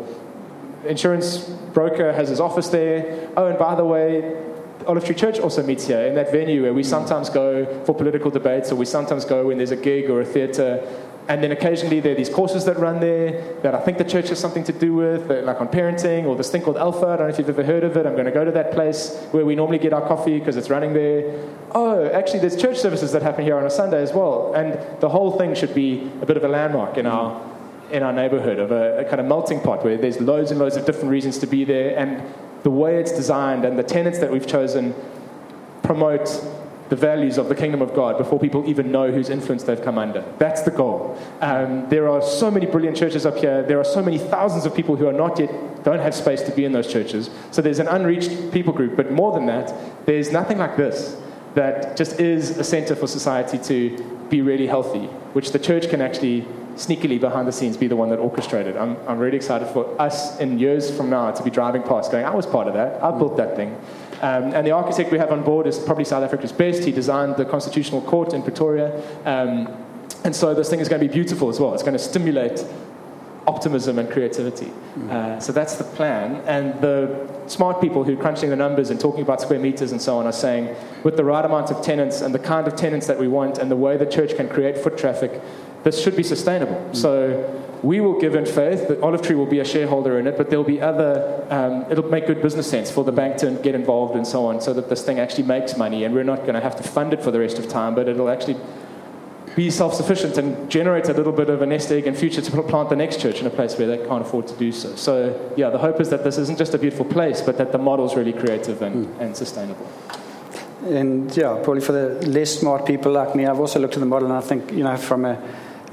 insurance 0.88 1.38
broker 1.74 2.14
has 2.14 2.30
his 2.30 2.40
office 2.40 2.70
there. 2.70 3.30
Oh, 3.38 3.48
and 3.48 3.58
by 3.58 3.76
the 3.76 3.86
way, 3.86 4.36
Olive 4.88 5.06
Tree 5.06 5.16
Church 5.16 5.40
also 5.40 5.64
meets 5.64 5.88
here 5.88 6.06
in 6.06 6.16
that 6.16 6.32
venue 6.32 6.62
where 6.64 6.74
we 6.74 6.84
sometimes 6.84 7.30
go 7.30 7.66
for 7.86 7.96
political 7.96 8.30
debates 8.30 8.72
or 8.72 8.76
we 8.76 8.86
sometimes 8.86 9.26
go 9.26 9.48
when 9.48 9.58
there's 9.58 9.72
a 9.72 9.76
gig 9.76 10.10
or 10.10 10.22
a 10.22 10.26
theatre. 10.26 10.88
And 11.28 11.44
then 11.44 11.52
occasionally 11.52 12.02
there 12.02 12.12
are 12.12 12.16
these 12.16 12.30
courses 12.30 12.66
that 12.66 12.78
run 12.78 13.00
there 13.00 13.56
that 13.64 13.74
I 13.74 13.80
think 13.80 13.98
the 13.98 14.04
church 14.04 14.30
has 14.30 14.40
something 14.40 14.64
to 14.66 14.72
do 14.72 14.94
with, 14.94 15.32
like 15.44 15.60
on 15.60 15.70
parenting 15.70 16.26
or 16.26 16.36
this 16.36 16.52
thing 16.52 16.62
called 16.62 16.78
Alpha. 16.78 17.08
I 17.08 17.16
don't 17.16 17.28
know 17.28 17.34
if 17.34 17.40
you've 17.40 17.50
ever 17.50 17.64
heard 17.64 17.84
of 17.84 17.98
it. 17.98 18.06
I'm 18.06 18.14
going 18.14 18.26
to 18.26 18.32
go 18.32 18.46
to 18.46 18.52
that 18.52 18.74
place 18.74 19.16
where 19.32 19.44
we 19.44 19.56
normally 19.56 19.80
get 19.80 19.92
our 19.92 20.08
coffee 20.08 20.38
because 20.38 20.56
it's 20.56 20.70
running 20.70 20.94
there. 20.94 21.44
Oh, 21.72 22.06
actually, 22.12 22.40
there's 22.40 22.56
church 22.56 22.78
services 22.78 23.12
that 23.14 23.24
happen 23.24 23.44
here 23.44 23.58
on 23.58 23.66
a 23.66 23.72
Sunday 23.72 24.04
as 24.04 24.14
well. 24.14 24.54
And 24.54 24.78
the 25.02 25.10
whole 25.10 25.38
thing 25.38 25.56
should 25.56 25.74
be 25.74 26.12
a 26.22 26.28
bit 26.28 26.38
of 26.38 26.44
a 26.44 26.48
landmark 26.48 26.98
in 26.98 27.08
our 27.08 27.55
in 27.92 28.04
our 28.04 28.14
neighborhood 28.14 28.60
of 28.60 28.72
a, 28.72 29.00
a 29.00 29.06
kind 29.06 29.20
of 29.20 29.26
melting 29.26 29.60
pot 29.60 29.84
where 29.84 29.98
there's 29.98 30.20
loads 30.20 30.52
and 30.52 30.60
loads 30.60 30.76
of 30.76 30.86
different 30.86 31.10
reasons 31.10 31.38
to 31.40 31.48
be 31.48 31.64
there. 31.64 31.98
And 31.98 32.22
the 32.64 32.70
way 32.70 32.98
it's 32.98 33.12
designed 33.12 33.66
and 33.66 33.78
the 33.78 33.84
tenants 33.84 34.20
that 34.20 34.32
we've 34.32 34.48
chosen 34.48 34.96
promote 35.84 36.28
the 36.90 36.96
values 36.96 37.38
of 37.38 37.50
the 37.50 37.56
kingdom 37.56 37.82
of 37.82 37.94
God 37.96 38.18
before 38.18 38.40
people 38.40 38.68
even 38.70 38.92
know 38.92 39.12
whose 39.12 39.30
influence 39.30 39.64
they've 39.64 39.82
come 39.82 39.98
under. 39.98 40.24
That's 40.38 40.62
the 40.62 40.72
goal. 40.72 41.20
Um, 41.42 41.90
there 41.90 42.08
are 42.08 42.22
so 42.22 42.52
many 42.52 42.68
brilliant 42.68 42.96
churches 42.96 43.26
up 43.26 43.38
here. 43.38 43.64
There 43.64 43.80
are 43.80 43.86
so 43.86 44.04
many 44.04 44.20
thousands 44.20 44.66
of 44.66 44.76
people 44.76 44.96
who 44.96 45.08
are 45.08 45.14
not 45.14 45.40
yet, 45.40 45.84
don't 45.84 46.00
have 46.00 46.14
space 46.14 46.42
to 46.44 46.52
be 46.52 46.64
in 46.64 46.74
those 46.74 46.92
churches. 46.92 47.30
So 47.52 47.62
there's 47.62 47.80
an 47.80 47.88
unreached 47.88 48.52
people 48.52 48.72
group. 48.72 48.96
But 48.96 49.12
more 49.12 49.32
than 49.34 49.48
that, 49.48 49.74
there's 50.06 50.32
nothing 50.32 50.60
like 50.60 50.78
this 50.78 51.20
that 51.56 51.98
just 51.98 52.20
is 52.20 52.58
a 52.58 52.64
center 52.64 52.96
for 52.96 53.08
society 53.08 53.58
to 53.58 54.28
be 54.30 54.42
really 54.42 54.68
healthy, 54.68 55.06
which 55.34 55.52
the 55.52 55.60
church 55.60 55.90
can 55.90 56.02
actually 56.02 56.46
sneakily 56.76 57.20
behind 57.20 57.48
the 57.48 57.52
scenes 57.52 57.78
be 57.78 57.88
the 57.88 57.96
one 57.96 58.10
that 58.10 58.20
orchestrated. 58.20 58.78
I'm, 58.78 58.98
I'm 59.08 59.18
really 59.18 59.38
excited 59.38 59.68
for 59.70 60.00
us 60.00 60.40
in 60.40 60.60
years 60.60 60.96
from 60.96 61.10
now 61.10 61.32
to 61.32 61.44
be 61.44 61.50
driving 61.50 61.84
past 61.84 62.12
going, 62.12 62.26
I 62.26 62.36
was 62.36 62.46
part 62.46 62.68
of 62.68 62.74
that. 62.74 63.02
I 63.02 63.12
built 63.18 63.38
that 63.38 63.56
thing. 63.56 63.76
Um, 64.22 64.54
and 64.54 64.66
the 64.66 64.72
architect 64.72 65.12
we 65.12 65.18
have 65.18 65.32
on 65.32 65.44
board 65.44 65.68
is 65.68 65.78
probably 65.80 66.06
South 66.06 66.24
Africa's 66.24 66.52
best. 66.52 66.84
He 66.84 66.92
designed 66.92 67.36
the 67.38 67.46
Constitutional 67.46 68.02
Court 68.02 68.34
in 68.34 68.42
Pretoria. 68.42 69.02
Um, 69.26 69.68
and 70.24 70.36
so 70.36 70.54
this 70.54 70.70
thing 70.70 70.80
is 70.80 70.90
going 70.90 71.02
to 71.02 71.08
be 71.08 71.14
beautiful 71.14 71.50
as 71.50 71.60
well. 71.60 71.74
It's 71.74 71.84
going 71.84 71.98
to 71.98 72.00
stimulate 72.00 72.66
optimism 73.48 74.00
and 74.00 74.10
creativity. 74.10 74.72
Mm. 74.98 75.10
Uh, 75.12 75.40
so 75.40 75.52
that's 75.52 75.76
the 75.76 75.84
plan. 75.84 76.42
And 76.48 76.80
the 76.82 77.30
smart 77.48 77.80
people 77.80 78.04
who 78.04 78.18
are 78.18 78.22
crunching 78.22 78.50
the 78.50 78.56
numbers 78.56 78.90
and 78.90 79.00
talking 79.00 79.22
about 79.22 79.42
square 79.42 79.60
meters 79.60 79.92
and 79.92 80.02
so 80.02 80.18
on 80.18 80.26
are 80.26 80.32
saying, 80.32 80.76
with 81.04 81.16
the 81.16 81.24
right 81.24 81.46
amount 81.46 81.70
of 81.70 81.84
tenants 81.84 82.22
and 82.22 82.34
the 82.34 82.40
kind 82.40 82.68
of 82.68 82.76
tenants 82.76 83.06
that 83.08 83.20
we 83.20 83.28
want 83.28 83.60
and 83.60 83.70
the 83.70 83.76
way 83.76 83.98
the 83.98 84.06
church 84.06 84.36
can 84.36 84.50
create 84.50 84.78
foot 84.78 84.98
traffic, 84.98 85.42
this 85.86 86.02
should 86.02 86.16
be 86.16 86.24
sustainable. 86.24 86.74
Mm. 86.74 86.96
So 86.96 87.62
we 87.84 88.02
will 88.02 88.20
give 88.20 88.34
in 88.34 88.48
faith 88.48 88.88
that 88.88 89.00
Olive 89.02 89.22
Tree 89.22 89.36
will 89.36 89.46
be 89.46 89.60
a 89.60 89.66
shareholder 89.66 90.18
in 90.18 90.26
it, 90.26 90.36
but 90.36 90.50
there'll 90.50 90.66
be 90.66 90.82
other, 90.82 91.46
um, 91.52 91.86
it'll 91.92 92.10
make 92.10 92.26
good 92.26 92.42
business 92.42 92.68
sense 92.68 92.90
for 92.90 93.04
the 93.04 93.12
bank 93.12 93.38
to 93.38 93.52
get 93.62 93.76
involved 93.76 94.16
and 94.16 94.26
so 94.26 94.48
on 94.48 94.60
so 94.60 94.74
that 94.74 94.90
this 94.90 95.04
thing 95.04 95.20
actually 95.20 95.44
makes 95.44 95.78
money 95.78 96.04
and 96.04 96.16
we're 96.16 96.24
not 96.24 96.40
going 96.40 96.56
to 96.56 96.60
have 96.60 96.76
to 96.78 96.84
fund 96.84 97.14
it 97.14 97.22
for 97.22 97.30
the 97.30 97.40
rest 97.40 97.60
of 97.60 97.70
time, 97.70 97.94
but 97.94 98.10
it'll 98.10 98.30
actually 98.30 98.58
be 99.56 99.70
self 99.70 99.94
sufficient 99.94 100.40
and 100.40 100.70
generate 100.72 101.08
a 101.08 101.14
little 101.14 101.32
bit 101.32 101.50
of 101.50 101.62
a 101.62 101.66
nest 101.68 101.92
egg 101.92 102.08
in 102.08 102.16
future 102.16 102.42
to 102.42 102.64
plant 102.64 102.90
the 102.90 102.96
next 102.96 103.22
church 103.22 103.40
in 103.40 103.46
a 103.46 103.52
place 103.52 103.78
where 103.78 103.88
they 103.88 104.04
can't 104.08 104.24
afford 104.24 104.48
to 104.48 104.56
do 104.56 104.72
so. 104.72 104.96
So, 104.96 105.54
yeah, 105.56 105.70
the 105.70 105.78
hope 105.78 106.02
is 106.02 106.10
that 106.10 106.24
this 106.24 106.40
isn't 106.40 106.58
just 106.58 106.74
a 106.74 106.80
beautiful 106.80 107.06
place, 107.06 107.42
but 107.42 107.60
that 107.60 107.72
the 107.72 107.78
model's 107.78 108.16
really 108.16 108.34
creative 108.34 108.82
and, 108.82 109.06
mm. 109.06 109.20
and 109.22 109.38
sustainable. 109.38 109.88
And 110.86 111.36
yeah, 111.38 111.60
probably 111.64 111.82
for 111.82 111.94
the 111.94 112.28
less 112.28 112.60
smart 112.60 112.86
people 112.86 113.12
like 113.12 113.36
me, 113.36 113.46
I've 113.46 113.60
also 113.60 113.80
looked 113.80 113.94
at 113.94 114.00
the 114.00 114.06
model 114.08 114.28
and 114.28 114.38
I 114.38 114.42
think, 114.42 114.72
you 114.72 114.84
know, 114.84 114.98
from 114.98 115.26
a 115.26 115.42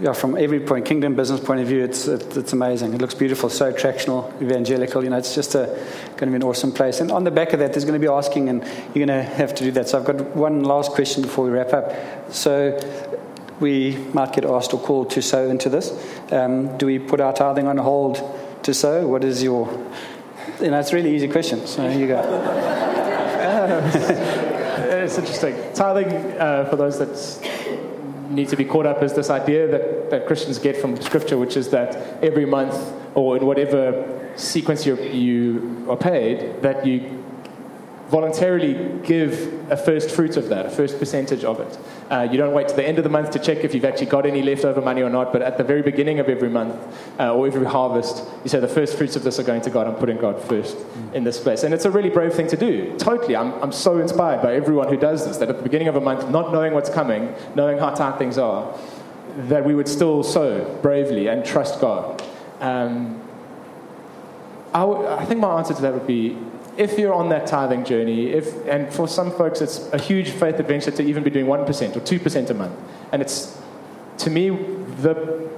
yeah, 0.02 0.12
from 0.12 0.36
every 0.36 0.58
point, 0.58 0.84
kingdom 0.84 1.14
business 1.14 1.38
point 1.38 1.60
of 1.60 1.68
view, 1.68 1.84
it's, 1.84 2.08
it, 2.08 2.36
it's 2.36 2.52
amazing. 2.52 2.92
It 2.92 3.00
looks 3.00 3.14
beautiful, 3.14 3.48
so 3.48 3.72
attractional, 3.72 4.42
evangelical. 4.42 5.04
You 5.04 5.10
know, 5.10 5.16
it's 5.16 5.32
just 5.32 5.54
a, 5.54 5.66
going 6.16 6.18
to 6.18 6.26
be 6.26 6.34
an 6.34 6.42
awesome 6.42 6.72
place. 6.72 6.98
And 6.98 7.12
on 7.12 7.22
the 7.22 7.30
back 7.30 7.52
of 7.52 7.60
that, 7.60 7.72
there's 7.72 7.84
going 7.84 8.00
to 8.00 8.04
be 8.04 8.12
asking, 8.12 8.48
and 8.48 8.64
you're 8.64 9.06
going 9.06 9.06
to 9.06 9.22
have 9.22 9.54
to 9.54 9.62
do 9.62 9.70
that. 9.70 9.88
So 9.88 10.00
I've 10.00 10.04
got 10.04 10.20
one 10.34 10.64
last 10.64 10.90
question 10.90 11.22
before 11.22 11.44
we 11.44 11.52
wrap 11.52 11.72
up. 11.72 11.92
So 12.34 12.80
we 13.60 13.96
might 14.12 14.32
get 14.32 14.44
asked 14.44 14.74
or 14.74 14.80
called 14.80 15.10
to 15.10 15.22
sow 15.22 15.48
into 15.48 15.68
this. 15.68 15.92
Um, 16.32 16.76
do 16.78 16.86
we 16.86 16.98
put 16.98 17.20
our 17.20 17.32
tithing 17.32 17.68
on 17.68 17.76
hold 17.76 18.20
to 18.64 18.74
sow? 18.74 19.06
What 19.06 19.22
is 19.22 19.40
your, 19.40 19.70
you 20.60 20.72
know, 20.72 20.80
it's 20.80 20.90
a 20.90 20.96
really 20.96 21.14
easy 21.14 21.28
question. 21.28 21.64
So 21.68 21.88
here 21.88 22.00
you 22.00 22.08
go. 22.08 22.20
it's 25.04 25.16
interesting. 25.16 25.54
Tithing, 25.74 26.12
uh, 26.40 26.64
for 26.68 26.74
those 26.74 26.98
that 26.98 27.16
need 28.34 28.48
to 28.48 28.56
be 28.56 28.64
caught 28.64 28.86
up, 28.86 29.02
is 29.02 29.12
this 29.12 29.30
idea 29.30 29.68
that, 29.68 30.10
that 30.10 30.26
Christians 30.26 30.58
get 30.58 30.76
from 30.76 31.00
Scripture, 31.00 31.38
which 31.38 31.56
is 31.56 31.70
that 31.70 32.22
every 32.22 32.46
month 32.46 32.74
or 33.14 33.36
in 33.36 33.46
whatever 33.46 34.30
sequence 34.36 34.86
you 34.86 34.96
you 34.96 35.86
are 35.88 35.96
paid, 35.96 36.62
that 36.62 36.86
you 36.86 37.21
voluntarily 38.12 38.74
give 39.04 39.70
a 39.70 39.76
first 39.76 40.10
fruit 40.10 40.36
of 40.36 40.50
that, 40.50 40.66
a 40.66 40.70
first 40.70 40.98
percentage 40.98 41.44
of 41.44 41.58
it. 41.60 41.78
Uh, 42.10 42.28
you 42.30 42.36
don't 42.36 42.52
wait 42.52 42.68
to 42.68 42.76
the 42.76 42.86
end 42.86 42.98
of 42.98 43.04
the 43.04 43.10
month 43.10 43.30
to 43.30 43.38
check 43.38 43.64
if 43.64 43.74
you've 43.74 43.86
actually 43.86 44.04
got 44.04 44.26
any 44.26 44.42
leftover 44.42 44.82
money 44.82 45.00
or 45.00 45.08
not, 45.08 45.32
but 45.32 45.40
at 45.40 45.56
the 45.56 45.64
very 45.64 45.80
beginning 45.80 46.20
of 46.20 46.28
every 46.28 46.50
month 46.50 46.76
uh, 47.18 47.34
or 47.34 47.46
every 47.46 47.64
harvest, 47.64 48.22
you 48.44 48.50
say 48.50 48.60
the 48.60 48.68
first 48.68 48.98
fruits 48.98 49.16
of 49.16 49.22
this 49.22 49.40
are 49.40 49.42
going 49.42 49.62
to 49.62 49.70
God. 49.70 49.86
I'm 49.86 49.94
putting 49.94 50.18
God 50.18 50.38
first 50.42 50.76
in 51.14 51.24
this 51.24 51.40
place. 51.40 51.62
And 51.62 51.72
it's 51.72 51.86
a 51.86 51.90
really 51.90 52.10
brave 52.10 52.34
thing 52.34 52.48
to 52.48 52.56
do. 52.56 52.94
Totally. 52.98 53.34
I'm, 53.34 53.54
I'm 53.62 53.72
so 53.72 53.98
inspired 53.98 54.42
by 54.42 54.54
everyone 54.56 54.88
who 54.88 54.98
does 54.98 55.26
this, 55.26 55.38
that 55.38 55.48
at 55.48 55.56
the 55.56 55.62
beginning 55.62 55.88
of 55.88 55.96
a 55.96 56.00
month, 56.02 56.28
not 56.28 56.52
knowing 56.52 56.74
what's 56.74 56.90
coming, 56.90 57.34
knowing 57.54 57.78
how 57.78 57.94
tight 57.94 58.18
things 58.18 58.36
are, 58.36 58.78
that 59.48 59.64
we 59.64 59.74
would 59.74 59.88
still 59.88 60.22
sow 60.22 60.78
bravely 60.82 61.28
and 61.28 61.46
trust 61.46 61.80
God. 61.80 62.22
Um, 62.60 63.22
I, 64.74 64.80
w- 64.80 65.08
I 65.08 65.24
think 65.24 65.40
my 65.40 65.56
answer 65.56 65.72
to 65.72 65.80
that 65.80 65.94
would 65.94 66.06
be 66.06 66.36
if 66.76 66.98
you're 66.98 67.14
on 67.14 67.28
that 67.28 67.46
tithing 67.46 67.84
journey, 67.84 68.30
if, 68.30 68.66
and 68.66 68.92
for 68.92 69.06
some 69.06 69.30
folks 69.30 69.60
it's 69.60 69.92
a 69.92 70.00
huge 70.00 70.30
faith 70.30 70.58
adventure 70.58 70.90
to 70.90 71.02
even 71.02 71.22
be 71.22 71.30
doing 71.30 71.46
1% 71.46 71.96
or 71.96 72.00
2% 72.00 72.50
a 72.50 72.54
month, 72.54 72.78
and 73.12 73.20
it's, 73.22 73.58
to 74.18 74.30
me, 74.30 74.50
the 74.50 75.48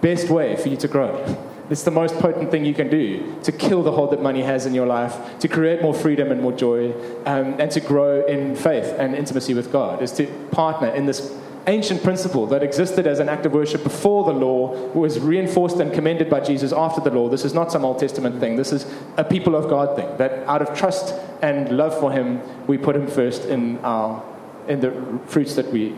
best 0.00 0.28
way 0.28 0.56
for 0.56 0.68
you 0.68 0.76
to 0.76 0.88
grow. 0.88 1.44
It's 1.70 1.82
the 1.82 1.90
most 1.90 2.18
potent 2.18 2.50
thing 2.50 2.64
you 2.64 2.72
can 2.72 2.88
do 2.88 3.36
to 3.42 3.52
kill 3.52 3.82
the 3.82 3.92
hold 3.92 4.12
that 4.12 4.22
money 4.22 4.42
has 4.42 4.64
in 4.64 4.74
your 4.74 4.86
life, 4.86 5.38
to 5.40 5.48
create 5.48 5.82
more 5.82 5.92
freedom 5.92 6.30
and 6.30 6.40
more 6.40 6.52
joy, 6.52 6.92
um, 7.26 7.60
and 7.60 7.70
to 7.72 7.80
grow 7.80 8.24
in 8.24 8.56
faith 8.56 8.94
and 8.98 9.14
intimacy 9.14 9.52
with 9.52 9.70
God, 9.70 10.02
is 10.02 10.12
to 10.12 10.26
partner 10.50 10.88
in 10.88 11.04
this 11.04 11.36
ancient 11.68 12.02
principle 12.02 12.46
that 12.46 12.62
existed 12.62 13.06
as 13.06 13.20
an 13.20 13.28
act 13.28 13.46
of 13.46 13.52
worship 13.52 13.82
before 13.82 14.24
the 14.24 14.32
law 14.32 14.74
was 14.92 15.20
reinforced 15.20 15.76
and 15.76 15.92
commended 15.92 16.28
by 16.28 16.40
Jesus 16.40 16.72
after 16.72 17.00
the 17.00 17.10
law. 17.10 17.28
This 17.28 17.44
is 17.44 17.54
not 17.54 17.70
some 17.70 17.84
Old 17.84 17.98
Testament 17.98 18.40
thing. 18.40 18.56
This 18.56 18.72
is 18.72 18.86
a 19.16 19.24
people 19.24 19.54
of 19.54 19.68
God 19.68 19.94
thing. 19.94 20.16
That 20.16 20.46
out 20.48 20.62
of 20.62 20.76
trust 20.76 21.14
and 21.42 21.76
love 21.76 21.98
for 22.00 22.10
Him, 22.10 22.40
we 22.66 22.78
put 22.78 22.96
Him 22.96 23.06
first 23.06 23.44
in 23.44 23.78
our 23.78 24.24
in 24.66 24.80
the 24.80 24.92
fruits 25.26 25.54
that 25.54 25.70
we 25.72 25.90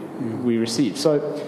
we 0.45 0.59
receive. 0.59 0.99
So 0.99 1.41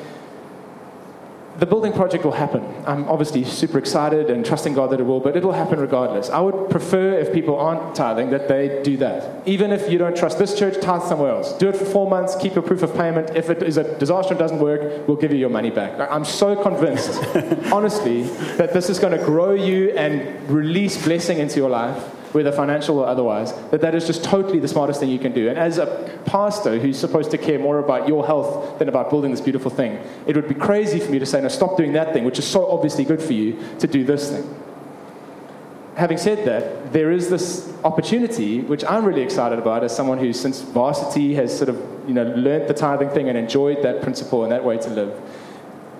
the 1.58 1.66
building 1.66 1.92
project 1.92 2.24
will 2.24 2.32
happen. 2.32 2.62
I'm 2.86 3.08
obviously 3.08 3.44
super 3.44 3.78
excited 3.78 4.30
and 4.30 4.44
trusting 4.44 4.74
God 4.74 4.90
that 4.90 5.00
it 5.00 5.04
will, 5.04 5.20
but 5.20 5.36
it'll 5.36 5.52
happen 5.52 5.80
regardless. 5.80 6.30
I 6.30 6.40
would 6.40 6.70
prefer 6.70 7.18
if 7.18 7.32
people 7.32 7.58
aren't 7.58 7.94
tithing 7.94 8.30
that 8.30 8.48
they 8.48 8.82
do 8.82 8.96
that. 8.98 9.46
Even 9.46 9.70
if 9.70 9.90
you 9.90 9.98
don't 9.98 10.16
trust 10.16 10.38
this 10.38 10.58
church, 10.58 10.80
tithe 10.80 11.02
somewhere 11.02 11.30
else. 11.30 11.52
Do 11.58 11.68
it 11.68 11.76
for 11.76 11.84
four 11.84 12.08
months, 12.08 12.34
keep 12.36 12.56
a 12.56 12.62
proof 12.62 12.82
of 12.82 12.94
payment. 12.94 13.36
If 13.36 13.50
it 13.50 13.62
is 13.62 13.76
a 13.76 13.98
disaster 13.98 14.32
and 14.32 14.38
doesn't 14.38 14.60
work, 14.60 15.06
we'll 15.06 15.16
give 15.16 15.32
you 15.32 15.38
your 15.38 15.50
money 15.50 15.70
back. 15.70 15.98
I'm 16.10 16.24
so 16.24 16.60
convinced, 16.60 17.22
honestly, 17.72 18.22
that 18.56 18.72
this 18.72 18.88
is 18.88 18.98
going 18.98 19.16
to 19.16 19.24
grow 19.24 19.52
you 19.52 19.90
and 19.90 20.48
release 20.48 21.02
blessing 21.04 21.38
into 21.38 21.56
your 21.56 21.70
life 21.70 22.02
whether 22.32 22.50
financial 22.50 22.98
or 22.98 23.06
otherwise, 23.06 23.52
that 23.70 23.80
that 23.80 23.94
is 23.94 24.06
just 24.06 24.24
totally 24.24 24.58
the 24.58 24.68
smartest 24.68 25.00
thing 25.00 25.10
you 25.10 25.18
can 25.18 25.32
do. 25.32 25.48
And 25.48 25.58
as 25.58 25.78
a 25.78 26.20
pastor 26.24 26.78
who's 26.78 26.98
supposed 26.98 27.30
to 27.32 27.38
care 27.38 27.58
more 27.58 27.78
about 27.78 28.08
your 28.08 28.26
health 28.26 28.78
than 28.78 28.88
about 28.88 29.10
building 29.10 29.30
this 29.30 29.40
beautiful 29.40 29.70
thing, 29.70 30.02
it 30.26 30.34
would 30.34 30.48
be 30.48 30.54
crazy 30.54 30.98
for 30.98 31.10
me 31.10 31.18
to 31.18 31.26
say, 31.26 31.40
no, 31.40 31.48
stop 31.48 31.76
doing 31.76 31.92
that 31.92 32.12
thing, 32.12 32.24
which 32.24 32.38
is 32.38 32.46
so 32.46 32.70
obviously 32.70 33.04
good 33.04 33.22
for 33.22 33.32
you, 33.32 33.58
to 33.78 33.86
do 33.86 34.04
this 34.04 34.30
thing. 34.30 34.54
Having 35.96 36.18
said 36.18 36.46
that, 36.46 36.92
there 36.94 37.10
is 37.10 37.28
this 37.28 37.70
opportunity, 37.84 38.60
which 38.60 38.82
I'm 38.84 39.04
really 39.04 39.20
excited 39.20 39.58
about 39.58 39.84
as 39.84 39.94
someone 39.94 40.16
who, 40.16 40.32
since 40.32 40.62
varsity, 40.62 41.34
has 41.34 41.56
sort 41.56 41.68
of 41.68 41.76
you 42.08 42.14
know, 42.14 42.24
learned 42.34 42.68
the 42.68 42.74
tithing 42.74 43.10
thing 43.10 43.28
and 43.28 43.36
enjoyed 43.36 43.82
that 43.82 44.00
principle 44.00 44.42
and 44.42 44.52
that 44.52 44.64
way 44.64 44.78
to 44.78 44.88
live. 44.88 45.20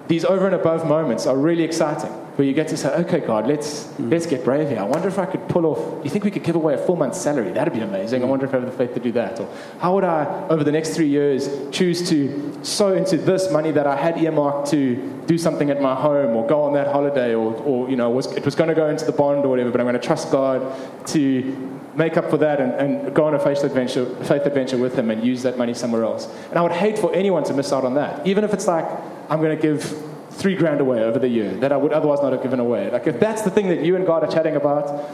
These 0.09 0.25
over 0.25 0.47
and 0.47 0.55
above 0.55 0.87
moments 0.87 1.27
are 1.27 1.37
really 1.37 1.63
exciting 1.63 2.11
where 2.37 2.49
you 2.49 2.55
get 2.55 2.69
to 2.69 2.77
say, 2.77 2.89
okay, 2.89 3.21
God, 3.21 3.47
let's, 3.47 3.85
mm. 3.85 4.11
let's 4.11 4.25
get 4.25 4.43
brave 4.45 4.69
here. 4.69 4.79
I 4.79 4.85
wonder 4.85 5.07
if 5.09 5.19
I 5.19 5.27
could 5.27 5.47
pull 5.49 5.67
off, 5.67 6.05
you 6.05 6.11
think 6.11 6.25
we 6.25 6.31
could 6.31 6.43
give 6.43 6.57
away 6.57 6.75
a 6.75 6.79
full 6.79 6.97
month's 6.97 7.21
salary? 7.21 7.53
That'd 7.53 7.75
be 7.75 7.81
amazing. 7.81 8.23
I 8.23 8.27
wonder 8.27 8.47
if 8.47 8.55
I 8.55 8.59
have 8.59 8.67
the 8.67 8.77
faith 8.77 8.95
to 8.95 9.01
do 9.01 9.13
that. 9.13 9.39
Or 9.39 9.49
how 9.79 9.95
would 9.95 10.05
I, 10.05 10.49
over 10.49 10.65
the 10.65 10.73
next 10.73 10.95
three 10.95 11.09
years, 11.09 11.51
choose 11.71 12.09
to 12.09 12.65
sow 12.65 12.95
into 12.95 13.19
this 13.19 13.53
money 13.53 13.71
that 13.73 13.87
I 13.87 13.97
had 13.97 14.19
earmarked 14.19 14.71
to 14.71 14.97
do 15.27 15.37
something 15.37 15.71
at 15.71 15.83
my 15.83 15.95
home 15.95 16.35
or 16.35 16.47
go 16.47 16.63
on 16.63 16.73
that 16.73 16.87
holiday 16.87 17.35
or, 17.35 17.55
or 17.55 17.91
you 17.91 17.97
know, 17.97 18.09
was, 18.09 18.27
it 18.33 18.45
was 18.45 18.55
going 18.55 18.69
to 18.69 18.75
go 18.75 18.89
into 18.89 19.05
the 19.05 19.13
bond 19.13 19.45
or 19.45 19.49
whatever, 19.49 19.71
but 19.71 19.81
I'm 19.81 19.87
going 19.87 20.01
to 20.01 20.07
trust 20.07 20.33
God 20.33 21.07
to 21.09 21.81
make 21.95 22.17
up 22.17 22.31
for 22.31 22.39
that 22.39 22.61
and, 22.61 22.73
and 22.73 23.15
go 23.15 23.25
on 23.25 23.35
a 23.35 23.39
faith 23.39 23.63
adventure, 23.63 24.07
faith 24.25 24.47
adventure 24.47 24.79
with 24.79 24.99
Him 24.99 25.11
and 25.11 25.23
use 25.23 25.43
that 25.43 25.59
money 25.59 25.75
somewhere 25.75 26.05
else. 26.05 26.27
And 26.49 26.59
I 26.59 26.63
would 26.63 26.73
hate 26.73 26.99
for 26.99 27.15
anyone 27.15 27.45
to 27.45 27.55
miss 27.55 27.73
out 27.73 27.85
on 27.85 27.95
that. 27.95 28.27
Even 28.27 28.45
if 28.45 28.55
it's 28.55 28.67
like, 28.67 28.87
I'm 29.29 29.41
going 29.41 29.55
to 29.55 29.63
give 29.63 30.12
three 30.33 30.57
grand 30.57 30.81
away 30.81 31.03
over 31.03 31.19
the 31.19 31.29
year 31.29 31.53
that 31.57 31.73
I 31.73 31.77
would 31.77 31.93
otherwise 31.93 32.21
not 32.23 32.33
have 32.33 32.43
given 32.43 32.61
away. 32.61 32.91
Like, 32.91 33.07
if 33.07 33.21
that's 33.21 33.43
the 33.43 33.51
thing 33.51 33.69
that 33.69 33.85
you 33.85 33.97
and 33.97 34.07
God 34.07 34.25
are 34.25 34.31
chatting 34.31 34.57
about, 34.57 35.11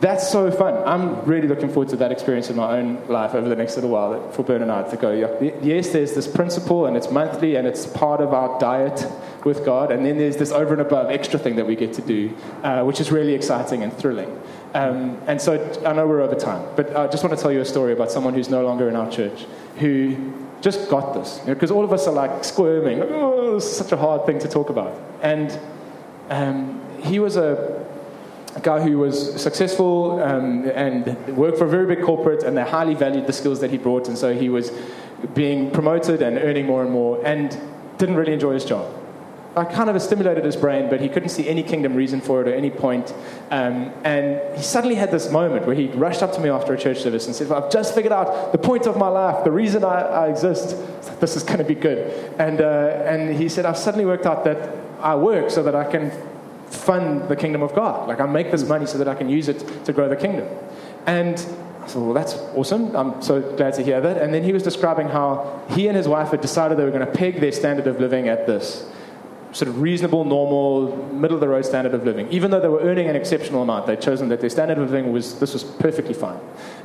that's 0.00 0.30
so 0.30 0.50
fun. 0.50 0.82
I'm 0.86 1.22
really 1.26 1.46
looking 1.46 1.68
forward 1.68 1.90
to 1.90 1.96
that 1.96 2.10
experience 2.10 2.48
in 2.48 2.56
my 2.56 2.78
own 2.78 3.06
life 3.08 3.34
over 3.34 3.48
the 3.48 3.56
next 3.56 3.76
little 3.76 3.90
while 3.90 4.30
for 4.32 4.42
Bern 4.42 4.62
and 4.62 4.72
I 4.72 4.88
to 4.88 4.96
go, 4.96 5.12
yes, 5.62 5.90
there's 5.90 6.14
this 6.14 6.26
principle 6.26 6.86
and 6.86 6.96
it's 6.96 7.10
monthly 7.10 7.56
and 7.56 7.66
it's 7.66 7.84
part 7.86 8.22
of 8.22 8.32
our 8.32 8.58
diet 8.58 9.04
with 9.44 9.64
God, 9.64 9.90
and 9.90 10.04
then 10.04 10.18
there's 10.18 10.36
this 10.36 10.52
over 10.52 10.72
and 10.72 10.82
above 10.82 11.10
extra 11.10 11.38
thing 11.38 11.56
that 11.56 11.66
we 11.66 11.76
get 11.76 11.92
to 11.94 12.02
do, 12.02 12.34
uh, 12.62 12.82
which 12.82 13.00
is 13.00 13.10
really 13.10 13.34
exciting 13.34 13.82
and 13.82 13.92
thrilling. 13.92 14.40
Um, 14.74 15.18
and 15.26 15.40
so 15.40 15.54
I 15.84 15.92
know 15.92 16.06
we're 16.06 16.20
over 16.20 16.34
time, 16.34 16.66
but 16.76 16.94
I 16.94 17.06
just 17.06 17.24
want 17.24 17.36
to 17.36 17.42
tell 17.42 17.52
you 17.52 17.60
a 17.60 17.64
story 17.64 17.92
about 17.92 18.10
someone 18.10 18.34
who's 18.34 18.48
no 18.48 18.64
longer 18.64 18.88
in 18.88 18.96
our 18.96 19.10
church 19.10 19.46
who 19.78 20.32
just 20.60 20.88
got 20.88 21.14
this. 21.14 21.38
Because 21.46 21.70
you 21.70 21.74
know, 21.74 21.80
all 21.80 21.84
of 21.84 21.92
us 21.92 22.06
are 22.06 22.14
like 22.14 22.44
squirming, 22.44 23.02
oh, 23.02 23.54
this 23.54 23.64
is 23.64 23.76
such 23.76 23.92
a 23.92 23.96
hard 23.96 24.26
thing 24.26 24.38
to 24.38 24.48
talk 24.48 24.70
about. 24.70 24.98
And 25.22 25.58
Um, 26.30 26.80
he 27.02 27.18
was 27.18 27.36
a, 27.36 27.84
a, 28.54 28.60
guy 28.60 28.80
who 28.80 28.98
was 28.98 29.42
successful 29.42 30.22
um, 30.22 30.70
and 30.74 31.16
worked 31.36 31.58
for 31.58 31.64
a 31.64 31.68
very 31.68 31.86
big 31.92 32.04
corporate, 32.04 32.44
and 32.44 32.56
they 32.56 32.62
highly 32.62 32.94
valued 32.94 33.26
the 33.26 33.32
skills 33.32 33.58
that 33.60 33.70
he 33.70 33.78
brought, 33.78 34.06
and 34.06 34.16
so 34.16 34.32
he 34.32 34.48
was 34.48 34.70
being 35.34 35.70
promoted 35.72 36.22
and 36.22 36.38
earning 36.38 36.66
more 36.66 36.82
and 36.82 36.92
more, 36.92 37.20
and 37.26 37.58
didn't 37.98 38.14
really 38.14 38.32
enjoy 38.32 38.54
his 38.54 38.64
job. 38.64 38.86
I 39.56 39.64
kind 39.64 39.90
of 39.90 40.00
stimulated 40.00 40.44
his 40.44 40.54
brain, 40.54 40.88
but 40.88 41.00
he 41.00 41.08
couldn't 41.08 41.30
see 41.30 41.48
any 41.48 41.64
kingdom 41.64 41.94
reason 41.94 42.20
for 42.20 42.40
it 42.40 42.46
or 42.46 42.54
any 42.54 42.70
point. 42.70 43.12
Um, 43.50 43.92
and 44.04 44.40
he 44.56 44.62
suddenly 44.62 44.94
had 44.94 45.10
this 45.10 45.30
moment 45.30 45.66
where 45.66 45.74
he 45.74 45.88
rushed 45.88 46.22
up 46.22 46.32
to 46.34 46.40
me 46.40 46.48
after 46.48 46.72
a 46.72 46.78
church 46.78 47.00
service 47.00 47.26
and 47.26 47.34
said, 47.34 47.50
I've 47.50 47.70
just 47.70 47.92
figured 47.92 48.12
out 48.12 48.52
the 48.52 48.58
point 48.58 48.86
of 48.86 48.96
my 48.96 49.08
life, 49.08 49.42
the 49.42 49.50
reason 49.50 49.82
I, 49.82 50.02
I 50.02 50.28
exist. 50.28 50.76
This 51.20 51.34
is 51.34 51.42
going 51.42 51.58
to 51.58 51.64
be 51.64 51.74
good. 51.74 52.10
And, 52.38 52.60
uh, 52.60 53.02
and 53.04 53.34
he 53.36 53.48
said, 53.48 53.66
I've 53.66 53.76
suddenly 53.76 54.06
worked 54.06 54.24
out 54.24 54.44
that 54.44 54.70
I 55.00 55.16
work 55.16 55.50
so 55.50 55.64
that 55.64 55.74
I 55.74 55.90
can 55.90 56.12
fund 56.68 57.28
the 57.28 57.34
kingdom 57.34 57.62
of 57.62 57.74
God. 57.74 58.08
Like, 58.08 58.20
I 58.20 58.26
make 58.26 58.52
this 58.52 58.62
money 58.62 58.86
so 58.86 58.98
that 58.98 59.08
I 59.08 59.16
can 59.16 59.28
use 59.28 59.48
it 59.48 59.84
to 59.84 59.92
grow 59.92 60.08
the 60.08 60.14
kingdom. 60.14 60.48
And 61.06 61.34
I 61.82 61.88
said, 61.88 62.02
Well, 62.02 62.12
that's 62.12 62.34
awesome. 62.54 62.94
I'm 62.94 63.20
so 63.20 63.40
glad 63.56 63.74
to 63.74 63.82
hear 63.82 64.00
that. 64.00 64.18
And 64.18 64.32
then 64.32 64.44
he 64.44 64.52
was 64.52 64.62
describing 64.62 65.08
how 65.08 65.60
he 65.70 65.88
and 65.88 65.96
his 65.96 66.06
wife 66.06 66.30
had 66.30 66.40
decided 66.40 66.78
they 66.78 66.84
were 66.84 66.92
going 66.92 67.04
to 67.04 67.12
peg 67.12 67.40
their 67.40 67.50
standard 67.50 67.88
of 67.88 67.98
living 67.98 68.28
at 68.28 68.46
this 68.46 68.88
sort 69.52 69.68
of 69.68 69.80
reasonable, 69.80 70.24
normal, 70.24 70.96
middle 71.12 71.36
of 71.36 71.40
the 71.40 71.48
road 71.48 71.64
standard 71.64 71.94
of 71.94 72.04
living. 72.04 72.28
Even 72.30 72.50
though 72.50 72.60
they 72.60 72.68
were 72.68 72.80
earning 72.80 73.08
an 73.08 73.16
exceptional 73.16 73.62
amount, 73.62 73.86
they'd 73.86 74.00
chosen 74.00 74.28
that 74.28 74.40
their 74.40 74.50
standard 74.50 74.78
of 74.78 74.90
living 74.90 75.12
was 75.12 75.38
this 75.40 75.52
was 75.52 75.64
perfectly 75.64 76.14
fine. 76.14 76.38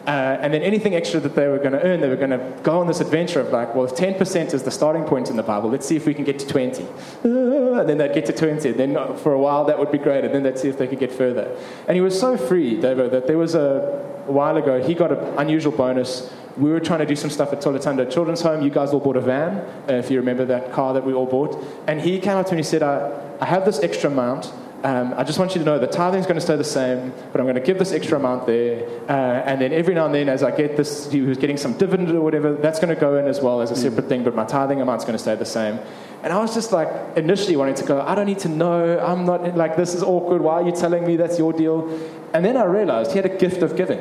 Uh, 0.07 0.37
and 0.41 0.53
then 0.53 0.61
anything 0.61 0.95
extra 0.95 1.19
that 1.19 1.35
they 1.35 1.47
were 1.47 1.57
going 1.57 1.71
to 1.71 1.81
earn, 1.83 2.01
they 2.01 2.09
were 2.09 2.15
going 2.15 2.31
to 2.31 2.59
go 2.63 2.79
on 2.79 2.87
this 2.87 3.01
adventure 3.01 3.39
of 3.39 3.49
like, 3.49 3.73
well, 3.75 3.85
if 3.85 3.91
10% 3.95 4.53
is 4.53 4.63
the 4.63 4.71
starting 4.71 5.03
point 5.03 5.29
in 5.29 5.35
the 5.35 5.43
Bible, 5.43 5.69
let's 5.69 5.85
see 5.85 5.95
if 5.95 6.05
we 6.05 6.13
can 6.13 6.23
get 6.23 6.39
to 6.39 6.47
20. 6.47 6.83
Uh, 6.83 7.79
and 7.79 7.89
then 7.89 7.97
they'd 7.97 8.13
get 8.13 8.25
to 8.25 8.33
20. 8.33 8.71
Then 8.71 8.97
uh, 8.97 9.15
for 9.15 9.33
a 9.33 9.39
while 9.39 9.65
that 9.65 9.77
would 9.77 9.91
be 9.91 9.97
great. 9.97 10.23
And 10.23 10.33
then 10.33 10.43
they'd 10.43 10.57
see 10.57 10.69
if 10.69 10.77
they 10.77 10.87
could 10.87 10.99
get 10.99 11.11
further. 11.11 11.55
And 11.87 11.95
he 11.95 12.01
was 12.01 12.19
so 12.19 12.37
free, 12.37 12.79
David, 12.79 13.11
that 13.11 13.27
there 13.27 13.37
was 13.37 13.55
a, 13.55 14.14
a 14.27 14.31
while 14.31 14.57
ago, 14.57 14.81
he 14.81 14.93
got 14.93 15.11
an 15.11 15.19
unusual 15.37 15.71
bonus 15.71 16.31
we 16.57 16.71
were 16.71 16.79
trying 16.79 16.99
to 16.99 17.05
do 17.05 17.15
some 17.15 17.29
stuff 17.29 17.51
at 17.51 17.59
Toletanda 17.59 18.09
Children's 18.09 18.41
Home. 18.41 18.63
You 18.63 18.69
guys 18.69 18.93
all 18.93 18.99
bought 18.99 19.17
a 19.17 19.21
van, 19.21 19.57
uh, 19.89 19.93
if 19.93 20.09
you 20.09 20.17
remember 20.17 20.45
that 20.45 20.71
car 20.71 20.93
that 20.93 21.05
we 21.05 21.13
all 21.13 21.25
bought. 21.25 21.61
And 21.87 21.99
he 21.99 22.19
came 22.19 22.37
up 22.37 22.45
to 22.47 22.53
me 22.53 22.59
and 22.59 22.67
said, 22.67 22.81
I, 22.81 23.11
I 23.41 23.45
have 23.45 23.65
this 23.65 23.79
extra 23.79 24.09
amount. 24.09 24.53
Um, 24.83 25.15
I 25.17 25.23
just 25.23 25.39
want 25.39 25.55
you 25.55 25.59
to 25.59 25.65
know 25.65 25.79
that 25.79 25.91
tithing 25.91 26.19
is 26.19 26.25
going 26.27 26.35
to 26.35 26.41
stay 26.41 26.55
the 26.55 26.63
same, 26.63 27.11
but 27.31 27.41
I'm 27.41 27.45
going 27.45 27.55
to 27.55 27.61
give 27.61 27.79
this 27.79 27.91
extra 27.91 28.19
amount 28.19 28.45
there. 28.45 28.87
Uh, 29.09 29.11
and 29.11 29.59
then 29.59 29.73
every 29.73 29.95
now 29.95 30.05
and 30.05 30.13
then, 30.13 30.29
as 30.29 30.43
I 30.43 30.55
get 30.55 30.77
this, 30.77 31.11
he 31.11 31.21
was 31.21 31.37
getting 31.37 31.57
some 31.57 31.73
dividend 31.73 32.11
or 32.11 32.21
whatever, 32.21 32.53
that's 32.53 32.79
going 32.79 32.93
to 32.93 32.99
go 32.99 33.17
in 33.17 33.25
as 33.27 33.41
well 33.41 33.61
as 33.61 33.71
a 33.71 33.75
separate 33.75 34.07
thing, 34.07 34.23
but 34.23 34.35
my 34.35 34.45
tithing 34.45 34.79
amount's 34.81 35.03
going 35.03 35.17
to 35.17 35.21
stay 35.21 35.35
the 35.35 35.45
same. 35.45 35.79
And 36.23 36.31
I 36.31 36.39
was 36.39 36.53
just 36.53 36.71
like, 36.71 36.87
initially 37.17 37.55
wanting 37.55 37.75
to 37.75 37.83
go, 37.83 37.99
I 37.99 38.15
don't 38.15 38.27
need 38.27 38.39
to 38.39 38.49
know. 38.49 38.99
I'm 38.99 39.25
not, 39.25 39.57
like, 39.57 39.75
this 39.75 39.93
is 39.93 40.03
awkward. 40.03 40.41
Why 40.41 40.61
are 40.61 40.63
you 40.63 40.71
telling 40.71 41.05
me 41.05 41.17
that's 41.17 41.37
your 41.37 41.51
deal? 41.51 41.89
And 42.33 42.45
then 42.45 42.55
I 42.55 42.65
realized 42.65 43.11
he 43.11 43.17
had 43.17 43.25
a 43.25 43.37
gift 43.37 43.63
of 43.63 43.75
giving. 43.75 43.99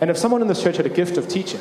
And 0.00 0.10
if 0.10 0.16
someone 0.16 0.42
in 0.42 0.48
this 0.48 0.62
church 0.62 0.76
had 0.76 0.86
a 0.86 0.90
gift 0.90 1.16
of 1.16 1.28
teaching, 1.28 1.60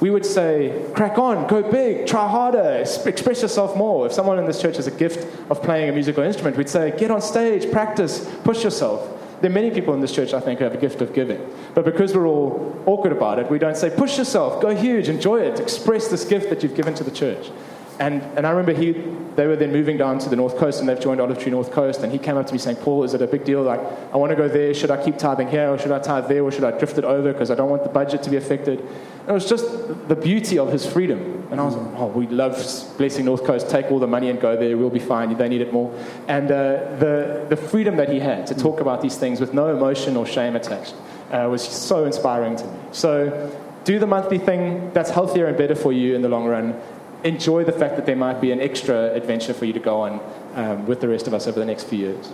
we 0.00 0.10
would 0.10 0.26
say, 0.26 0.84
crack 0.94 1.18
on, 1.18 1.46
go 1.46 1.62
big, 1.70 2.06
try 2.06 2.28
harder, 2.28 2.84
express 3.06 3.40
yourself 3.40 3.76
more. 3.76 4.06
If 4.06 4.12
someone 4.12 4.38
in 4.38 4.44
this 4.44 4.60
church 4.60 4.76
has 4.76 4.86
a 4.86 4.90
gift 4.90 5.26
of 5.50 5.62
playing 5.62 5.88
a 5.88 5.92
musical 5.92 6.22
instrument, 6.22 6.56
we'd 6.56 6.68
say, 6.68 6.94
get 6.98 7.10
on 7.10 7.22
stage, 7.22 7.70
practice, 7.72 8.28
push 8.44 8.62
yourself. 8.62 9.12
There 9.40 9.50
are 9.50 9.54
many 9.54 9.70
people 9.70 9.94
in 9.94 10.00
this 10.00 10.14
church, 10.14 10.34
I 10.34 10.40
think, 10.40 10.58
who 10.58 10.64
have 10.64 10.74
a 10.74 10.78
gift 10.78 11.00
of 11.00 11.14
giving. 11.14 11.40
But 11.74 11.84
because 11.84 12.14
we're 12.14 12.26
all 12.26 12.82
awkward 12.86 13.12
about 13.12 13.38
it, 13.38 13.50
we 13.50 13.58
don't 13.58 13.76
say, 13.76 13.90
push 13.90 14.18
yourself, 14.18 14.60
go 14.60 14.74
huge, 14.74 15.08
enjoy 15.08 15.40
it, 15.40 15.60
express 15.60 16.08
this 16.08 16.24
gift 16.24 16.50
that 16.50 16.62
you've 16.62 16.74
given 16.74 16.94
to 16.94 17.04
the 17.04 17.10
church. 17.10 17.50
And, 17.98 18.22
and 18.36 18.46
I 18.46 18.50
remember 18.50 18.72
he, 18.72 18.92
they 19.36 19.46
were 19.46 19.56
then 19.56 19.72
moving 19.72 19.96
down 19.96 20.18
to 20.18 20.28
the 20.28 20.36
North 20.36 20.56
Coast 20.56 20.80
and 20.80 20.88
they've 20.88 21.00
joined 21.00 21.20
Olive 21.20 21.38
Tree 21.38 21.50
North 21.50 21.70
Coast. 21.70 22.02
And 22.02 22.12
he 22.12 22.18
came 22.18 22.36
up 22.36 22.46
to 22.46 22.52
me 22.52 22.58
saying, 22.58 22.76
Paul, 22.76 23.04
is 23.04 23.14
it 23.14 23.22
a 23.22 23.26
big 23.26 23.44
deal? 23.44 23.62
Like, 23.62 23.80
I 24.12 24.16
want 24.16 24.30
to 24.30 24.36
go 24.36 24.48
there. 24.48 24.74
Should 24.74 24.90
I 24.90 25.02
keep 25.02 25.16
tithing 25.16 25.48
here 25.48 25.70
or 25.70 25.78
should 25.78 25.92
I 25.92 25.98
tithe 25.98 26.28
there 26.28 26.42
or 26.42 26.52
should 26.52 26.64
I 26.64 26.72
drift 26.72 26.98
it 26.98 27.04
over 27.04 27.32
because 27.32 27.50
I 27.50 27.54
don't 27.54 27.70
want 27.70 27.84
the 27.84 27.88
budget 27.88 28.22
to 28.24 28.30
be 28.30 28.36
affected? 28.36 28.80
And 28.80 29.28
it 29.28 29.32
was 29.32 29.48
just 29.48 29.66
the 30.08 30.16
beauty 30.16 30.58
of 30.58 30.70
his 30.70 30.86
freedom. 30.86 31.48
And 31.50 31.60
I 31.60 31.64
was 31.64 31.76
like, 31.76 31.98
oh, 31.98 32.08
we 32.08 32.26
love 32.26 32.54
blessing 32.98 33.24
North 33.24 33.44
Coast. 33.44 33.70
Take 33.70 33.90
all 33.90 33.98
the 33.98 34.06
money 34.06 34.30
and 34.30 34.40
go 34.40 34.56
there. 34.56 34.76
We'll 34.76 34.90
be 34.90 34.98
fine. 34.98 35.34
They 35.36 35.48
need 35.48 35.60
it 35.62 35.72
more. 35.72 35.94
And 36.28 36.50
uh, 36.50 36.96
the, 36.98 37.46
the 37.48 37.56
freedom 37.56 37.96
that 37.96 38.08
he 38.08 38.20
had 38.20 38.46
to 38.48 38.54
talk 38.54 38.80
about 38.80 39.00
these 39.00 39.16
things 39.16 39.40
with 39.40 39.54
no 39.54 39.74
emotion 39.74 40.16
or 40.16 40.26
shame 40.26 40.56
attached 40.56 40.94
uh, 41.30 41.48
was 41.50 41.62
so 41.62 42.04
inspiring 42.04 42.56
to 42.56 42.64
me. 42.66 42.78
So 42.92 43.58
do 43.84 44.00
the 44.00 44.06
monthly 44.06 44.38
thing 44.38 44.90
that's 44.92 45.10
healthier 45.10 45.46
and 45.46 45.56
better 45.56 45.76
for 45.76 45.92
you 45.92 46.16
in 46.16 46.22
the 46.22 46.28
long 46.28 46.46
run 46.46 46.80
enjoy 47.24 47.64
the 47.64 47.72
fact 47.72 47.96
that 47.96 48.06
there 48.06 48.16
might 48.16 48.40
be 48.40 48.52
an 48.52 48.60
extra 48.60 49.12
adventure 49.12 49.54
for 49.54 49.64
you 49.64 49.72
to 49.72 49.80
go 49.80 50.00
on 50.00 50.20
um, 50.54 50.86
with 50.86 51.00
the 51.00 51.08
rest 51.08 51.26
of 51.26 51.34
us 51.34 51.46
over 51.46 51.58
the 51.58 51.66
next 51.66 51.84
few 51.84 51.98
years. 51.98 52.32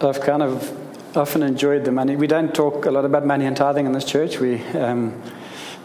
I've 0.00 0.20
kind 0.20 0.42
of 0.42 1.16
often 1.16 1.42
enjoyed 1.42 1.84
the 1.84 1.92
money. 1.92 2.16
We 2.16 2.26
don't 2.26 2.52
talk 2.54 2.86
a 2.86 2.90
lot 2.90 3.04
about 3.04 3.26
money 3.26 3.44
and 3.46 3.56
tithing 3.56 3.86
in 3.86 3.92
this 3.92 4.04
church. 4.04 4.40
We, 4.40 4.60
um, 4.68 5.22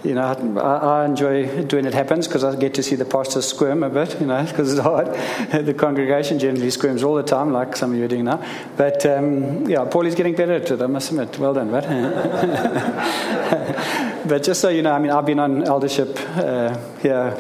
you 0.03 0.15
know, 0.15 0.23
I, 0.59 1.01
I, 1.01 1.05
enjoy 1.05 1.63
doing 1.63 1.85
it 1.85 1.93
happens 1.93 2.27
because 2.27 2.43
I 2.43 2.53
get 2.55 2.73
to 2.75 2.83
see 2.83 2.95
the 2.95 3.05
pastors 3.05 3.47
squirm 3.47 3.81
a 3.83 3.89
bit, 3.89 4.19
you 4.19 4.27
know, 4.27 4.45
because 4.45 4.71
it's 4.71 4.81
hard. 4.81 5.07
the 5.65 5.73
congregation 5.73 6.37
generally 6.39 6.69
squirms 6.69 7.03
all 7.03 7.15
the 7.15 7.23
time, 7.23 7.51
like 7.51 7.75
some 7.75 7.91
of 7.91 7.97
you 7.97 8.05
are 8.05 8.07
doing 8.07 8.23
now. 8.25 8.45
But 8.77 9.05
um, 9.05 9.67
yeah, 9.67 9.85
Paulie's 9.85 10.15
getting 10.15 10.35
better 10.35 10.53
at 10.53 10.71
it, 10.71 10.81
I 10.81 10.87
must 10.87 11.11
admit. 11.11 11.37
Well 11.37 11.53
done, 11.53 11.71
right? 11.71 11.83
but 14.27 14.43
just 14.43 14.61
so 14.61 14.69
you 14.69 14.81
know, 14.81 14.93
I 14.93 14.99
mean, 14.99 15.11
I've 15.11 15.25
been 15.25 15.39
on 15.39 15.63
eldership 15.63 16.17
uh, 16.37 16.77
here 16.99 17.37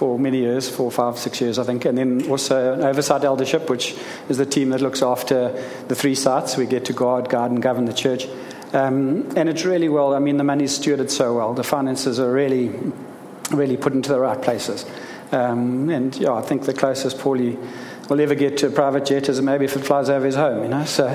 for 0.00 0.18
many 0.18 0.38
years, 0.38 0.66
four, 0.66 0.90
five, 0.90 1.18
six 1.18 1.42
years, 1.42 1.58
I 1.58 1.64
think. 1.64 1.84
And 1.84 1.98
then 1.98 2.30
also 2.30 2.72
an 2.72 2.82
oversight 2.84 3.22
eldership, 3.22 3.68
which 3.68 3.94
is 4.30 4.38
the 4.38 4.46
team 4.46 4.70
that 4.70 4.80
looks 4.80 5.02
after 5.02 5.52
the 5.88 5.94
three 5.94 6.14
sites. 6.14 6.56
We 6.56 6.64
get 6.64 6.86
to 6.86 6.94
guard, 6.94 7.28
guard, 7.28 7.50
and 7.50 7.62
govern 7.62 7.84
the 7.84 7.92
church. 7.92 8.26
Um, 8.72 9.28
and 9.36 9.46
it's 9.46 9.66
really 9.66 9.90
well, 9.90 10.14
I 10.14 10.18
mean, 10.18 10.38
the 10.38 10.44
money's 10.44 10.78
stewarded 10.78 11.10
so 11.10 11.36
well. 11.36 11.52
The 11.52 11.64
finances 11.64 12.18
are 12.18 12.32
really, 12.32 12.70
really 13.50 13.76
put 13.76 13.92
into 13.92 14.08
the 14.08 14.18
right 14.18 14.40
places. 14.40 14.86
Um, 15.32 15.90
and 15.90 16.16
yeah, 16.16 16.32
I 16.32 16.40
think 16.40 16.64
the 16.64 16.72
closest 16.72 17.18
Paulie 17.18 17.58
will 18.08 18.22
ever 18.22 18.34
get 18.34 18.56
to 18.58 18.68
a 18.68 18.70
private 18.70 19.04
jet 19.04 19.28
is 19.28 19.42
maybe 19.42 19.66
if 19.66 19.76
it 19.76 19.80
flies 19.80 20.08
over 20.08 20.24
his 20.24 20.34
home, 20.34 20.62
you 20.62 20.70
know. 20.70 20.86
So, 20.86 21.08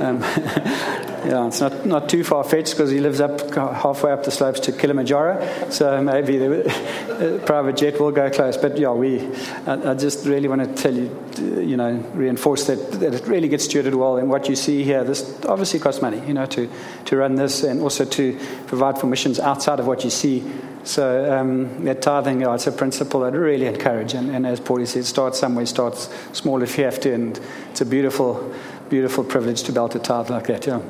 um, 0.00 0.22
Yeah, 1.24 1.46
it's 1.46 1.60
not, 1.60 1.86
not 1.86 2.08
too 2.08 2.24
far 2.24 2.42
fetched 2.42 2.72
because 2.72 2.90
he 2.90 2.98
lives 2.98 3.20
up 3.20 3.54
halfway 3.54 4.10
up 4.10 4.24
the 4.24 4.32
slopes 4.32 4.58
to 4.60 4.72
Kilimanjaro. 4.72 5.70
So 5.70 6.02
maybe 6.02 6.36
the 6.38 7.42
private 7.46 7.76
jet 7.76 8.00
will 8.00 8.10
go 8.10 8.28
close. 8.28 8.56
But 8.56 8.76
yeah, 8.76 8.90
we, 8.90 9.20
I, 9.66 9.90
I, 9.90 9.94
just 9.94 10.26
really 10.26 10.48
want 10.48 10.64
to 10.64 10.82
tell 10.82 10.94
you, 10.94 11.62
you 11.62 11.76
know, 11.76 11.92
reinforce 12.14 12.66
that, 12.66 12.92
that 13.00 13.14
it 13.14 13.26
really 13.28 13.48
gets 13.48 13.68
stewarded 13.68 13.94
well. 13.94 14.16
And 14.16 14.28
what 14.28 14.48
you 14.48 14.56
see 14.56 14.82
here, 14.82 15.04
this 15.04 15.44
obviously 15.44 15.78
costs 15.78 16.02
money, 16.02 16.20
you 16.26 16.34
know, 16.34 16.46
to, 16.46 16.68
to 17.04 17.16
run 17.16 17.36
this 17.36 17.62
and 17.62 17.80
also 17.80 18.04
to 18.04 18.38
provide 18.66 18.98
for 18.98 19.06
missions 19.06 19.38
outside 19.38 19.78
of 19.78 19.86
what 19.86 20.02
you 20.02 20.10
see. 20.10 20.42
So 20.84 21.32
um, 21.32 21.84
that 21.84 22.02
tithing, 22.02 22.40
yeah, 22.40 22.54
it's 22.54 22.66
a 22.66 22.72
principle 22.72 23.22
I'd 23.22 23.36
really 23.36 23.66
encourage. 23.66 24.14
And, 24.14 24.34
and 24.34 24.44
as 24.44 24.58
Paulie 24.58 24.88
said, 24.88 25.04
start 25.04 25.36
somewhere, 25.36 25.66
start 25.66 25.96
small 26.32 26.60
if 26.62 26.76
you 26.76 26.84
have 26.84 26.98
to. 27.00 27.14
And 27.14 27.38
it's 27.70 27.80
a 27.80 27.86
beautiful 27.86 28.52
beautiful 28.92 29.24
privilege 29.24 29.62
to 29.62 29.72
be 29.72 29.78
able 29.78 29.88
to 29.88 29.98
tithe 29.98 30.28
like 30.28 30.48
that. 30.48 30.66
Yeah. 30.66 30.82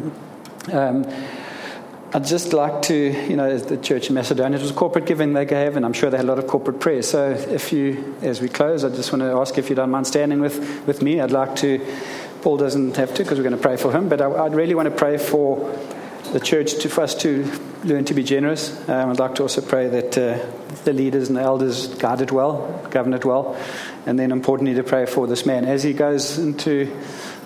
Um, 0.72 1.06
I'd 2.12 2.24
just 2.24 2.52
like 2.52 2.82
to, 2.82 2.94
you 2.94 3.36
know, 3.36 3.56
the 3.56 3.76
church 3.76 4.08
in 4.08 4.14
Macedonia, 4.14 4.58
it 4.58 4.62
was 4.62 4.72
corporate 4.72 5.06
giving 5.06 5.34
they 5.34 5.44
gave, 5.44 5.76
and 5.76 5.86
I'm 5.86 5.92
sure 5.92 6.10
they 6.10 6.16
had 6.16 6.26
a 6.26 6.28
lot 6.28 6.40
of 6.40 6.48
corporate 6.48 6.80
prayers. 6.80 7.08
So 7.08 7.30
if 7.30 7.72
you, 7.72 8.16
as 8.22 8.40
we 8.40 8.48
close, 8.48 8.82
I 8.84 8.88
just 8.88 9.12
want 9.12 9.22
to 9.22 9.30
ask 9.38 9.56
if 9.56 9.70
you 9.70 9.76
don't 9.76 9.90
mind 9.90 10.08
standing 10.08 10.40
with, 10.40 10.84
with 10.84 11.00
me. 11.00 11.20
I'd 11.20 11.30
like 11.30 11.54
to, 11.56 11.78
Paul 12.42 12.56
doesn't 12.56 12.96
have 12.96 13.14
to 13.14 13.22
because 13.22 13.38
we're 13.38 13.44
going 13.44 13.56
to 13.56 13.62
pray 13.62 13.76
for 13.76 13.92
him, 13.92 14.08
but 14.08 14.20
I, 14.20 14.26
would 14.26 14.56
really 14.56 14.74
want 14.74 14.88
to 14.88 14.94
pray 14.94 15.16
for 15.16 15.72
the 16.32 16.40
church 16.40 16.74
to, 16.80 16.88
for 16.88 17.02
us 17.02 17.14
to 17.22 17.48
learn 17.84 18.04
to 18.06 18.14
be 18.14 18.24
generous. 18.24 18.76
Um, 18.88 19.10
I'd 19.10 19.20
like 19.20 19.36
to 19.36 19.42
also 19.42 19.60
pray 19.60 19.86
that 19.88 20.18
uh, 20.18 20.44
the 20.84 20.92
leaders 20.92 21.28
and 21.28 21.36
the 21.36 21.42
elders 21.42 21.88
guard 21.94 22.20
it 22.20 22.32
well, 22.32 22.86
govern 22.90 23.14
it 23.14 23.24
well, 23.24 23.56
and 24.06 24.18
then 24.18 24.32
importantly 24.32 24.74
to 24.74 24.82
pray 24.82 25.06
for 25.06 25.26
this 25.26 25.46
man 25.46 25.64
as 25.64 25.82
he 25.82 25.92
goes 25.92 26.38
into 26.38 26.94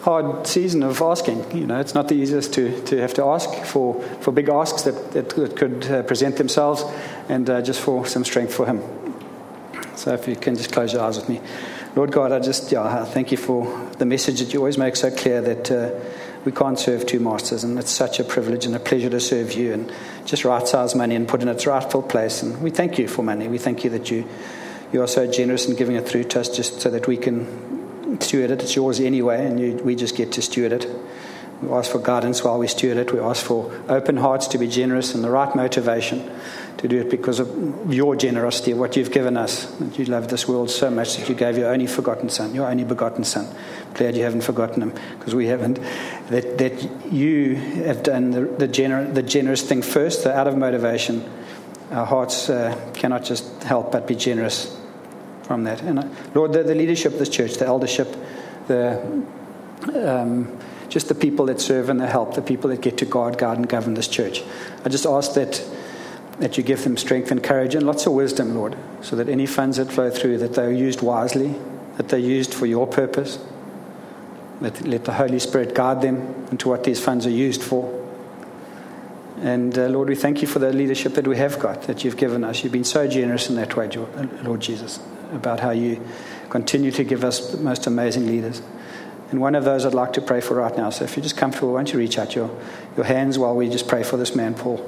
hard 0.02 0.46
season 0.46 0.82
of 0.82 1.00
asking. 1.00 1.56
You 1.56 1.66
know, 1.66 1.80
it's 1.80 1.94
not 1.94 2.08
the 2.08 2.14
easiest 2.14 2.54
to, 2.54 2.80
to 2.84 2.98
have 2.98 3.14
to 3.14 3.24
ask 3.24 3.52
for, 3.64 4.00
for 4.20 4.30
big 4.30 4.48
asks 4.48 4.82
that, 4.82 5.12
that, 5.12 5.30
that 5.30 5.56
could 5.56 5.84
uh, 5.90 6.02
present 6.04 6.36
themselves 6.36 6.84
and 7.28 7.50
uh, 7.50 7.60
just 7.60 7.80
for 7.80 8.06
some 8.06 8.24
strength 8.24 8.54
for 8.54 8.66
him. 8.66 8.82
So 9.96 10.14
if 10.14 10.28
you 10.28 10.36
can 10.36 10.54
just 10.54 10.72
close 10.72 10.92
your 10.92 11.02
eyes 11.02 11.16
with 11.16 11.28
me. 11.28 11.40
Lord 11.96 12.12
God, 12.12 12.30
I 12.30 12.38
just 12.38 12.70
yeah, 12.70 13.02
I 13.02 13.04
thank 13.04 13.32
you 13.32 13.36
for 13.36 13.90
the 13.98 14.04
message 14.04 14.40
that 14.40 14.52
you 14.52 14.60
always 14.60 14.78
make 14.78 14.94
so 14.94 15.10
clear 15.10 15.40
that 15.40 15.70
uh, 15.70 15.90
we 16.46 16.52
can't 16.52 16.78
serve 16.78 17.04
two 17.04 17.18
masters, 17.18 17.64
and 17.64 17.76
it's 17.76 17.90
such 17.90 18.20
a 18.20 18.24
privilege 18.24 18.64
and 18.64 18.74
a 18.76 18.78
pleasure 18.78 19.10
to 19.10 19.20
serve 19.20 19.52
you 19.52 19.72
and 19.72 19.92
just 20.24 20.44
right 20.44 20.66
size 20.66 20.94
money 20.94 21.16
and 21.16 21.26
put 21.26 21.42
in 21.42 21.48
its 21.48 21.66
rightful 21.66 22.02
place. 22.02 22.40
And 22.42 22.62
we 22.62 22.70
thank 22.70 22.98
you 22.98 23.08
for 23.08 23.22
money. 23.24 23.48
We 23.48 23.58
thank 23.58 23.82
you 23.82 23.90
that 23.90 24.10
you 24.10 24.26
you 24.92 25.02
are 25.02 25.08
so 25.08 25.26
generous 25.26 25.66
in 25.66 25.74
giving 25.74 25.96
it 25.96 26.08
through 26.08 26.22
to 26.24 26.40
us 26.40 26.48
just 26.48 26.80
so 26.80 26.90
that 26.90 27.08
we 27.08 27.16
can 27.16 28.20
steward 28.20 28.52
it. 28.52 28.62
It's 28.62 28.76
yours 28.76 29.00
anyway, 29.00 29.44
and 29.44 29.58
you, 29.58 29.74
we 29.84 29.96
just 29.96 30.16
get 30.16 30.30
to 30.32 30.42
steward 30.42 30.72
it. 30.72 30.88
We 31.60 31.70
ask 31.70 31.90
for 31.90 31.98
guidance 31.98 32.44
while 32.44 32.58
we 32.58 32.68
steward 32.68 32.98
it. 32.98 33.12
We 33.12 33.18
ask 33.18 33.44
for 33.44 33.72
open 33.88 34.16
hearts 34.16 34.46
to 34.48 34.58
be 34.58 34.68
generous 34.68 35.14
and 35.16 35.24
the 35.24 35.30
right 35.30 35.52
motivation 35.56 36.30
to 36.78 36.88
do 36.88 37.00
it 37.00 37.10
because 37.10 37.40
of 37.40 37.92
your 37.92 38.16
generosity, 38.16 38.72
of 38.72 38.78
what 38.78 38.96
you've 38.96 39.10
given 39.10 39.36
us. 39.36 39.64
That 39.76 39.98
you 39.98 40.04
love 40.04 40.28
this 40.28 40.46
world 40.46 40.70
so 40.70 40.90
much 40.90 41.16
that 41.16 41.28
you 41.28 41.34
gave 41.34 41.56
your 41.56 41.72
only 41.72 41.86
forgotten 41.86 42.28
Son, 42.28 42.54
your 42.54 42.68
only 42.68 42.84
begotten 42.84 43.24
Son. 43.24 43.48
Glad 43.94 44.16
you 44.16 44.22
haven't 44.22 44.42
forgotten 44.42 44.82
him 44.82 44.92
because 45.18 45.34
we 45.34 45.46
haven't. 45.46 45.76
That, 46.28 46.58
that 46.58 47.12
you 47.12 47.54
have 47.54 48.02
done 48.02 48.30
the, 48.30 48.42
the, 48.42 48.68
gener- 48.68 49.12
the 49.12 49.22
generous 49.22 49.62
thing 49.62 49.82
first, 49.82 50.24
the 50.24 50.34
out 50.34 50.46
of 50.46 50.56
motivation. 50.56 51.28
Our 51.90 52.04
hearts 52.04 52.50
uh, 52.50 52.78
cannot 52.94 53.24
just 53.24 53.62
help 53.62 53.92
but 53.92 54.06
be 54.06 54.14
generous 54.14 54.78
from 55.44 55.64
that. 55.64 55.80
And 55.82 55.98
uh, 56.00 56.08
Lord, 56.34 56.52
the, 56.52 56.62
the 56.62 56.74
leadership 56.74 57.12
of 57.14 57.18
this 57.18 57.28
church, 57.28 57.54
the 57.54 57.66
eldership, 57.66 58.14
the 58.66 59.24
um, 59.94 60.58
just 60.88 61.08
the 61.08 61.14
people 61.14 61.46
that 61.46 61.60
serve 61.60 61.88
and 61.88 62.00
the 62.00 62.06
help, 62.06 62.34
the 62.34 62.42
people 62.42 62.70
that 62.70 62.80
get 62.80 62.98
to 62.98 63.04
guard, 63.04 63.38
guard, 63.38 63.58
and 63.58 63.68
govern 63.68 63.94
this 63.94 64.08
church. 64.08 64.42
I 64.84 64.88
just 64.88 65.06
ask 65.06 65.34
that 65.34 65.62
that 66.38 66.58
you 66.58 66.62
give 66.62 66.84
them 66.84 66.96
strength 66.96 67.30
and 67.30 67.42
courage 67.42 67.74
and 67.74 67.86
lots 67.86 68.06
of 68.06 68.12
wisdom, 68.12 68.54
Lord, 68.54 68.76
so 69.00 69.16
that 69.16 69.28
any 69.28 69.46
funds 69.46 69.78
that 69.78 69.90
flow 69.90 70.10
through, 70.10 70.38
that 70.38 70.54
they're 70.54 70.72
used 70.72 71.00
wisely, 71.02 71.54
that 71.96 72.08
they're 72.08 72.18
used 72.18 72.52
for 72.52 72.66
your 72.66 72.86
purpose. 72.86 73.38
Let, 74.60 74.86
let 74.86 75.04
the 75.04 75.14
Holy 75.14 75.38
Spirit 75.38 75.74
guide 75.74 76.02
them 76.02 76.46
into 76.50 76.68
what 76.68 76.84
these 76.84 77.02
funds 77.02 77.26
are 77.26 77.30
used 77.30 77.62
for. 77.62 77.92
And 79.38 79.78
uh, 79.78 79.86
Lord, 79.88 80.08
we 80.08 80.14
thank 80.14 80.40
you 80.40 80.48
for 80.48 80.58
the 80.58 80.72
leadership 80.72 81.14
that 81.14 81.26
we 81.26 81.36
have 81.36 81.58
got, 81.58 81.82
that 81.82 82.04
you've 82.04 82.16
given 82.16 82.42
us. 82.42 82.62
You've 82.62 82.72
been 82.72 82.84
so 82.84 83.06
generous 83.06 83.50
in 83.50 83.56
that 83.56 83.76
way, 83.76 83.88
Lord 84.42 84.60
Jesus, 84.60 84.98
about 85.32 85.60
how 85.60 85.70
you 85.70 86.02
continue 86.48 86.90
to 86.92 87.04
give 87.04 87.22
us 87.22 87.50
the 87.50 87.58
most 87.58 87.86
amazing 87.86 88.26
leaders. 88.26 88.62
And 89.30 89.40
one 89.40 89.54
of 89.54 89.64
those 89.64 89.84
I'd 89.84 89.92
like 89.92 90.12
to 90.14 90.22
pray 90.22 90.40
for 90.40 90.54
right 90.54 90.74
now. 90.76 90.90
So 90.90 91.04
if 91.04 91.16
you're 91.16 91.22
just 91.24 91.36
comfortable, 91.36 91.72
why 91.72 91.80
don't 91.80 91.92
you 91.92 91.98
reach 91.98 92.18
out 92.18 92.34
your, 92.34 92.50
your 92.96 93.04
hands 93.04 93.38
while 93.38 93.54
we 93.54 93.68
just 93.68 93.88
pray 93.88 94.02
for 94.02 94.16
this 94.16 94.34
man, 94.34 94.54
Paul. 94.54 94.78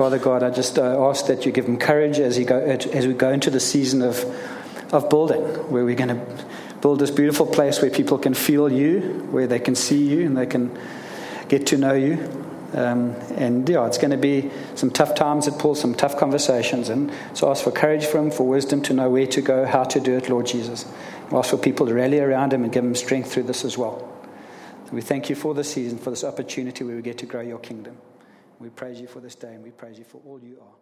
Father 0.00 0.18
God, 0.18 0.42
I 0.42 0.48
just 0.48 0.78
uh, 0.78 1.10
ask 1.10 1.26
that 1.26 1.44
you 1.44 1.52
give 1.52 1.66
him 1.66 1.76
courage 1.76 2.20
as, 2.20 2.38
go, 2.38 2.58
as 2.58 3.06
we 3.06 3.12
go 3.12 3.32
into 3.32 3.50
the 3.50 3.60
season 3.60 4.00
of, 4.00 4.24
of 4.94 5.10
building, 5.10 5.42
where 5.70 5.84
we're 5.84 5.94
going 5.94 6.08
to 6.08 6.46
build 6.80 7.00
this 7.00 7.10
beautiful 7.10 7.46
place 7.46 7.82
where 7.82 7.90
people 7.90 8.16
can 8.16 8.32
feel 8.32 8.72
you, 8.72 9.28
where 9.30 9.46
they 9.46 9.58
can 9.58 9.74
see 9.74 10.02
you 10.02 10.24
and 10.24 10.38
they 10.38 10.46
can 10.46 10.74
get 11.48 11.66
to 11.66 11.76
know 11.76 11.92
you. 11.92 12.14
Um, 12.72 13.10
and 13.36 13.68
yeah, 13.68 13.84
it's 13.84 13.98
going 13.98 14.12
to 14.12 14.16
be 14.16 14.50
some 14.74 14.90
tough 14.90 15.14
times 15.14 15.46
at 15.46 15.58
Paul, 15.58 15.74
some 15.74 15.94
tough 15.94 16.16
conversations. 16.16 16.88
And 16.88 17.12
so 17.34 17.50
ask 17.50 17.62
for 17.62 17.70
courage 17.70 18.06
for 18.06 18.16
him, 18.16 18.30
for 18.30 18.48
wisdom 18.48 18.80
to 18.84 18.94
know 18.94 19.10
where 19.10 19.26
to 19.26 19.42
go, 19.42 19.66
how 19.66 19.84
to 19.84 20.00
do 20.00 20.16
it, 20.16 20.30
Lord 20.30 20.46
Jesus. 20.46 20.86
ask 21.30 21.50
for 21.50 21.58
people 21.58 21.86
to 21.86 21.92
rally 21.92 22.20
around 22.20 22.54
him 22.54 22.64
and 22.64 22.72
give 22.72 22.86
him 22.86 22.94
strength 22.94 23.30
through 23.30 23.42
this 23.42 23.66
as 23.66 23.76
well. 23.76 24.10
we 24.92 25.02
thank 25.02 25.28
you 25.28 25.36
for 25.36 25.52
this 25.52 25.70
season, 25.70 25.98
for 25.98 26.08
this 26.08 26.24
opportunity 26.24 26.84
where 26.84 26.96
we 26.96 27.02
get 27.02 27.18
to 27.18 27.26
grow 27.26 27.42
your 27.42 27.58
kingdom. 27.58 27.98
We 28.60 28.68
praise 28.68 29.00
you 29.00 29.06
for 29.08 29.20
this 29.20 29.34
day 29.34 29.54
and 29.54 29.64
we 29.64 29.70
praise 29.70 29.98
you 29.98 30.04
for 30.04 30.20
all 30.26 30.38
you 30.40 30.58
are. 30.60 30.79